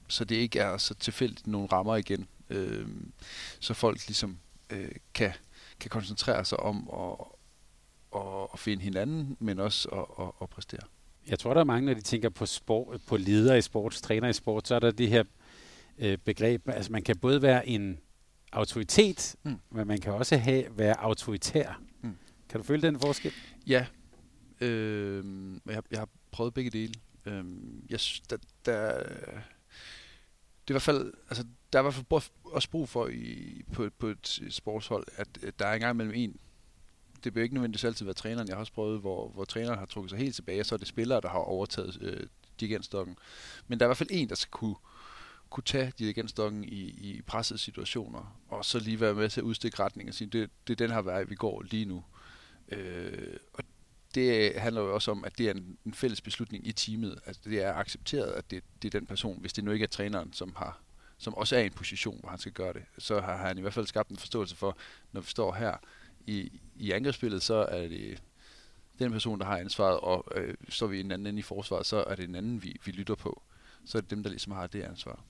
[0.07, 2.27] så det ikke er så tilfældigt nogle rammer igen.
[2.49, 2.87] Øh,
[3.59, 4.37] så folk ligesom
[4.69, 5.31] øh, kan,
[5.79, 7.25] kan koncentrere sig om at,
[8.15, 10.81] at, at finde hinanden, men også at, at, at præstere.
[11.27, 14.27] Jeg tror, der er mange, når de tænker på, sport, på ledere i sport, træner
[14.27, 15.23] i sport, så er der det her
[15.97, 17.99] øh, begreb, altså man kan både være en
[18.51, 19.59] autoritet, mm.
[19.71, 21.81] men man kan også have, være autoritær.
[22.53, 23.33] Kan du føle den forskel?
[23.67, 23.85] Ja.
[24.61, 25.23] Øh,
[25.65, 26.93] jeg, jeg har prøvet begge dele.
[27.25, 27.45] Øh,
[27.89, 27.99] jeg
[28.29, 29.03] der, der,
[30.67, 33.61] det er i hvert fald, altså, der er i hvert fald også brug for i,
[33.73, 36.39] på, på et sportshold, at, at der er engang mellem en
[37.23, 38.47] det bliver ikke nødvendigvis altid være træneren.
[38.47, 40.79] Jeg har også prøvet, hvor, hvor træneren har trukket sig helt tilbage, og så er
[40.79, 42.27] det spillere, der har overtaget øh,
[42.59, 43.17] dirigentstokken.
[43.67, 44.75] Men der er i hvert fald en, der skal kunne,
[45.49, 49.83] kunne tage dirigentstokken i, i pressede situationer, og så lige være med til at udstikke
[49.83, 52.03] retning og sige, det, det er den her vej, vi går lige nu.
[52.69, 53.63] Øh, og
[54.15, 57.19] det handler jo også om, at det er en, en fælles beslutning i teamet.
[57.25, 59.87] Altså det er accepteret, at det, det er den person, hvis det nu ikke er
[59.87, 60.83] træneren, som har
[61.23, 63.61] som også er i en position, hvor han skal gøre det, så har han i
[63.61, 64.77] hvert fald skabt en forståelse for,
[65.11, 65.77] når vi står her
[66.27, 68.23] i, i angrebsspillet, så er det
[68.99, 72.03] den person, der har ansvaret, og øh, står vi en anden ende i forsvaret, så
[72.07, 73.41] er det en anden, vi, vi lytter på.
[73.85, 75.23] Så er det dem, der ligesom har det ansvar.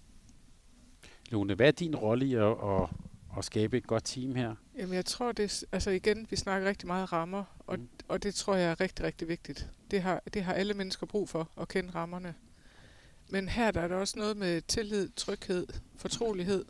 [1.29, 2.89] Lone, hvad er din rolle i at, at,
[3.37, 4.55] at skabe et godt team her?
[4.77, 7.89] Jamen jeg tror, det altså igen, vi snakker rigtig meget rammer, og, mm.
[8.07, 9.69] og det tror jeg er rigtig, rigtig vigtigt.
[9.91, 12.35] Det har, det har alle mennesker brug for, at kende rammerne.
[13.29, 16.65] Men her der er der også noget med tillid, tryghed, fortrolighed.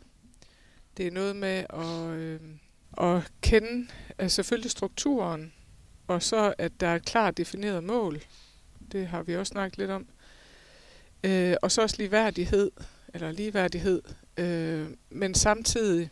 [0.96, 2.40] Det er noget med at, øh,
[2.98, 3.88] at kende
[4.18, 5.52] altså selvfølgelig strukturen,
[6.06, 8.20] og så at der er et klart defineret mål.
[8.92, 10.06] Det har vi også snakket lidt om.
[11.24, 12.70] Øh, og så også ligeværdighed,
[13.14, 14.02] eller ligeværdighed,
[14.36, 16.10] øh, men samtidig,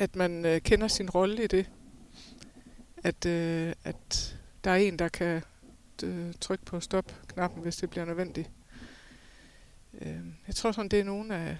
[0.00, 1.70] at man øh, kender sin rolle i det.
[2.96, 5.42] At, øh, at der er en, der kan
[6.04, 8.50] øh, trykke på stop-knappen, hvis det bliver nødvendigt.
[10.00, 11.56] Øh, jeg tror sådan, det er nogle af,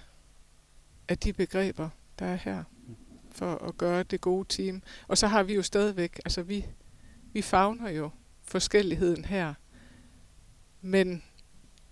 [1.07, 1.89] af de begreber,
[2.19, 2.63] der er her,
[3.31, 4.83] for at gøre det gode team.
[5.07, 6.65] Og så har vi jo stadigvæk, altså vi,
[7.33, 8.09] vi fagner jo
[8.43, 9.53] forskelligheden her,
[10.81, 11.23] men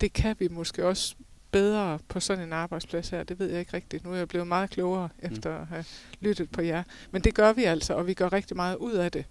[0.02, 1.16] det kan vi måske også
[1.52, 3.24] bedre på sådan en arbejdsplads her.
[3.24, 4.04] Det ved jeg ikke rigtigt.
[4.04, 5.32] Nu er jeg blevet meget klogere mm.
[5.32, 5.86] efter at have
[6.20, 6.84] lyttet på jer.
[7.12, 9.26] Men det gør vi altså, og vi gør rigtig meget ud af det.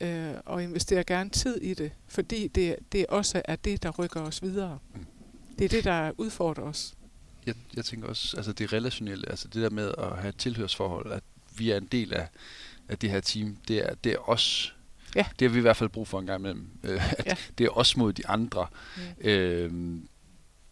[0.00, 4.20] Øh, og investerer gerne tid i det, fordi det, det også er det, der rykker
[4.20, 4.78] os videre.
[4.94, 5.06] Mm.
[5.58, 6.94] Det er det, der udfordrer os.
[7.46, 11.12] Jeg, jeg tænker også, altså det relationelle, altså det der med at have et tilhørsforhold,
[11.12, 11.22] at
[11.58, 12.28] vi er en del af,
[12.88, 14.76] af det her team, det er, det er os.
[15.14, 15.26] Ja.
[15.38, 16.68] Det har vi i hvert fald brug for en gang imellem.
[16.82, 17.36] Øh, at ja.
[17.58, 18.66] Det er os mod de andre.
[18.96, 19.28] Mm.
[19.28, 19.72] Øh,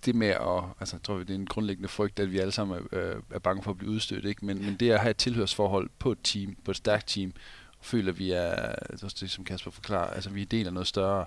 [0.07, 2.79] det med at, altså jeg tror, det er en grundlæggende frygt, at vi alle sammen
[2.93, 4.47] er, øh, er bange for at blive udstødt, ikke?
[4.47, 7.33] Men, men det at have et tilhørsforhold på et team, på et stærkt team,
[7.81, 10.87] føler, at vi er, også det, som Kasper forklarer, altså vi er del af noget
[10.87, 11.27] større,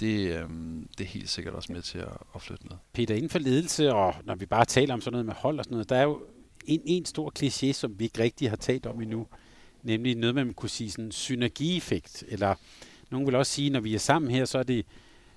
[0.00, 2.78] det, øhm, det er helt sikkert også med til at, at flytte noget.
[2.92, 5.64] Peter, inden for ledelse, og når vi bare taler om sådan noget med hold og
[5.64, 6.22] sådan noget, der er jo
[6.64, 9.26] en, en stor kliché, som vi ikke rigtig har talt om endnu,
[9.82, 12.54] nemlig noget, man kunne sige sådan synergieffekt, eller
[13.10, 14.86] nogen vil også sige, når vi er sammen her, så er det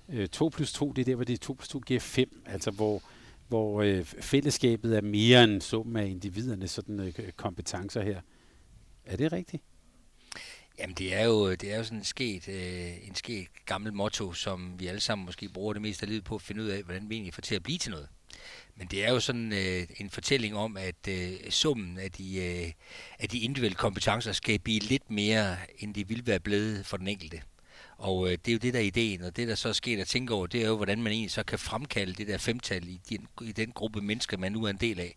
[0.08, 2.42] øh, 2 plus 2, det er der, hvor det er 2 plus 2 giver 5,
[2.46, 3.02] altså hvor,
[3.48, 8.20] hvor øh, fællesskabet er mere end summen af individernes sådan, øh, kompetencer her.
[9.04, 9.62] Er det rigtigt?
[10.78, 14.32] Jamen det er jo, det er jo sådan en sket, øh, en sket gammel motto,
[14.32, 16.82] som vi alle sammen måske bruger det meste af livet på at finde ud af,
[16.82, 18.08] hvordan vi egentlig får til at blive til noget.
[18.76, 22.72] Men det er jo sådan øh, en fortælling om, at øh, summen af de, øh,
[23.18, 27.08] af de individuelle kompetencer skal blive lidt mere, end de ville være blevet for den
[27.08, 27.42] enkelte.
[27.98, 30.00] Og øh, det er jo det, der er ideen, og det, der så er sket
[30.00, 32.88] at tænke over, det er jo, hvordan man egentlig så kan fremkalde det der femtal
[32.88, 35.16] i den, i den gruppe mennesker, man nu er en del af.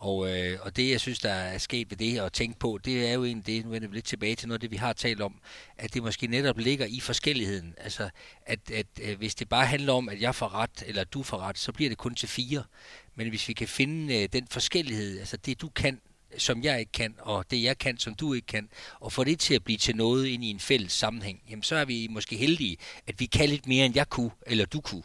[0.00, 3.08] Og, øh, og det, jeg synes, der er sket ved det at tænke på, det
[3.08, 4.92] er jo egentlig det, nu vender vi lidt tilbage til noget af det, vi har
[4.92, 5.34] talt om,
[5.78, 7.74] at det måske netop ligger i forskelligheden.
[7.78, 8.10] Altså,
[8.46, 11.38] at, at øh, hvis det bare handler om, at jeg får ret, eller du får
[11.38, 12.64] ret, så bliver det kun til fire.
[13.14, 16.00] Men hvis vi kan finde øh, den forskellighed, altså det du kan,
[16.38, 18.68] som jeg ikke kan, og det jeg kan, som du ikke kan,
[19.00, 21.76] og få det til at blive til noget ind i en fælles sammenhæng, jamen så
[21.76, 22.76] er vi måske heldige,
[23.06, 25.02] at vi kan lidt mere, end jeg kunne, eller du kunne.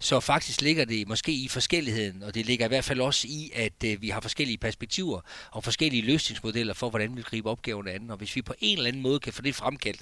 [0.00, 3.50] Så faktisk ligger det måske i forskelligheden, og det ligger i hvert fald også i,
[3.54, 8.10] at øh, vi har forskellige perspektiver og forskellige løsningsmodeller for, hvordan vi griber opgaven an.
[8.10, 10.00] Og hvis vi på en eller anden måde kan få det fremkaldt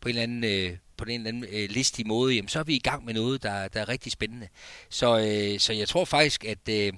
[0.00, 2.64] på en eller anden, øh, på en eller anden øh, listig måde, jamen, så er
[2.64, 4.48] vi i gang med noget, der, der er rigtig spændende.
[4.88, 6.68] Så, øh, så jeg tror faktisk, at...
[6.68, 6.92] Øh,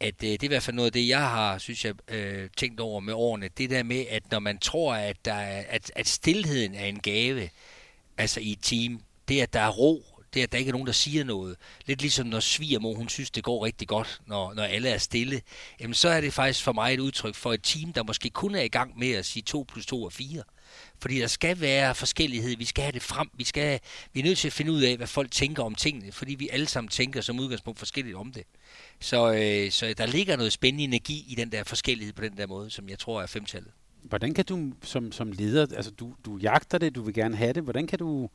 [0.00, 2.48] at øh, det er i hvert fald noget af det, jeg har, synes jeg, øh,
[2.56, 3.48] tænkt over med årene.
[3.58, 7.00] Det der med, at når man tror, at, der er, at, at stillheden er en
[7.00, 7.50] gave,
[8.18, 10.72] altså i et team, det at der er ro, det er, at der ikke er
[10.72, 11.56] nogen, der siger noget.
[11.86, 15.40] Lidt ligesom når svigermor, hun synes, det går rigtig godt, når, når alle er stille.
[15.80, 18.54] Jamen, så er det faktisk for mig et udtryk for et team, der måske kun
[18.54, 20.42] er i gang med at sige 2 plus 2 er 4.
[21.00, 23.80] Fordi der skal være forskellighed, vi skal have det frem, vi, skal,
[24.12, 26.48] vi er nødt til at finde ud af, hvad folk tænker om tingene, fordi vi
[26.52, 28.44] alle sammen tænker som udgangspunkt forskelligt om det.
[29.00, 32.46] Så, øh, så der ligger noget spændende energi i den der forskellighed på den der
[32.46, 33.70] måde, som jeg tror er femtallet.
[34.02, 37.52] Hvordan kan du som, som leder, altså du, du jagter det, du vil gerne have
[37.52, 38.30] det, hvordan kan du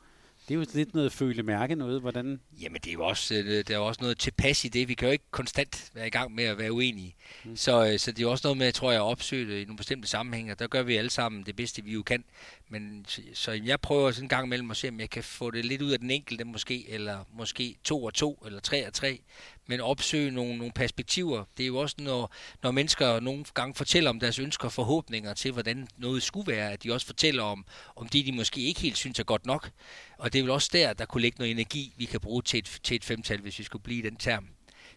[0.48, 2.40] det er jo lidt noget føle-mærke noget, hvordan...
[2.62, 4.88] Jamen, det er jo også, øh, der er også noget tilpas i det.
[4.88, 7.16] Vi kan jo ikke konstant være i gang med at være uenige.
[7.44, 7.56] Mm.
[7.56, 9.78] Så, øh, så det er også noget med, tror jeg, at opsøge det i nogle
[9.78, 10.56] bestemte sammenhænge.
[10.56, 12.24] Der gør vi alle sammen det bedste, vi jo kan.
[12.70, 15.52] Men så, så jeg prøver sådan en gang imellem at se, om jeg kan få
[15.52, 18.94] det lidt ud af den enkelte måske, eller måske to og to, eller tre og
[18.94, 19.20] tre
[19.68, 21.44] men opsøge nogle, nogle perspektiver.
[21.58, 22.34] Det er jo også, når,
[22.64, 26.72] når mennesker nogle gange fortæller om deres ønsker og forhåbninger til, hvordan noget skulle være,
[26.72, 27.66] at de også fortæller om,
[27.96, 29.72] om det, de måske ikke helt synes er godt nok.
[30.18, 32.58] Og det er vel også der, der kunne ligge noget energi, vi kan bruge til
[32.58, 34.48] et, til et femtal, hvis vi skulle blive i den term.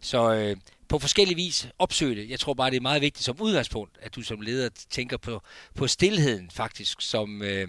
[0.00, 0.56] Så øh,
[0.88, 2.30] på forskellige vis opsøge det.
[2.30, 5.42] Jeg tror bare, det er meget vigtigt som udgangspunkt, at du som leder tænker på,
[5.74, 7.68] på stillheden faktisk, som, øh,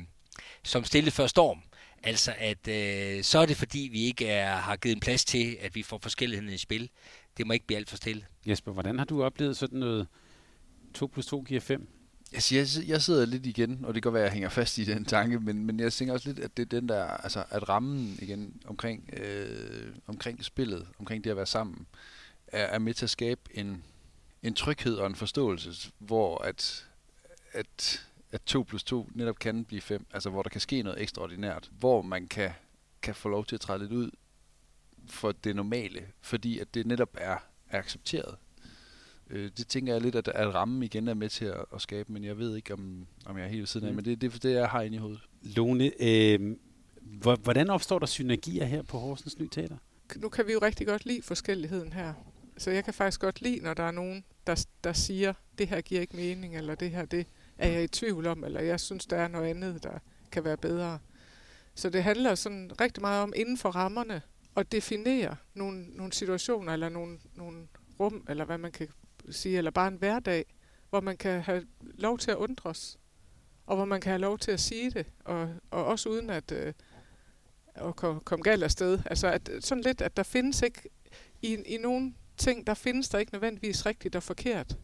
[0.63, 1.61] som stille før storm.
[2.07, 5.57] Altså at øh, så er det fordi, vi ikke er, har givet en plads til,
[5.61, 6.89] at vi får forskelligheden i spil.
[7.37, 8.25] Det må ikke blive alt for stille.
[8.45, 10.07] Jesper, hvordan har du oplevet sådan noget
[10.93, 11.87] 2 plus 2 giver 5?
[12.33, 14.83] Altså, jeg, jeg sidder lidt igen, og det kan være, at jeg hænger fast i
[14.83, 17.69] den tanke, men, men jeg tænker også lidt, at det er den der, altså at
[17.69, 21.87] rammen igen omkring, øh, omkring spillet, omkring det at være sammen,
[22.47, 23.83] er, er med til at skabe en,
[24.43, 26.85] en tryghed og en forståelse, hvor at,
[27.51, 31.01] at at 2 plus 2 netop kan blive 5, altså hvor der kan ske noget
[31.01, 32.51] ekstraordinært, hvor man kan,
[33.01, 34.11] kan få lov til at træde lidt ud
[35.07, 37.37] for det normale, fordi at det netop er,
[37.69, 38.35] er accepteret.
[39.29, 42.13] Øh, det tænker jeg lidt, at, at rammen igen er med til at, at skabe,
[42.13, 43.95] men jeg ved ikke, om, om jeg er helt ved siden af, mm.
[43.95, 45.21] men det, det er det, jeg har inde i hovedet.
[45.41, 46.55] Lone, øh,
[47.43, 49.77] hvordan opstår der synergier her på Horsens Ny Teater?
[50.15, 52.13] Nu kan vi jo rigtig godt lide forskelligheden her.
[52.57, 55.81] Så jeg kan faktisk godt lide, når der er nogen, der, der siger, det her
[55.81, 59.05] giver ikke mening, eller det her, det, er jeg i tvivl om, eller jeg synes,
[59.05, 59.99] der er noget andet, der
[60.31, 60.99] kan være bedre.
[61.75, 64.21] Så det handler sådan rigtig meget om inden for rammerne
[64.57, 67.67] at definere nogle, nogle situationer, eller nogle, nogle
[67.99, 68.87] rum, eller hvad man kan
[69.29, 70.45] sige, eller bare en hverdag,
[70.89, 72.99] hvor man kan have lov til at undres,
[73.65, 76.51] og hvor man kan have lov til at sige det, og, og også uden at,
[76.51, 76.73] øh,
[77.75, 78.99] at komme, komme galt afsted.
[79.05, 80.89] Altså at, øh, sådan lidt, at der findes ikke,
[81.41, 84.77] i, i nogle ting, der findes der ikke nødvendigvis rigtigt og forkert.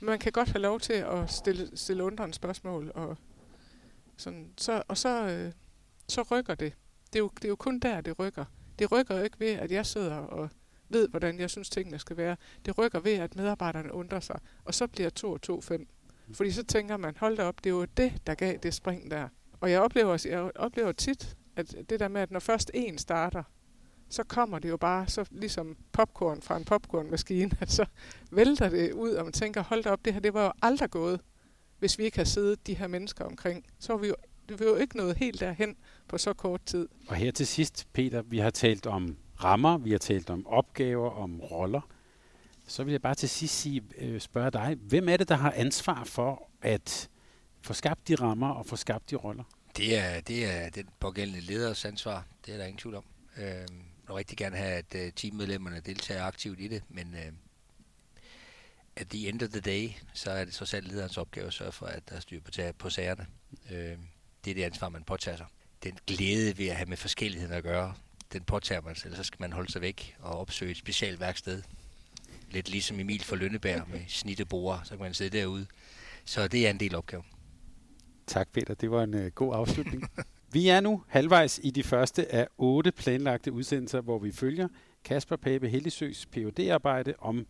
[0.00, 3.16] Man kan godt have lov til at stille, stille undrende spørgsmål, og,
[4.16, 5.52] sådan, så, og så, øh,
[6.08, 6.74] så rykker det.
[7.12, 8.44] Det er, jo, det er jo kun der, det rykker.
[8.78, 10.50] Det rykker jo ikke ved, at jeg sidder og
[10.88, 12.36] ved, hvordan jeg synes, tingene skal være.
[12.64, 15.88] Det rykker ved, at medarbejderne undrer sig, og så bliver 2 og 2 5.
[16.34, 19.10] Fordi så tænker man, hold da op, det er jo det, der gav det spring
[19.10, 19.28] der.
[19.60, 23.42] Og jeg oplever, jeg oplever tit, at det der med, at når først en starter,
[24.10, 27.84] så kommer det jo bare så ligesom popcorn fra en popcornmaskine, at så
[28.30, 30.90] vælter det ud, og man tænker, hold da op, det her det var jo aldrig
[30.90, 31.20] gået,
[31.78, 33.64] hvis vi ikke har siddet de her mennesker omkring.
[33.78, 34.14] Så var vi jo,
[34.48, 35.76] det var jo ikke noget helt derhen
[36.08, 36.88] på så kort tid.
[37.08, 41.10] Og her til sidst, Peter, vi har talt om rammer, vi har talt om opgaver,
[41.10, 41.80] om roller.
[42.66, 45.52] Så vil jeg bare til sidst sige, øh, spørge dig, hvem er det, der har
[45.56, 47.08] ansvar for at
[47.60, 49.44] få skabt de rammer og få skabt de roller?
[49.76, 53.04] Det er, det er den pågældende leders ansvar, det er der ingen tvivl om.
[53.38, 57.34] Øhm, vil rigtig gerne have, at uh, teammedlemmerne deltager aktivt i det, men uh,
[58.96, 61.72] at the end of the day, så er det så selv lederens opgave at sørge
[61.72, 63.26] for, at der er styr på, på sagerne.
[63.64, 63.70] Uh,
[64.44, 65.46] det er det ansvar, man påtager sig.
[65.82, 67.94] Den glæde ved at have med forskelligheden at gøre,
[68.32, 71.20] den påtager man sig, ellers så skal man holde sig væk og opsøge et specielt
[71.20, 71.62] værksted.
[72.50, 75.66] Lidt ligesom Emil for Lønneberg med snitteborer, så kan man sidde derude.
[76.24, 77.22] Så det er en del opgave.
[78.26, 80.02] Tak Peter, det var en uh, god afslutning.
[80.52, 84.68] Vi er nu halvvejs i de første af otte planlagte udsendelser, hvor vi følger
[85.04, 87.46] Kasper Pape Hellisøs phd arbejde om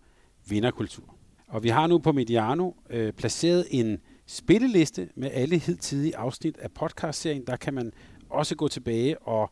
[0.49, 1.15] vinderkultur.
[1.49, 6.73] Og vi har nu på Mediano øh, placeret en spilleliste med alle hidtidige afsnit af
[6.73, 7.47] podcastserien.
[7.47, 7.93] Der kan man
[8.31, 9.51] også gå tilbage og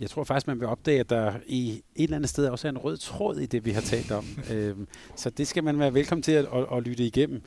[0.00, 2.72] jeg tror faktisk, man vil opdage, at der i et eller andet sted også er
[2.72, 4.24] en rød tråd i det, vi har talt om.
[4.52, 7.42] øhm, så det skal man være velkommen til at, at, at lytte igennem.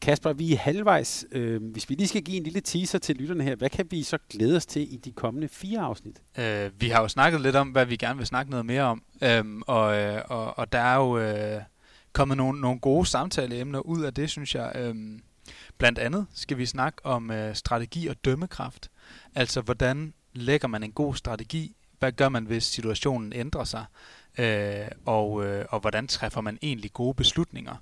[0.00, 1.24] Kasper, vi er halvvejs.
[1.32, 4.02] Øh, hvis vi lige skal give en lille teaser til lytterne her, hvad kan vi
[4.02, 6.22] så glæde os til i de kommende fire afsnit?
[6.38, 9.02] Øh, vi har jo snakket lidt om, hvad vi gerne vil snakke noget mere om,
[9.22, 11.62] øhm, og, øh, og, og der er jo øh,
[12.12, 14.72] kommet nogle, nogle gode samtaleemner ud af det, synes jeg.
[14.74, 15.22] Øhm,
[15.78, 18.90] blandt andet skal vi snakke om øh, strategi og dømmekraft.
[19.34, 21.76] Altså, hvordan lægger man en god strategi?
[21.98, 23.84] Hvad gør man, hvis situationen ændrer sig?
[24.38, 27.76] Øh, og, øh, og hvordan træffer man egentlig gode beslutninger?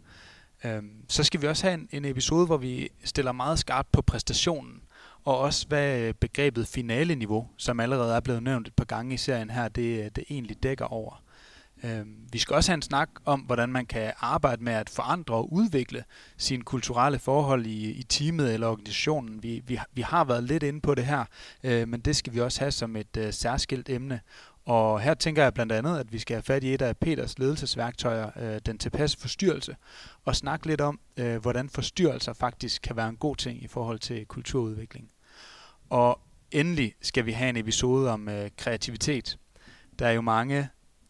[0.65, 4.03] Øhm, så skal vi også have en, en episode, hvor vi stiller meget skarpt på
[4.03, 4.83] præstationen,
[5.25, 9.17] og også hvad øh, begrebet finale-niveau, som allerede er blevet nævnt et par gange i
[9.17, 11.23] serien her, det, øh, det egentlig dækker over.
[11.85, 15.35] Øhm, vi skal også have en snak om, hvordan man kan arbejde med at forandre
[15.35, 16.05] og udvikle
[16.37, 19.43] sine kulturelle forhold i, i teamet eller organisationen.
[19.43, 21.25] Vi, vi, vi har været lidt inde på det her,
[21.65, 24.21] øh, men det skal vi også have som et øh, særskilt emne.
[24.69, 27.39] Og her tænker jeg blandt andet, at vi skal have fat i et af Peters
[27.39, 29.77] ledelsesværktøjer, øh, den tilpasse forstyrrelse,
[30.25, 33.99] og snakke lidt om, øh, hvordan forstyrrelser faktisk kan være en god ting i forhold
[33.99, 35.11] til kulturudvikling.
[35.91, 36.21] Og
[36.51, 39.39] endelig skal vi have en episode om øh, kreativitet.
[39.99, 40.69] Der er jo mange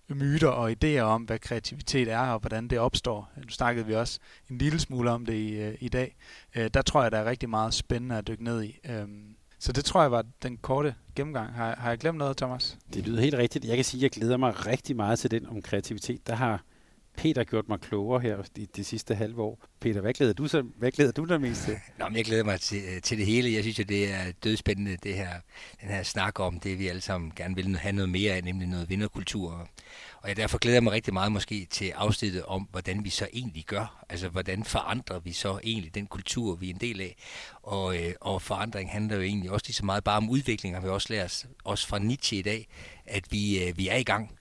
[0.08, 3.30] myter og idéer om, hvad kreativitet er og hvordan det opstår.
[3.36, 4.18] Nu snakkede vi også
[4.50, 6.16] en lille smule om det i, øh, i dag.
[6.56, 8.78] Øh, der tror jeg, der er rigtig meget spændende at dykke ned i.
[8.84, 9.08] Øh,
[9.58, 11.52] så det tror jeg var den korte gennemgang.
[11.52, 12.78] Har, har jeg glemt noget, Thomas?
[12.94, 13.64] Det lyder helt rigtigt.
[13.64, 16.26] Jeg kan sige, at jeg glæder mig rigtig meget til den om kreativitet.
[16.26, 16.62] Der har
[17.18, 19.64] Peter gjort mig klogere her i de sidste halve år.
[19.80, 21.76] Peter, hvad glæder du, så, hvad glæder du dig mest til?
[21.98, 23.52] Nå, men jeg glæder mig til, øh, til det hele.
[23.52, 25.30] Jeg synes, at det er dødspændende, det her,
[25.80, 28.68] den her snak om det, vi alle sammen gerne vil have noget mere af, nemlig
[28.68, 29.68] noget vinderkultur.
[30.22, 33.64] Og jeg derfor glæder mig rigtig meget måske til afsnittet om, hvordan vi så egentlig
[33.64, 34.04] gør.
[34.08, 37.16] Altså, hvordan forandrer vi så egentlig den kultur, vi er en del af.
[37.62, 40.82] Og, øh, og forandring handler jo egentlig også lige så meget bare om udvikling, har
[40.82, 42.68] vi også lært os fra Nietzsche i dag,
[43.06, 44.37] at vi, øh, vi er i gang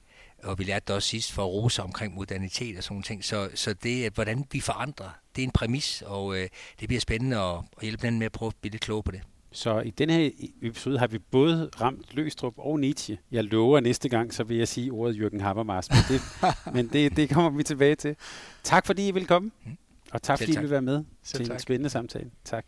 [0.48, 3.26] og vi lærte det også sidst for Rosa omkring modernitet og sådan ting.
[3.26, 6.48] Så, så det, hvordan vi forandrer, det er en præmis, og øh,
[6.80, 9.12] det bliver spændende at, at hjælpe hinanden med at prøve at blive lidt klogere på
[9.12, 9.22] det.
[9.52, 10.30] Så i den her
[10.62, 13.18] episode har vi både ramt Løstrup og Nietzsche.
[13.32, 16.22] Jeg lover, at næste gang, så vil jeg sige ordet Jürgen Habermas, men det,
[16.76, 18.16] men det, det kommer vi tilbage til.
[18.64, 19.78] Tak fordi I vil komme, mm.
[20.12, 21.56] og tak fordi I vil være med Selv til tak.
[21.56, 22.30] en spændende samtale.
[22.44, 22.66] Tak.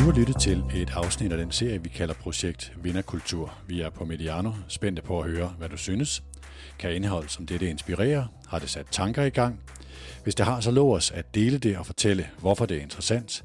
[0.00, 3.54] Du har lyttet til et afsnit af den serie, vi kalder Projekt Vinderkultur.
[3.66, 6.22] Vi er på Mediano, spændte på at høre, hvad du synes.
[6.78, 8.28] Kan indhold som dette inspirere?
[8.48, 9.60] Har det sat tanker i gang?
[10.22, 13.44] Hvis det har, så lov os at dele det og fortælle, hvorfor det er interessant.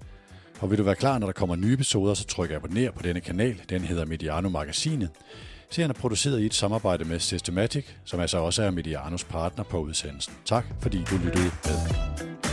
[0.60, 3.22] Og vil du være klar, når der kommer nye episoder, så tryk abonner på denne
[3.22, 3.62] kanal.
[3.70, 5.10] Den hedder Mediano Magasinet.
[5.70, 9.80] Serien er produceret i et samarbejde med Systematic, som altså også er Medianos partner på
[9.80, 10.34] udsendelsen.
[10.46, 12.45] Tak fordi du lyttede med.